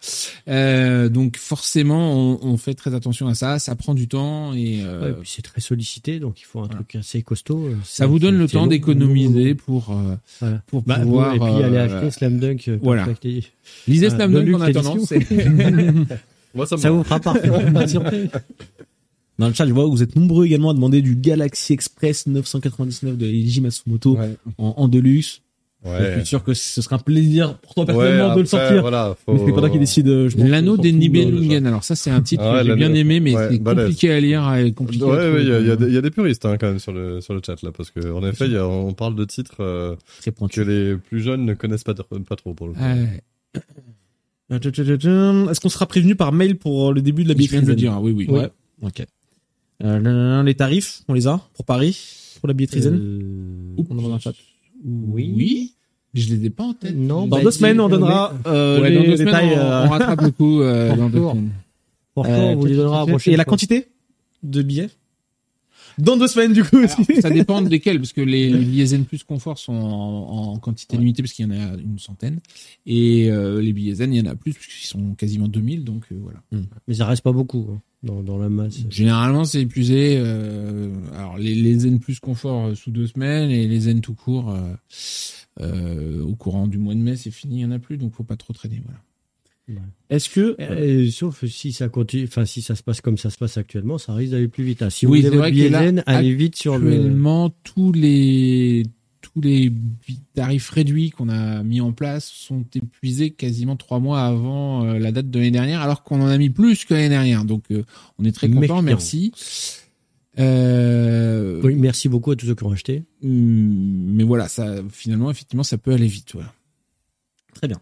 [0.49, 3.59] Euh, donc forcément, on, on, fait très attention à ça.
[3.59, 6.95] Ça prend du temps et, euh, ouais, c'est très sollicité, donc il faut un truc
[6.95, 7.71] assez costaud.
[7.83, 9.93] Ça vous donne le temps d'économiser pour
[10.41, 10.63] voilà.
[10.69, 12.71] pour bah, pouvoir et puis aller acheter Slam Dunk.
[12.81, 13.09] Voilà.
[13.89, 14.97] Lisez Slam Dunk en attendant.
[16.55, 17.59] Moi, ça, ça vous fera parfaitement.
[19.39, 22.27] Dans le chat, je vois que vous êtes nombreux également à demander du Galaxy Express
[22.27, 24.17] 999 de Eiji Matsumoto
[24.59, 25.41] en, en, deluxe.
[25.85, 28.81] Je suis sûr que ce sera un plaisir pour toi personnellement de le sortir.
[28.81, 29.33] Voilà, faut...
[29.33, 30.07] Mais c'est pas toi qui décide.
[30.37, 31.67] L'anneau des Nibelungen.
[31.67, 34.55] Alors ça, c'est un titre ah que j'ai bien aimé, mais c'est compliqué à lire,
[34.55, 35.05] et compliqué.
[35.05, 37.61] Ouais, ouais, il y, a des puristes hein, quand même sur le sur le chat
[37.63, 41.55] là, parce que en effet, on parle de titres euh, que les plus jeunes ne
[41.55, 42.81] connaissent pas pas trop pour le coup.
[44.51, 47.75] Est-ce qu'on sera prévenu par mail pour le début de la Je viens de le
[47.75, 48.27] dire, oui, oui.
[48.29, 48.51] Ouais.
[48.83, 49.05] Ok.
[49.83, 53.83] Euh, les tarifs, on les a pour Paris, pour la billetterie zen euh...
[53.89, 54.33] On en dans le chat.
[54.85, 55.33] Oui.
[55.35, 55.75] Oui.
[56.15, 56.95] Je les ai pas en tête.
[56.95, 57.27] Non.
[57.27, 59.55] Dans bah, deux semaines, on donnera euh, ouais, les, dans deux détails.
[59.57, 61.51] On, on, rattrape le coup euh, dans deux semaines.
[62.15, 63.89] On vous les donnera Et la quantité
[64.45, 64.91] de billets
[65.99, 66.87] dans deux semaines du coup.
[67.21, 71.33] ça dépend desquels, parce que les, billets Zen Plus Confort sont en, quantité limitée, parce
[71.33, 72.41] qu'il y en a une centaine,
[72.87, 76.05] et euh, les billets Zen, il y en a plus, puisqu'ils sont quasiment 2000, donc
[76.13, 76.41] euh, voilà.
[76.53, 76.65] Hmm.
[76.89, 78.79] Mais ça reste pas beaucoup hein, dans, dans, la masse.
[78.91, 80.17] Généralement, c'est épuisé.
[80.19, 84.15] Euh, alors les, les, Zen Plus Confort euh, sous deux semaines, et les Zen tout
[84.15, 84.55] court
[85.61, 88.25] au courant du mois de mai, c'est fini, il y en a plus, donc faut
[88.25, 88.99] pas trop traîner, voilà.
[90.11, 93.39] Est-ce que, euh, sauf si ça continue, enfin si ça se passe comme ça se
[93.39, 94.83] passe actuellement, ça risque d'aller plus vite.
[94.83, 94.91] Hein.
[94.91, 98.85] Si oui, vous voulez votre là, allez vite sur actuellement, tous les
[99.35, 99.73] tous les
[100.35, 105.11] tarifs réduits qu'on a mis en place sont épuisés quasiment trois mois avant euh, la
[105.11, 107.45] date de l'année dernière, alors qu'on en a mis plus que l'année dernière.
[107.45, 107.83] Donc euh,
[108.19, 109.33] on est très content, merci.
[110.39, 113.03] oui, merci beaucoup à tous ceux qui ont acheté.
[113.25, 116.31] Hum, mais voilà, ça finalement, effectivement, ça peut aller vite.
[116.35, 116.53] Voilà.
[117.55, 117.81] Très bien.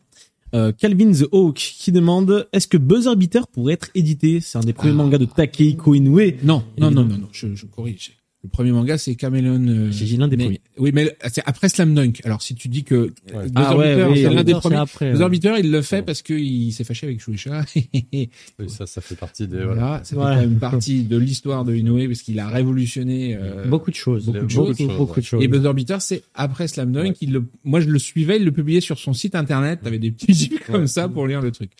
[0.54, 4.40] Euh, Calvin the Hawk qui demande est-ce que Buzzer Beater pourrait être édité?
[4.40, 4.96] C'est un des premiers ah.
[4.96, 6.32] mangas de Takehiko Inoue.
[6.42, 8.12] Non, non, non, non, non, je, je corrige.
[8.44, 9.64] Le premier manga, c'est Caméléon.
[9.68, 10.60] Euh, c'est l'un des premiers.
[10.76, 12.22] Oui, mais c'est après Slam Dunk.
[12.24, 13.46] Alors, si tu dis que ouais.
[13.54, 14.78] ah ouais, oui, c'est l'un des premiers.
[14.78, 17.64] Après, Beater, il le fait parce qu'il s'est fâché avec Shueisha.
[17.76, 18.30] oui,
[18.66, 19.62] ça, ça fait partie des.
[19.62, 23.96] Voilà, c'est une partie de l'histoire de Inoue parce qu'il a révolutionné euh, beaucoup de
[23.96, 25.42] choses, beaucoup, de choses, beaucoup, de choses.
[25.42, 27.18] Et Buzzer Beater, c'est après Slam Dunk.
[27.20, 29.80] Il le, moi, je le suivais, il le publiait sur son site internet.
[29.84, 31.70] T'avais des petits comme ça pour lire le truc.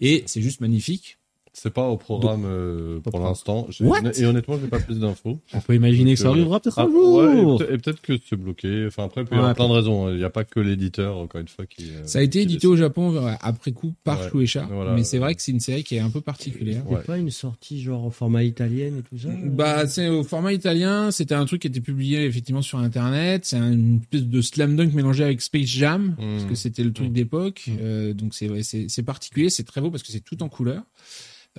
[0.00, 1.18] Et c'est juste magnifique.
[1.54, 3.68] C'est pas au programme euh, pour l'instant.
[4.16, 5.38] Et honnêtement, j'ai pas plus d'infos.
[5.52, 7.62] On peut imaginer que ça arrivera peut-être un ah, jour.
[7.62, 8.86] et peut-être que c'est bloqué.
[8.86, 10.10] Enfin après, il y a plein de raisons.
[10.10, 11.90] Il n'y a pas que l'éditeur, encore une fois, qui.
[11.90, 15.18] Euh, ça a été édité au Japon euh, après coup par ouais, Shueisha, mais c'est
[15.18, 16.82] vrai que c'est une série qui est un peu particulière.
[16.88, 19.28] C'est pas une sortie genre au format italien et tout ça.
[19.44, 21.10] Bah c'est au format italien.
[21.10, 23.44] C'était un truc qui était publié effectivement sur internet.
[23.44, 26.56] C'est une espèce de slam dunk mélangé avec Space Jam parce que mmh.
[26.56, 27.12] c'était le truc mmh.
[27.12, 27.68] d'époque.
[27.68, 28.12] Mmh.
[28.14, 28.48] donc c'est
[28.88, 29.50] c'est particulier.
[29.50, 30.82] C'est très beau parce que c'est tout en couleur.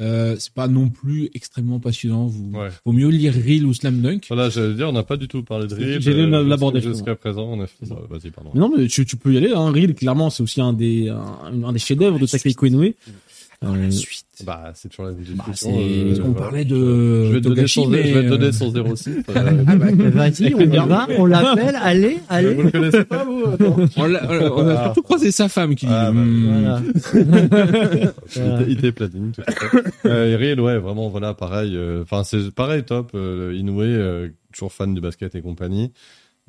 [0.01, 2.25] Euh, c'est pas non plus extrêmement passionnant.
[2.25, 2.51] Vous,
[2.85, 4.25] vaut mieux lire Reel ou Slam Dunk.
[4.27, 6.01] Voilà, j'allais dire, on n'a pas du tout parlé de Reel.
[6.01, 7.47] J'ai euh, l'aborder jusqu'à présent.
[7.51, 7.85] On a fait...
[7.85, 8.51] Vas-y, pardon.
[8.53, 9.51] Mais non, mais tu, tu peux y aller.
[9.53, 9.71] Hein.
[9.71, 12.65] Reel, clairement, c'est aussi un des un, un des chefs-d'œuvre de Takehiko
[13.63, 13.87] Inoue.
[13.87, 14.25] Euh, suite.
[14.45, 15.45] Bah, c'est toujours la même bah.
[15.65, 17.25] Euh, on parlait de.
[17.25, 18.07] Je vais te donner son, mais...
[18.07, 19.09] je vais te donner son 06.
[19.29, 19.63] Euh...
[19.67, 22.53] ah bah, vas-y, on va, on l'appelle, allez, allez.
[22.55, 23.43] Vous le connaissez pas, vous?
[23.97, 26.81] on, a, on a surtout croisé sa femme qui ah, bah, hmm.
[27.13, 28.61] voilà.
[28.67, 29.83] Il était platine, tout à fait.
[30.05, 31.75] Euh, Riel, ouais, vraiment, voilà, pareil.
[31.75, 33.11] Euh, enfin, c'est pareil, top.
[33.15, 35.91] Euh, Inoue, toujours fan du basket et compagnie.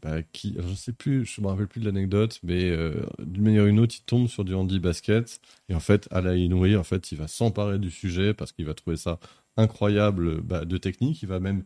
[0.05, 3.63] Bah, qui, je sais plus, je me rappelle plus de l'anecdote, mais euh, d'une manière
[3.65, 5.41] ou d'une autre, il tombe sur du handi basket
[5.71, 8.67] et en fait, à la Inouï, en fait, il va s'emparer du sujet parce qu'il
[8.67, 9.19] va trouver ça
[9.57, 11.23] incroyable bah, de technique.
[11.23, 11.65] Il va même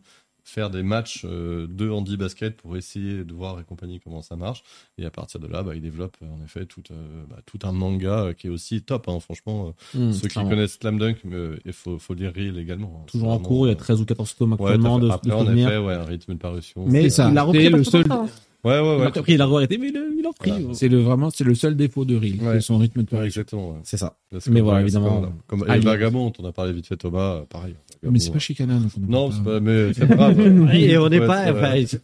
[0.49, 4.35] faire des matchs euh, de handi basket pour essayer de voir et compagnie comment ça
[4.35, 4.63] marche.
[4.97, 7.71] Et à partir de là, bah, il développe en effet tout, euh, bah, tout un
[7.71, 9.07] manga euh, qui est aussi top.
[9.07, 11.17] Hein, franchement, mmh, ceux qui connaissent Slam Dunk,
[11.65, 13.01] il faut, faut lire Reel également.
[13.01, 13.05] Hein.
[13.07, 15.55] Toujours en cours, il y a 13 ou 14 tomes actuellement ouais, de Après, en
[15.55, 16.85] effet, ouais, un rythme de parution.
[16.87, 18.05] Mais ça, il a repris le seul.
[18.63, 19.05] Ouais, ouais, ouais.
[19.05, 20.51] Après, il a arrêté, mais il a repris.
[20.73, 22.41] C'est le, vraiment, c'est le seul défaut de Reel.
[22.41, 22.61] Ouais.
[22.61, 23.25] son rythme de parution.
[23.25, 23.77] exactement.
[23.83, 24.17] C'est ça.
[24.47, 25.21] Mais voilà, évidemment.
[25.47, 27.75] Comme, comme Vagabond, on a parlé vite fait Thomas, pareil.
[28.01, 30.39] Mais c'est pas Chicana, donc on Non, c'est pas, mais c'est pas grave.
[30.73, 31.51] et on n'est pas,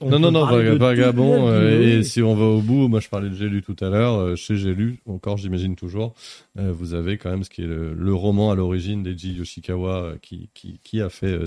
[0.02, 0.45] non, non, non,
[0.77, 3.76] Vagabond, euh, et si on va au bout, moi je parlais de J'ai lu tout
[3.80, 6.14] à l'heure, euh, chez J'ai lu, encore j'imagine toujours,
[6.60, 10.15] euh, vous avez quand même ce qui est le, le roman à l'origine d'Eiji Yoshikawa
[10.22, 11.38] qui, qui, qui a fait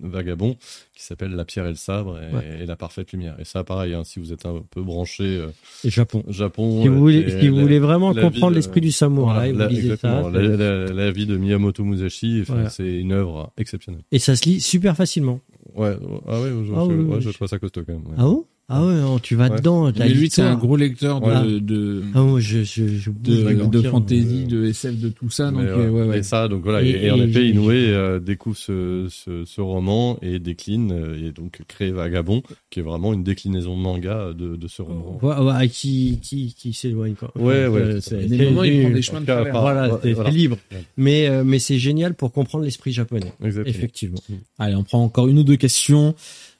[0.00, 0.56] Vagabond,
[1.02, 3.34] qui s'appelle La pierre et le sabre et, et, la parfaite lumière.
[3.38, 5.44] Et ça, pareil, hein, si vous êtes un peu branché.
[5.84, 6.22] et Japon.
[6.28, 6.82] Japon.
[6.82, 10.30] Si vous voulez, si vous voulez vraiment comprendre l'esprit du samouraï, voilà, vous lisez ça.
[10.30, 14.02] La, la, la, vie de Miyamoto Musashi, c'est une œuvre exceptionnelle.
[14.12, 15.40] Et ça se lit super facilement.
[15.74, 15.96] Ouais,
[16.28, 18.04] ah ouais, je, ah, ouais, je trouve ça costaud quand même.
[18.18, 18.44] Ah bon?
[18.72, 19.92] Ah ouais, tu vas dedans.
[19.98, 23.82] Mais lui, c'est un gros lecteur de, de, ah ouais, je, je, je de, de
[23.82, 25.50] fantasy, de SF, de tout ça.
[25.50, 26.18] Donc, ouais, ouais, ouais.
[26.18, 26.82] Et ça, donc voilà.
[26.82, 31.32] Et, et, en effet, Inoue euh, découvre ce, ce, ce, roman et décline, euh, et
[31.32, 35.18] donc crée Vagabond, qui est vraiment une déclinaison de manga de, de ce roman.
[35.22, 37.30] Ouais, ouais, qui, qui, qui s'éloigne, quoi.
[37.36, 38.00] Ouais, ouais.
[38.00, 39.60] c'est, des moments, il prend des chemins de travers.
[39.60, 40.56] Voilà, c'est libre.
[40.96, 43.32] Mais, euh, mais c'est génial pour comprendre l'esprit japonais.
[43.44, 43.66] Exactement.
[43.66, 44.18] Effectivement.
[44.58, 46.14] Allez, on prend encore une ou deux questions.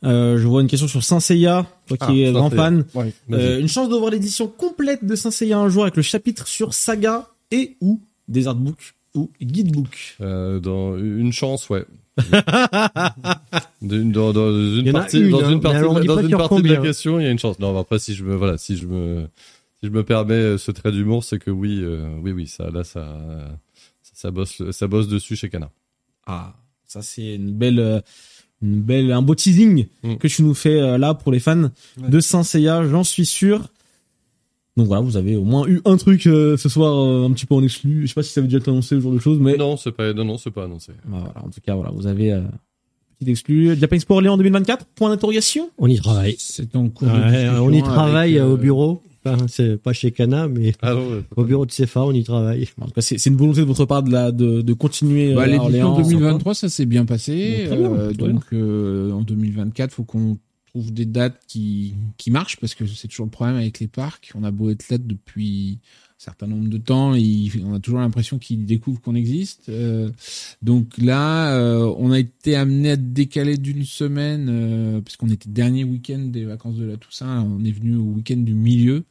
[0.05, 2.85] Euh, je vois une question sur Saint Seiya, toi qui ah, es grand fan.
[3.31, 6.49] euh, une chance de voir l'édition complète de Saint Seiya un jour avec le chapitre
[6.49, 10.17] sur Saga et ou des artbooks ou guidebook.
[10.21, 11.85] Euh, dans une chance, ouais.
[13.81, 17.27] dans, dans, une partie, dans une partie, dans une partie de la question, il y
[17.27, 17.59] a une chance.
[17.59, 19.29] Non, après, si je me, voilà, si je me,
[19.81, 22.85] si je me permets ce trait d'humour, c'est que oui, euh, oui, oui, ça, là,
[22.85, 23.07] ça,
[24.03, 25.71] ça bosse, ça bosse dessus chez Cana.
[26.27, 26.55] Ah,
[26.87, 28.01] ça c'est une belle, euh,
[28.63, 30.17] une belle, un beau teasing mm.
[30.17, 33.69] que tu nous fais euh, là pour les fans de Saint Seiya, j'en suis sûr.
[34.77, 37.63] Donc voilà, vous avez au moins eu un truc ce soir un petit peu en
[37.63, 38.03] exclu.
[38.03, 39.77] Je sais pas si ça avait déjà été annoncé ce genre de choses, mais non,
[39.77, 40.93] c'est pas, non, non, c'est pas annoncé.
[41.05, 42.41] Bah, voilà, en tout cas, voilà, vous avez euh,
[43.19, 43.77] petit exclu.
[43.79, 44.87] Japan Sport Orléans 2024.
[44.95, 45.71] Point d'interrogation.
[45.77, 46.37] On y travaille.
[46.39, 47.09] C'est en cours.
[47.09, 49.03] on y travaille au bureau
[49.49, 50.95] c'est pas chez Cana, mais ah
[51.37, 52.69] au bureau de CFA, on y travaille.
[52.99, 55.35] C'est une volonté de votre part de, la, de, de continuer.
[55.35, 57.69] Bah, L'édition 2023, ça s'est bien passé.
[57.71, 60.39] Euh, donc euh, en 2024, faut qu'on
[60.71, 64.33] trouve des dates qui, qui marchent parce que c'est toujours le problème avec les parcs.
[64.35, 65.79] On a beau être là depuis
[66.23, 69.69] certain nombre de temps, on a toujours l'impression qu'ils découvrent qu'on existe.
[69.69, 70.11] Euh,
[70.63, 75.83] donc là, euh, on a été amené à décaler d'une semaine, euh, puisqu'on était dernier
[75.83, 79.05] week-end des vacances de la Toussaint, on est venu au week-end du milieu.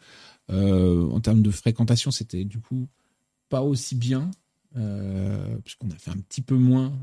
[0.50, 2.88] en termes de fréquentation, c'était du coup
[3.50, 4.32] pas aussi bien,
[5.64, 6.94] puisqu'on a fait un petit peu moins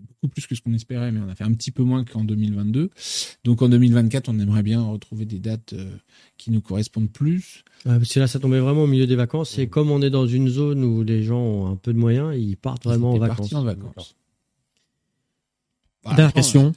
[0.00, 2.24] beaucoup plus que ce qu'on espérait, mais on a fait un petit peu moins qu'en
[2.24, 2.90] 2022.
[3.44, 5.90] Donc en 2024, on aimerait bien retrouver des dates euh,
[6.36, 7.64] qui nous correspondent plus.
[7.84, 9.58] parce que là, ça tombait vraiment au milieu des vacances.
[9.58, 12.34] Et comme on est dans une zone où les gens ont un peu de moyens,
[12.36, 13.52] ils partent vraiment en vacances.
[13.52, 14.16] en vacances.
[16.04, 16.72] Dernière question.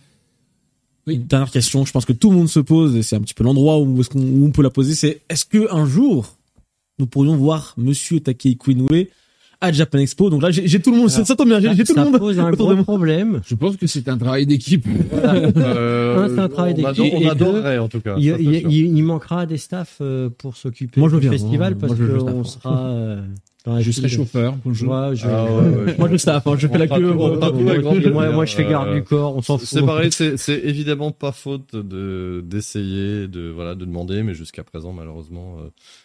[1.07, 1.17] Oui.
[1.17, 3.43] Dernière question, je pense que tout le monde se pose, et c'est un petit peu
[3.43, 6.37] l'endroit où, on peut la poser, c'est est-ce que un jour,
[6.97, 8.87] nous pourrions voir Monsieur Takei Inoue
[9.63, 10.29] à Japan Expo.
[10.29, 11.09] Donc là, j'ai tout le monde.
[11.09, 11.59] ça tombe bien.
[11.73, 12.13] J'ai tout le monde.
[12.13, 13.41] Ça pose un gros problème.
[13.47, 14.85] Je pense que c'est un travail d'équipe.
[15.13, 17.13] Euh, c'est un travail d'équipe.
[17.15, 18.15] On, adorerait en tout cas.
[18.17, 18.25] Il,
[18.69, 22.87] il, manquera des staffs euh, pour s'occuper du festival parce qu'on sera.
[22.87, 23.21] Euh,
[23.79, 24.57] je serai chauffeur.
[24.65, 25.47] Moi, je, ah
[25.97, 26.45] moi, je staff.
[26.45, 27.13] Hein, je fais la queue.
[27.13, 29.37] moi, moi, je fais garde du corps.
[29.37, 29.67] On s'en fout.
[29.69, 30.09] C'est pareil.
[30.11, 35.55] C'est évidemment pas faute de d'essayer, de voilà, de demander, mais jusqu'à présent, malheureusement.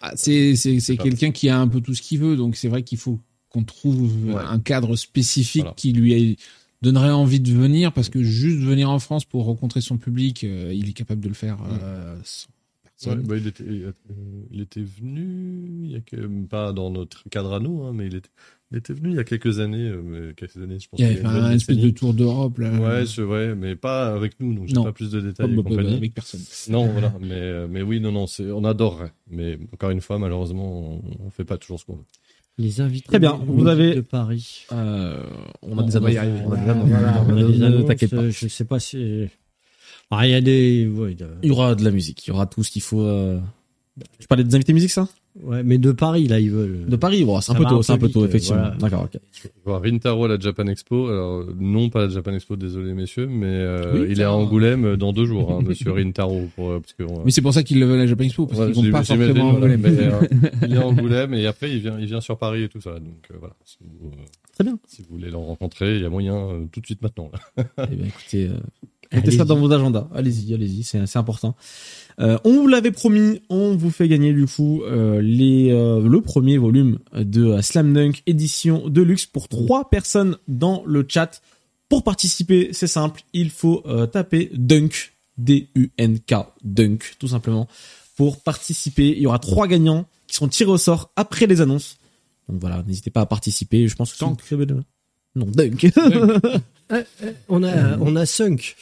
[0.00, 2.84] Ah, c'est c'est quelqu'un qui a un peu tout ce qu'il veut, donc c'est vrai
[2.84, 3.18] qu'il faut
[3.48, 6.36] qu'on trouve un cadre spécifique qui lui
[6.82, 10.72] donnerait envie de venir parce que juste venir en France pour rencontrer son public, euh,
[10.74, 12.48] il est capable de le faire euh, sans
[12.82, 13.22] personne.
[13.22, 13.92] Bah, il, était, euh,
[14.50, 16.16] il, était, venu, il y a que,
[16.46, 18.30] pas dans notre cadre à nous, hein, mais il était,
[18.70, 19.90] il était venu il y a quelques années,
[20.36, 21.00] quelques années, je pense.
[21.00, 22.70] Il y avait un espèce de tour d'Europe là.
[22.78, 25.56] Ouais, c'est vrai, mais pas avec nous, donc j'ai pas plus de détails.
[25.56, 26.42] Pas, bah, avec personne.
[26.68, 31.00] Non, voilà, mais mais oui, non, non, c'est, on adorerait, mais encore une fois, malheureusement,
[31.02, 32.04] on, on fait pas toujours ce qu'on veut.
[32.58, 34.66] Les invités Très bien, vous avez de Paris.
[34.72, 35.22] Euh,
[35.62, 36.10] on a des annonces.
[36.48, 37.86] On a des annonces.
[37.86, 38.30] T'inquiète pas.
[38.30, 39.28] Je sais pas si.
[40.10, 40.90] Ah, il y a des.
[41.42, 42.26] Il y aura de la musique.
[42.26, 43.02] Il y aura tout ce qu'il faut.
[43.02, 43.38] Euh...
[44.18, 45.08] Tu parlais des invités musique, ça?
[45.42, 46.86] Ouais, mais de Paris, là, ils veulent.
[46.86, 48.70] De Paris, bon, c'est un peu tôt, c'est un peu tôt, effectivement.
[48.78, 49.20] D'accord, ok.
[49.64, 51.08] Voir Rintaro à la Japan Expo.
[51.08, 54.84] Alors, non, pas à la Japan Expo, désolé, messieurs, mais euh, il est à Angoulême
[54.84, 56.48] euh, dans deux jours, hein, monsieur Rintaro.
[56.56, 58.46] Pour, euh, parce que, mais c'est pour ça qu'il le veut à la Japan Expo,
[58.46, 59.80] parce qu'ils vont pas forcément à Angoulême.
[59.80, 59.92] Mais,
[60.62, 62.94] il est à Angoulême et après, il vient, il vient sur Paris et tout ça.
[62.94, 63.54] Donc, voilà.
[63.64, 64.10] Si vous,
[64.54, 64.78] Très bien.
[64.88, 67.30] Si vous voulez le rencontrer, il y a moyen tout de suite maintenant.
[67.56, 67.64] Là.
[67.90, 68.50] eh bien, écoutez,
[69.12, 70.08] mettez ça dans vos agendas.
[70.14, 71.54] Allez-y, allez-y, c'est important.
[72.20, 76.20] Euh, on vous l'avait promis, on vous fait gagner du coup euh, les, euh, le
[76.20, 81.40] premier volume de Slam Dunk édition de luxe pour trois personnes dans le chat.
[81.88, 83.82] Pour participer, c'est simple, il faut
[84.12, 87.66] taper Dunk, D-U-N-K, Dunk, tout simplement.
[88.14, 91.96] Pour participer, il y aura trois gagnants qui seront tirés au sort après les annonces.
[92.48, 93.88] Donc voilà, n'hésitez pas à participer.
[93.88, 94.18] Je pense que
[95.34, 95.90] non, Dunk.
[96.90, 98.74] Euh, euh, on a, on a Sunk.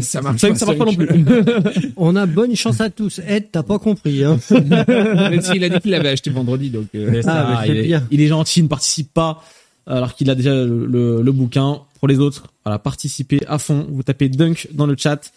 [0.00, 1.92] ça marche, ça marche pas non plus.
[1.96, 3.20] on a bonne chance à tous.
[3.26, 4.38] Ed, t'as pas compris, hein.
[4.50, 6.86] Même s'il a dit qu'il l'avait acheté vendredi, donc.
[6.94, 7.20] Euh...
[7.26, 9.42] Ah, il, est, il, est, gentil, il ne participe pas,
[9.88, 11.80] alors qu'il a déjà le, le, le, bouquin.
[11.98, 13.88] Pour les autres, voilà, participez à fond.
[13.90, 15.32] Vous tapez Dunk dans le chat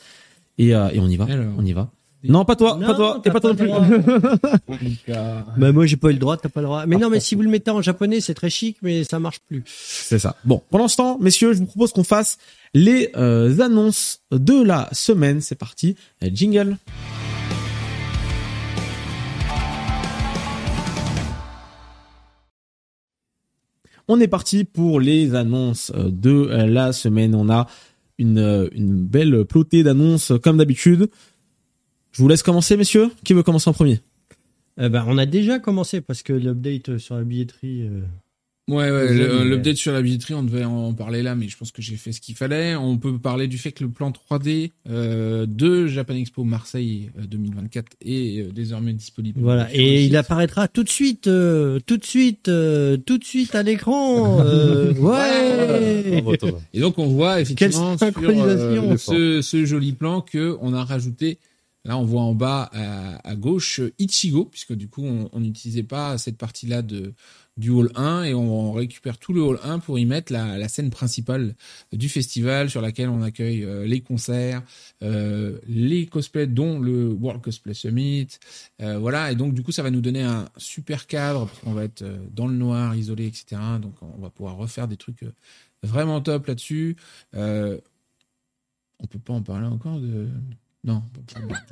[0.60, 1.26] et, euh, et on y va.
[1.58, 1.90] On y va.
[2.24, 3.70] Non, pas toi, pas toi, t'es pas toi non plus.
[5.58, 6.86] bah moi j'ai pas eu le droit, t'as pas le droit.
[6.86, 9.40] Mais non, mais si vous le mettez en japonais, c'est très chic, mais ça marche
[9.40, 9.64] plus.
[9.66, 10.36] C'est ça.
[10.46, 12.38] Bon, pendant ce temps, messieurs, je vous propose qu'on fasse
[12.76, 15.42] les euh, annonces de la semaine.
[15.42, 16.78] C'est parti, jingle.
[24.08, 27.34] On est parti pour les annonces de la semaine.
[27.34, 27.66] On a
[28.18, 31.10] une, une belle plotée d'annonces comme d'habitude.
[32.12, 33.10] Je vous laisse commencer, messieurs.
[33.24, 34.00] Qui veut commencer en premier
[34.80, 37.84] eh ben, On a déjà commencé parce que l'update sur la billetterie.
[37.84, 38.02] Euh,
[38.72, 41.82] Ouais, ouais l'update sur la billetterie, on devait en parler là, mais je pense que
[41.82, 42.76] j'ai fait ce qu'il fallait.
[42.76, 47.86] On peut parler du fait que le plan 3D euh, de Japan Expo Marseille 2024
[47.86, 49.42] euh, est euh, désormais disponible.
[49.42, 53.64] Voilà, et il apparaîtra tout de suite, euh, tout de suite, tout de suite à
[53.64, 54.38] l'écran.
[55.00, 56.24] ouais.
[56.74, 61.40] Et donc on voit effectivement sur ce, ce, joli plan que on a rajouté
[61.84, 62.70] Là, on voit en bas
[63.24, 67.14] à, gauche Ichigo, puisque du coup, on n'utilisait pas cette partie-là de
[67.58, 70.90] du hall 1 et on récupère tout le hall 1 pour y mettre la, scène
[70.90, 71.56] principale
[71.92, 74.64] du festival sur laquelle on accueille euh, les concerts,
[75.04, 78.28] euh, les cosplays dont le World Cosplay Summit,
[78.82, 81.74] euh, voilà et donc du coup ça va nous donner un super cadre parce qu'on
[81.74, 82.04] va être
[82.34, 83.62] dans le noir, isolé, etc.
[83.82, 85.26] Donc on va pouvoir refaire des trucs
[85.84, 86.96] vraiment top là-dessus.
[87.34, 90.28] on peut pas en parler encore de
[90.84, 91.04] non.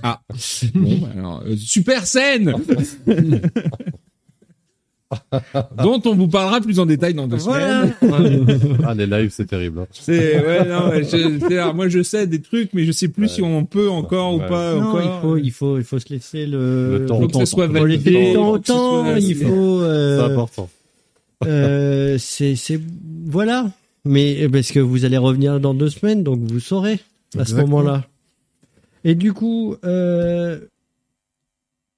[0.03, 0.21] Ah.
[0.73, 2.53] Bon, alors, super scène
[5.77, 7.93] dont on vous parlera plus en détail dans deux semaines.
[8.85, 9.79] ah, les lives, c'est terrible.
[9.79, 9.87] Hein.
[9.91, 13.65] C'est ouais, non, je, moi je sais des trucs, mais je sais plus si on
[13.65, 14.75] peut encore ou pas.
[14.75, 15.01] encore.
[15.01, 18.33] il faut, il faut, il faut se laisser le, le temps, que ce soit validé.
[18.33, 19.81] Le temps, temps, il faut.
[19.81, 20.69] Euh, c'est important.
[21.45, 22.79] Euh, c'est, c'est,
[23.25, 23.71] voilà.
[24.05, 26.99] Mais parce que vous allez revenir dans deux semaines, donc vous saurez
[27.37, 28.05] à ce moment-là.
[29.03, 30.59] Et du coup, euh,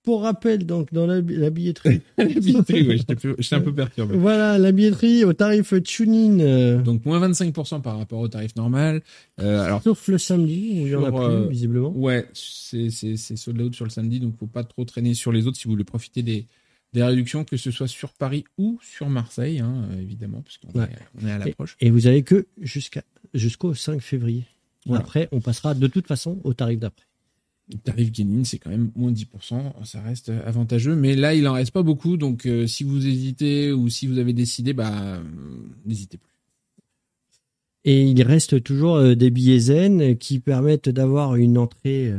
[0.04, 2.02] pour rappel, donc dans la, billetterie.
[2.18, 4.18] la billetterie, oui, j'étais un peu perturbé.
[4.18, 6.42] Voilà, la billetterie au tarif tuning.
[6.42, 9.02] Euh, donc moins 25% par rapport au tarif normal.
[9.40, 11.92] Euh, alors, Sauf le samedi, où il y en a plus, euh, visiblement.
[11.96, 15.58] Ouais, c'est sold out sur le samedi, donc faut pas trop traîner sur les autres
[15.58, 16.48] si vous voulez profiter des,
[16.94, 21.28] des réductions, que ce soit sur Paris ou sur Marseille, hein, évidemment, parce qu'on est,
[21.28, 21.78] est, à l'approche.
[21.80, 23.04] Et, et, vous avez que jusqu'à
[23.36, 24.46] jusqu'au 5 février.
[24.90, 27.06] Après, on passera de toute façon au tarif d'après.
[27.72, 31.54] Le tarif gaming, c'est quand même moins 10%, ça reste avantageux, mais là, il en
[31.54, 35.24] reste pas beaucoup, donc euh, si vous hésitez ou si vous avez décidé, bah, euh,
[35.86, 36.28] n'hésitez plus.
[37.86, 42.14] Et il reste toujours euh, des billets zen qui permettent d'avoir une entrée,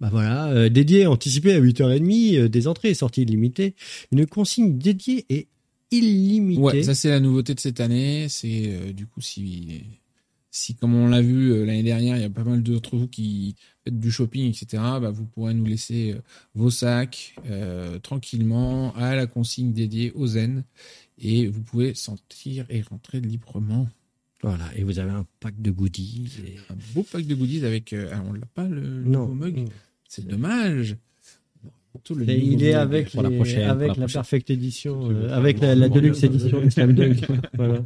[0.00, 3.76] bah voilà, dédiée, anticipée à 8h30, des entrées sorties limitées,
[4.10, 5.46] une consigne dédiée et
[5.92, 6.60] illimitée.
[6.60, 9.84] Ouais, ça c'est la nouveauté de cette année, c'est du coup si
[10.54, 13.08] si, comme on l'a vu euh, l'année dernière, il y a pas mal d'entre vous
[13.08, 16.20] qui faites du shopping, etc., bah, vous pourrez nous laisser euh,
[16.54, 20.64] vos sacs euh, tranquillement à la consigne dédiée aux zen
[21.18, 23.88] et vous pouvez sortir et rentrer librement.
[24.42, 26.28] Voilà, et vous avez un pack de goodies.
[26.68, 27.94] Un beau pack de goodies avec.
[27.94, 29.68] Ah, on l'a pas le, nouveau mug.
[30.06, 30.96] C'est dommage.
[32.10, 36.68] il est avec, la, prochaine, avec la, Perfect Edition, avec la, la Deluxe Edition de
[36.68, 37.24] Slam Dunk.
[37.54, 37.82] voilà.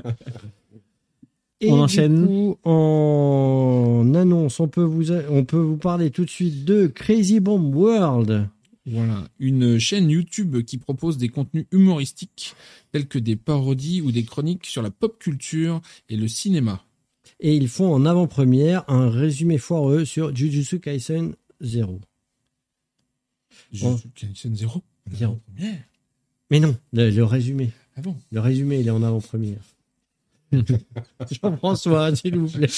[1.60, 2.26] Et on enchaîne.
[2.26, 7.40] Du en annonce, on peut vous on peut vous parler tout de suite de Crazy
[7.40, 8.48] Bomb World.
[8.88, 12.54] Voilà, une chaîne YouTube qui propose des contenus humoristiques
[12.92, 16.84] tels que des parodies ou des chroniques sur la pop culture et le cinéma.
[17.40, 22.00] Et ils font en avant-première un résumé foireux sur Jujutsu Kaisen 0.
[23.72, 25.40] Jujutsu Kaisen 0 Zéro.
[26.50, 27.70] Mais non, le, résumé.
[27.96, 28.16] Ah bon?
[28.30, 29.60] Le résumé, il est en avant-première.
[31.42, 32.68] Jean-François, s'il vous plaît.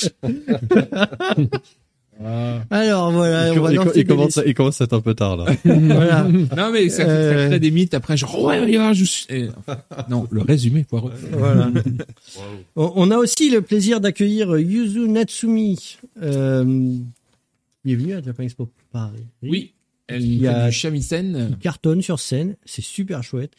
[2.25, 2.65] Ah.
[2.71, 5.55] Alors voilà, il, on il, commence, il commence à être un peu tard là.
[5.65, 6.25] voilà.
[6.25, 7.47] Non mais ça, euh...
[7.47, 7.95] crée des mythes.
[7.95, 9.27] Après genre ouais, je suis...
[10.09, 11.13] non, le résumé poireux.
[11.31, 11.71] Voilà.
[12.77, 15.99] On a aussi le plaisir d'accueillir Yuzu Natsumi.
[16.21, 16.65] Euh,
[17.85, 19.27] il est venu à Japan Expo Paris.
[19.43, 19.75] Oui.
[20.09, 21.51] Elle il y a du shamisen.
[21.51, 23.53] Il cartonne sur scène, c'est super chouette.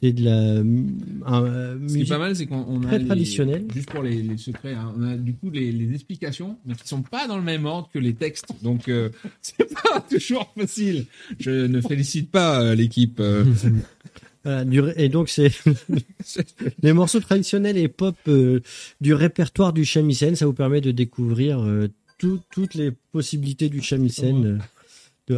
[0.00, 0.60] C'est de la
[1.26, 3.66] un, Ce qui est pas mal, c'est qu'on a traditionnel.
[3.74, 6.86] juste pour les, les secrets, hein, on a du coup les, les, explications, mais qui
[6.86, 8.46] sont pas dans le même ordre que les textes.
[8.62, 9.10] Donc euh,
[9.42, 11.06] c'est pas toujours facile.
[11.40, 13.18] Je ne félicite pas euh, l'équipe.
[13.18, 13.44] Euh.
[14.96, 15.50] et donc c'est
[16.82, 18.60] les morceaux traditionnels et pop euh,
[19.00, 20.36] du répertoire du shamisen.
[20.36, 21.66] Ça vous permet de découvrir
[22.18, 24.60] toutes les possibilités du shamisen.
[25.26, 25.34] de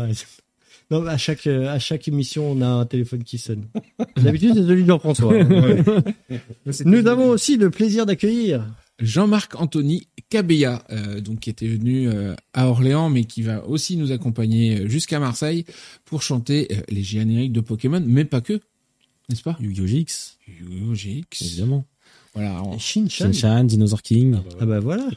[0.91, 3.67] non, à chaque, à chaque émission, on a un téléphone qui sonne.
[4.17, 5.33] D'habitude, c'est celui de Jean-François.
[6.85, 8.67] Nous avons aussi le plaisir d'accueillir
[9.01, 13.97] Jean-Marc Anthony Cabella, euh, donc qui était venu euh, à Orléans, mais qui va aussi
[13.97, 15.65] nous accompagner euh, jusqu'à Marseille
[16.05, 18.61] pour chanter les génériques de Pokémon, mais pas que,
[19.29, 19.57] n'est-ce pas?
[19.61, 19.87] Yu-Gi-Oh!
[19.87, 20.39] GX.
[20.49, 20.95] Yu-Gi-Oh!
[20.95, 21.43] GX.
[21.43, 21.87] Évidemment.
[22.35, 22.63] Voilà.
[22.79, 23.65] Shinchan.
[23.65, 24.39] Dinosaur King.
[24.61, 25.09] Ah bah voilà.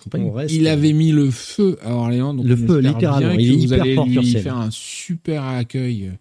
[0.50, 2.34] il avait mis le feu à Orléans.
[2.34, 3.34] Donc le feu, littéralement.
[3.34, 6.12] Il est vous allez lui faire un super accueil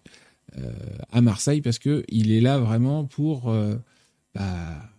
[0.57, 0.71] euh,
[1.11, 3.75] à Marseille parce que il est là vraiment pour euh,
[4.35, 4.91] bah,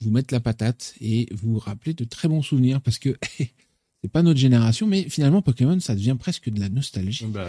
[0.00, 3.14] vous mettre la patate et vous rappeler de très bons souvenirs parce que
[4.06, 7.26] c'est pas notre génération, mais finalement Pokémon, ça devient presque de la nostalgie.
[7.26, 7.44] Bah,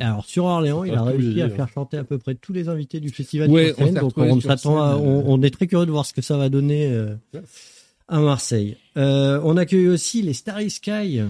[0.00, 3.00] alors sur Orléans, il a réussi à faire chanter à peu près tous les invités
[3.00, 3.50] du festival.
[3.50, 6.86] on donc on, s'attend, on, est très curieux de voir ce que ça va donner
[6.86, 7.14] euh,
[8.08, 8.78] à Marseille.
[8.96, 11.20] Euh, on accueille aussi les Starry Sky.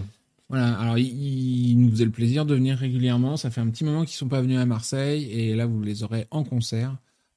[0.49, 3.37] Voilà, alors ils, nous faisaient le plaisir de venir régulièrement.
[3.37, 6.05] Ça fait un petit moment qu'ils sont pas venus à Marseille et là vous les
[6.05, 6.97] aurez en concert.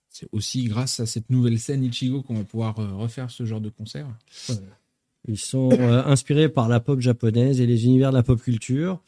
[0.09, 3.61] C'est aussi grâce à cette nouvelle scène Ichigo qu'on va pouvoir euh, refaire ce genre
[3.61, 4.07] de concert.
[5.27, 9.01] Ils sont euh, inspirés par la pop japonaise et les univers de la pop culture.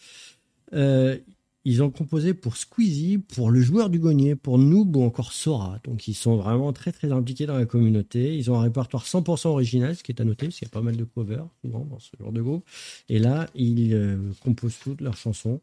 [0.73, 1.17] Euh,
[1.65, 5.79] ils ont composé pour Squeezie, pour le joueur du Gognier, pour Noob ou encore Sora.
[5.83, 8.35] Donc ils sont vraiment très très impliqués dans la communauté.
[8.35, 10.73] Ils ont un répertoire 100% original, ce qui est à noter, parce qu'il y a
[10.73, 12.65] pas mal de covers dans ce genre de groupe.
[13.09, 15.59] Et là, ils euh, composent toutes leurs chansons.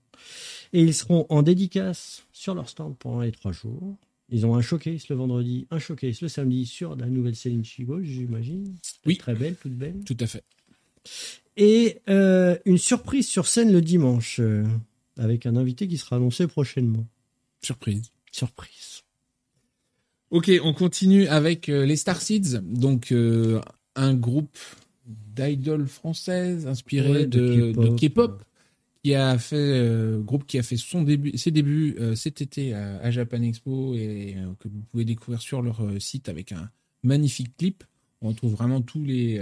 [0.73, 3.97] Et ils seront en dédicace sur leur stand pendant les trois jours.
[4.29, 8.03] Ils ont un showcase le vendredi, un showcase le samedi sur la nouvelle Céline Chigo,
[8.03, 8.75] j'imagine.
[9.05, 9.17] Oui.
[9.17, 10.03] Très belle, toute belle.
[10.05, 10.43] Tout à fait.
[11.57, 14.65] Et euh, une surprise sur scène le dimanche, euh,
[15.17, 17.07] avec un invité qui sera annoncé prochainement.
[17.63, 18.11] Surprise.
[18.33, 19.03] Surprise.
[20.31, 23.15] Ok, on continue avec euh, les Star Seeds, donc
[23.95, 24.59] un groupe
[25.07, 28.43] d'idoles françaises inspiré de K-pop
[29.07, 32.75] qui a fait euh, groupe qui a fait son début, ses débuts euh, cet été
[32.75, 36.69] à, Japan Expo et euh, que vous pouvez découvrir sur leur site avec un
[37.05, 37.85] magnifique clip.
[38.21, 39.41] On retrouve vraiment tous les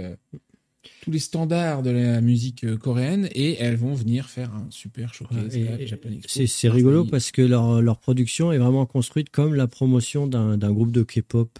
[1.01, 5.57] tous les standards de la musique coréenne et elles vont venir faire un super showcase
[5.57, 6.45] à Japan Expo.
[6.45, 10.91] C'est rigolo parce que leur, leur production est vraiment construite comme la promotion d'un groupe
[10.91, 11.57] de K-pop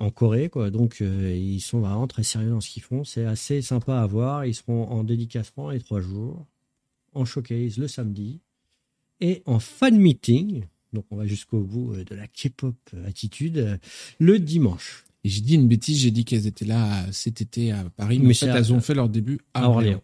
[0.00, 0.70] en Corée, quoi.
[0.70, 3.04] Donc, ils sont vraiment très sérieux dans ce qu'ils font.
[3.04, 4.44] C'est assez sympa à voir.
[4.44, 6.46] Ils seront en dédicacement les trois jours
[7.14, 8.40] en showcase le samedi
[9.20, 12.76] et en fan meeting, donc on va jusqu'au bout euh, de la K-pop
[13.06, 13.76] attitude, euh,
[14.18, 15.04] le dimanche.
[15.24, 18.30] Et j'ai dit une bêtise, j'ai dit qu'elles étaient là cet été à Paris, mais,
[18.30, 20.02] en fait, elles ont fait leur début à, Orléans.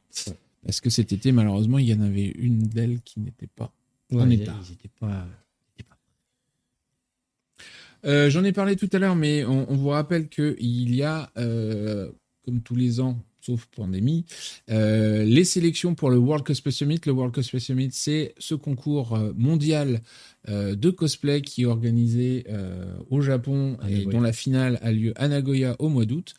[0.64, 3.72] Parce que cet été, malheureusement, il y en avait une d'elles qui n'était pas
[4.12, 4.58] en état.
[8.04, 11.30] Euh, j'en ai parlé tout à l'heure, mais on, vous rappelle qu'il y a,
[12.44, 14.24] comme tous les ans, sauf pandémie.
[14.70, 17.00] Euh, les sélections pour le World Cosplay Summit.
[17.04, 20.00] Le World Cosplay Summit, c'est ce concours euh, mondial
[20.48, 22.46] euh, de cosplay qui est organisé
[23.10, 26.34] au Japon et dont la finale a lieu à Nagoya au mois d'août.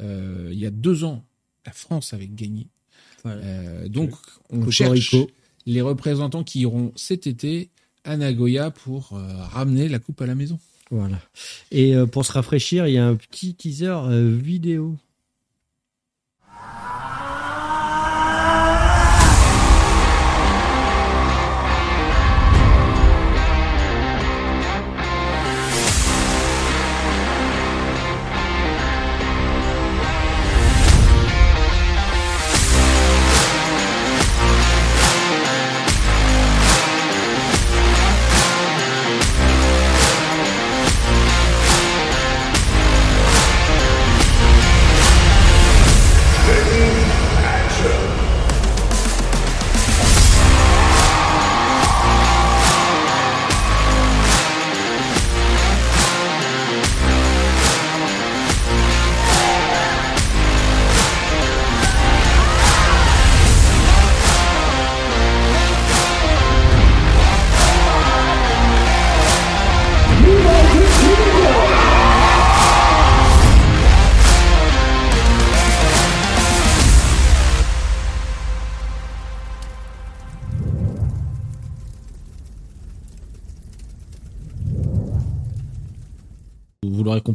[0.00, 1.24] il y a deux ans,
[1.66, 2.68] la France avait gagné.
[3.88, 4.12] donc,
[4.50, 5.16] on cherche
[5.66, 7.70] les représentants qui iront cet été
[8.04, 10.58] à Nagoya pour ramener la coupe à la maison.
[10.90, 11.18] Voilà.
[11.70, 14.96] Et pour se rafraîchir, il y a un petit teaser vidéo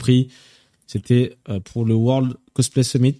[0.03, 0.27] compris,
[0.85, 3.19] c'était euh, pour le World Cosplay Summit.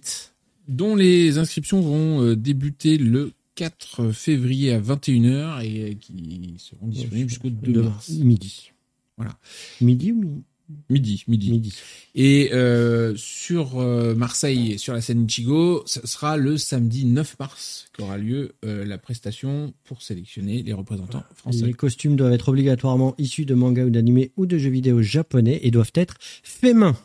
[0.68, 7.30] Dont les inscriptions vont euh, débuter le 4 février à 21h et qui seront disponibles
[7.30, 8.10] jusqu'au 2 mars.
[8.10, 8.72] Midi.
[9.16, 9.38] Voilà.
[9.80, 10.42] Midi ou midi
[10.88, 11.50] Midi, midi.
[11.50, 11.74] midi.
[12.14, 17.88] Et euh, sur euh, Marseille, sur la scène Ichigo, ce sera le samedi 9 mars
[17.96, 21.66] qu'aura lieu euh, la prestation pour sélectionner les représentants français.
[21.66, 25.60] Les costumes doivent être obligatoirement issus de manga ou d'anime ou de jeux vidéo japonais
[25.62, 26.96] et doivent être faits main.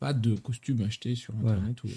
[0.00, 1.96] Pas de costumes achetés sur Internet ou autre.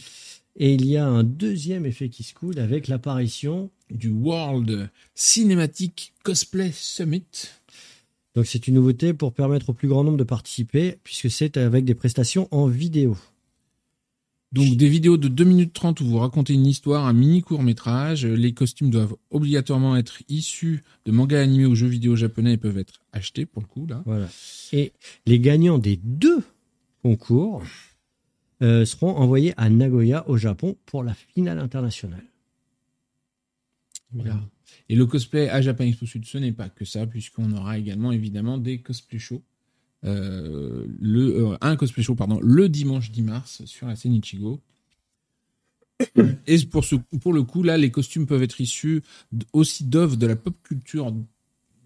[0.55, 6.13] Et il y a un deuxième effet qui se coule avec l'apparition du World Cinematic
[6.23, 7.23] Cosplay Summit
[8.39, 11.83] donc c'est une nouveauté pour permettre au plus grand nombre de participer, puisque c'est avec
[11.83, 13.17] des prestations en vidéo.
[14.53, 17.63] Donc des vidéos de 2 minutes 30 où vous racontez une histoire, un mini court
[17.63, 18.25] métrage.
[18.25, 22.77] Les costumes doivent obligatoirement être issus de mangas animés ou jeux vidéo japonais et peuvent
[22.77, 24.03] être achetés pour le coup là.
[24.05, 24.29] Voilà.
[24.71, 24.93] Et
[25.25, 26.41] les gagnants des deux
[27.03, 27.61] concours
[28.61, 32.23] euh, seront envoyés à Nagoya au Japon pour la finale internationale.
[34.13, 34.39] Voilà.
[34.89, 38.11] Et le cosplay à Japan Expo Sud, ce n'est pas que ça, puisqu'on aura également
[38.11, 39.43] évidemment des cosplay shows.
[40.05, 44.61] Euh, le, euh, un cosplay show pardon, le dimanche 10 mars sur la scène Ichigo.
[46.47, 49.03] Et pour, ce, pour le coup, là, les costumes peuvent être issus
[49.51, 51.13] aussi d'œuvres de la pop culture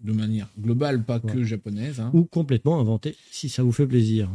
[0.04, 1.98] de manière globale, pas que japonaise.
[1.98, 2.10] Hein.
[2.14, 4.30] Ou complètement inventés, si ça vous fait plaisir.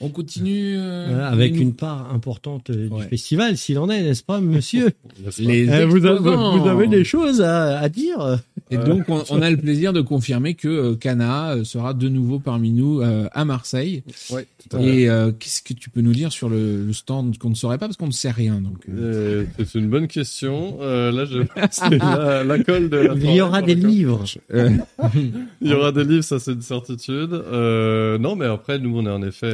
[0.00, 0.76] On continue.
[0.78, 4.90] Euh, avec une part importante du festival, s'il en est, n'est-ce pas, monsieur
[5.38, 8.38] Les vous, avez, des choses à dire
[8.70, 12.38] et donc, on, a le plaisir de confirmer que euh, Kana euh, sera de nouveau
[12.38, 14.02] parmi nous euh, à Marseille.
[14.30, 14.46] Ouais,
[14.80, 17.96] Et qu'est-ce que tu peux nous dire sur le, stand qu'on ne saurait pas parce
[17.96, 18.60] qu'on ne sait rien.
[18.60, 18.86] Donc,
[19.58, 20.78] c'est une bonne question.
[20.80, 24.24] là, je c'est la, la, colle de la Il y aura des livres.
[25.60, 27.30] Il y aura des livres, ça c'est une certitude.
[27.30, 29.52] non, mais après, nous, on est en effet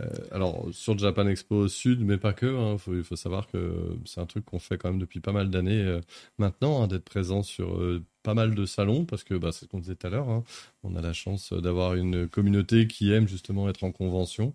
[0.00, 2.46] euh, alors sur Japan Expo Sud, mais pas que.
[2.46, 5.50] Hein, il faut savoir que c'est un truc qu'on fait quand même depuis pas mal
[5.50, 6.00] d'années euh,
[6.38, 9.70] maintenant, hein, d'être présent sur euh, pas mal de salons parce que bah, c'est ce
[9.70, 10.28] qu'on disait tout à l'heure.
[10.28, 10.44] Hein,
[10.82, 14.52] on a la chance d'avoir une communauté qui aime justement être en convention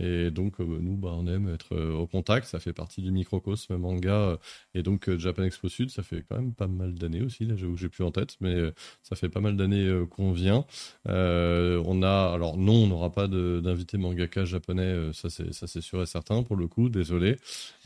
[0.00, 2.46] et donc, euh, nous, bah, on aime être euh, au contact.
[2.46, 4.12] Ça fait partie du microcosme manga.
[4.12, 4.36] Euh,
[4.74, 7.44] et donc, Japan Expo Sud, ça fait quand même pas mal d'années aussi.
[7.44, 8.56] Là, j'ai plus en tête, mais
[9.02, 10.64] ça fait pas mal d'années qu'on vient.
[11.06, 15.12] on a, alors non, on n'aura pas d'invité mangaka japonais.
[15.12, 16.88] ça, c'est sûr et certain pour le coup.
[16.88, 17.36] Désolé.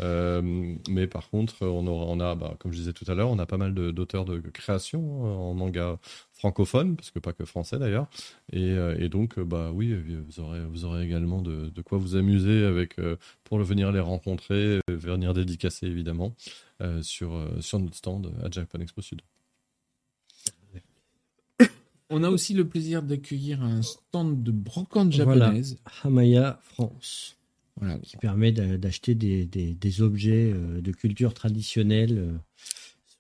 [0.01, 3.39] mais par contre, on aura, on a, bah, comme je disais tout à l'heure, on
[3.39, 5.99] a pas mal d'auteurs de, de création hein, en manga
[6.45, 8.07] francophone, parce que pas que français d'ailleurs.
[8.53, 12.65] Et, euh, donc, euh, bah oui, vous aurez, vous aurez également de, quoi vous amuser
[12.65, 16.35] avec, euh, pour venir les rencontrer, venir dédicacer évidemment
[17.01, 19.23] sur, sur notre stand à Japan Expo Sud.
[22.11, 25.79] On a aussi le plaisir d'accueillir un stand de brocante japonaise.
[26.03, 27.37] Hamaya France.
[27.81, 27.99] Voilà.
[28.01, 32.39] Qui permet d'acheter des, des, objets de culture traditionnelle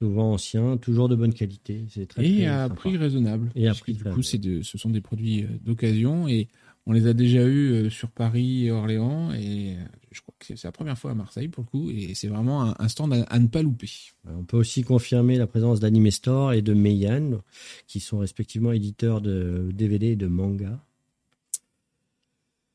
[0.04, 1.86] souvent anciens, toujours de bonne qualité.
[1.88, 3.50] C'est très, et à prix raisonnable.
[3.54, 6.48] Et à prix du coup, c'est de, ce sont des produits euh, d'occasion et
[6.86, 10.44] on les a déjà eus euh, sur Paris et Orléans et euh, je crois que
[10.44, 13.38] c'est la première fois à Marseille pour le coup et c'est vraiment un, stand à,
[13.38, 13.88] ne pas louper.
[14.26, 17.40] On peut aussi confirmer la présence d'Anime Store et de Meian
[17.86, 20.84] qui sont respectivement éditeurs de DVD et de manga.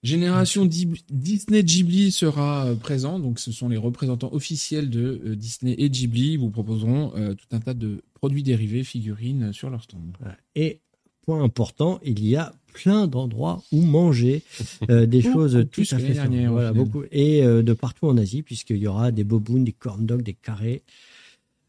[0.02, 5.76] Génération Disney Ghibli sera euh, présent, donc ce sont les représentants officiels de euh, Disney
[5.78, 6.38] et Ghibli.
[6.38, 10.16] Vous proposeront euh, tout un tas de produits dérivés, figurines sur leur stand.
[10.56, 10.80] Et
[11.26, 14.42] point important, il y a plein d'endroits où manger
[14.88, 18.88] des choses tout à fait dernière, voilà, beaucoup et de partout en Asie puisqu'il y
[18.88, 20.84] aura des bobounes, des corn dogs, des carrés,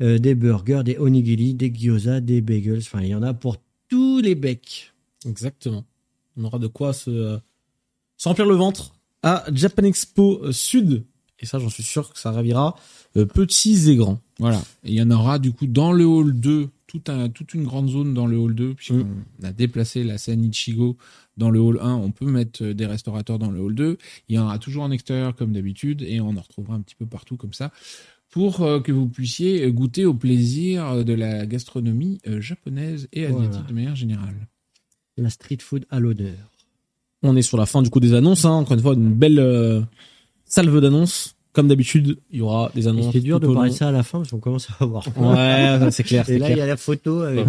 [0.00, 2.78] des burgers, des onigiri, des gyoza, des bagels.
[2.78, 3.56] Enfin, il y en a pour
[3.88, 4.92] tous les becs.
[5.26, 5.84] Exactement.
[6.36, 7.38] On aura de quoi se
[8.20, 8.92] s'emplir le ventre
[9.22, 11.06] à Japan Expo euh, Sud.
[11.38, 12.76] Et ça, j'en suis sûr que ça ravira
[13.16, 14.20] euh, petits et grands.
[14.38, 14.58] Voilà.
[14.84, 17.64] Et il y en aura du coup dans le hall 2, tout un, toute une
[17.64, 19.44] grande zone dans le hall 2, puisqu'on mm.
[19.44, 20.98] a déplacé la scène Ichigo
[21.38, 21.94] dans le hall 1.
[21.94, 23.96] On peut mettre euh, des restaurateurs dans le hall 2.
[24.28, 26.96] Il y en aura toujours en extérieur comme d'habitude et on en retrouvera un petit
[26.96, 27.72] peu partout comme ça
[28.28, 33.96] pour que vous puissiez goûter au plaisir de la gastronomie japonaise et asiatique de manière
[33.96, 34.46] générale.
[35.16, 36.49] La street food à l'odeur.
[37.22, 38.44] On est sur la fin du coup des annonces.
[38.44, 38.50] Hein.
[38.50, 39.80] Encore une fois, une belle euh,
[40.44, 41.36] salve d'annonces.
[41.52, 43.12] Comme d'habitude, il y aura des annonces.
[43.12, 45.04] C'est dur de parler ça à la fin parce qu'on commence à avoir.
[45.18, 46.28] Ouais, c'est clair.
[46.30, 47.46] Et là, il y a la photo avec.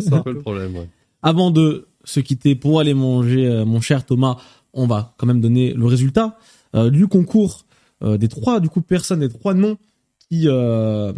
[0.00, 0.76] C'est un peu le problème.
[0.76, 0.88] Ouais.
[1.22, 4.36] Avant de se quitter pour aller manger, euh, mon cher Thomas,
[4.72, 6.36] on va quand même donner le résultat
[6.74, 7.64] euh, du concours
[8.02, 9.78] des trois du coup personnes, des trois noms
[10.28, 11.14] qui bah,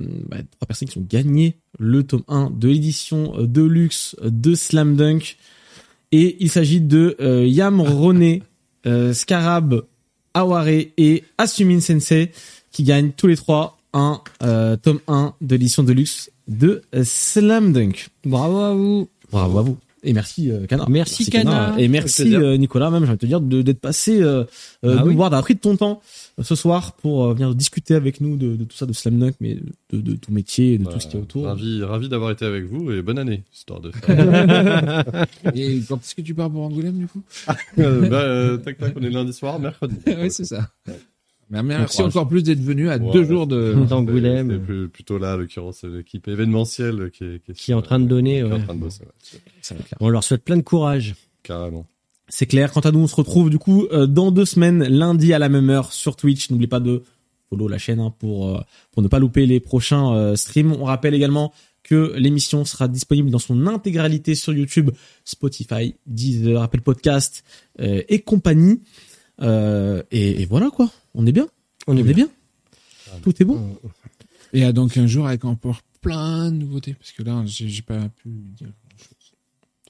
[0.52, 5.36] trois personnes qui ont gagné le tome 1 de l'édition de luxe de Slam Dunk.
[6.18, 8.38] Et il s'agit de euh, Yam Rone,
[8.86, 9.82] euh, Scarab,
[10.32, 12.30] Aware et Asumin Sensei
[12.72, 17.74] qui gagnent tous les trois un euh, tome 1 de l'édition de luxe de Slam
[17.74, 18.08] Dunk.
[18.24, 19.08] Bravo à vous.
[19.30, 19.76] Bravo à vous.
[20.04, 21.74] Et merci euh, Merci, merci Cana.
[21.76, 24.44] Et merci euh, Nicolas même, j'ai te dire d'être passé euh,
[24.84, 26.00] euh ah nous voir, d'avoir pris de ton temps euh,
[26.42, 29.56] ce soir pour venir discuter avec nous de, de, tout ça de Slam Dunk, mais
[29.90, 31.46] de, de tout métier et de tout ce qui est autour.
[31.46, 33.90] Ravi, ravi d'avoir été avec vous et bonne année, histoire de.
[35.54, 37.22] et quand est-ce que tu pars pour Angoulême du coup?
[37.76, 39.96] Bah, Tac tac, on est lundi soir, mercredi.
[40.06, 40.68] oui, c'est ça.
[41.48, 44.62] Merci encore plus d'être venu à deux jours de d'Angoulême.
[44.66, 48.42] C'est plutôt là, l'occurrence, l'équipe événementielle qui est, qui est, en train de donner.
[48.42, 48.52] Ouais.
[48.52, 49.04] En train de bosser,
[50.00, 51.14] On leur souhaite plein de courage.
[51.42, 51.86] Carrément.
[52.28, 52.72] C'est clair.
[52.72, 55.48] Quant à nous, on se retrouve du coup euh, dans deux semaines, lundi à la
[55.48, 56.50] même heure sur Twitch.
[56.50, 57.02] N'oubliez pas de
[57.48, 60.72] follow la chaîne hein, pour euh, pour ne pas louper les prochains euh, streams.
[60.72, 61.52] On rappelle également
[61.84, 64.90] que l'émission sera disponible dans son intégralité sur YouTube,
[65.24, 67.44] Spotify, Deezer, Apple Podcast
[67.78, 68.82] et compagnie.
[69.40, 71.48] et, et voilà quoi on est bien.
[71.86, 72.28] On est, bien.
[73.22, 73.78] Tout est bon.
[74.52, 78.08] Et à donc un jour avec encore plein de nouveautés, parce que là, j'ai pas
[78.08, 78.68] pu dire.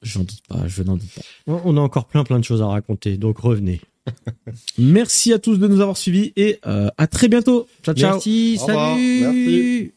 [0.02, 1.22] J'en doute pas, je n'en doute pas.
[1.64, 3.80] On a encore plein plein de choses à raconter, donc revenez.
[4.78, 7.66] Merci à tous de nous avoir suivis et euh, à très bientôt.
[7.82, 8.12] Ciao ciao.
[8.14, 9.20] Merci, salut.
[9.20, 9.92] Merci.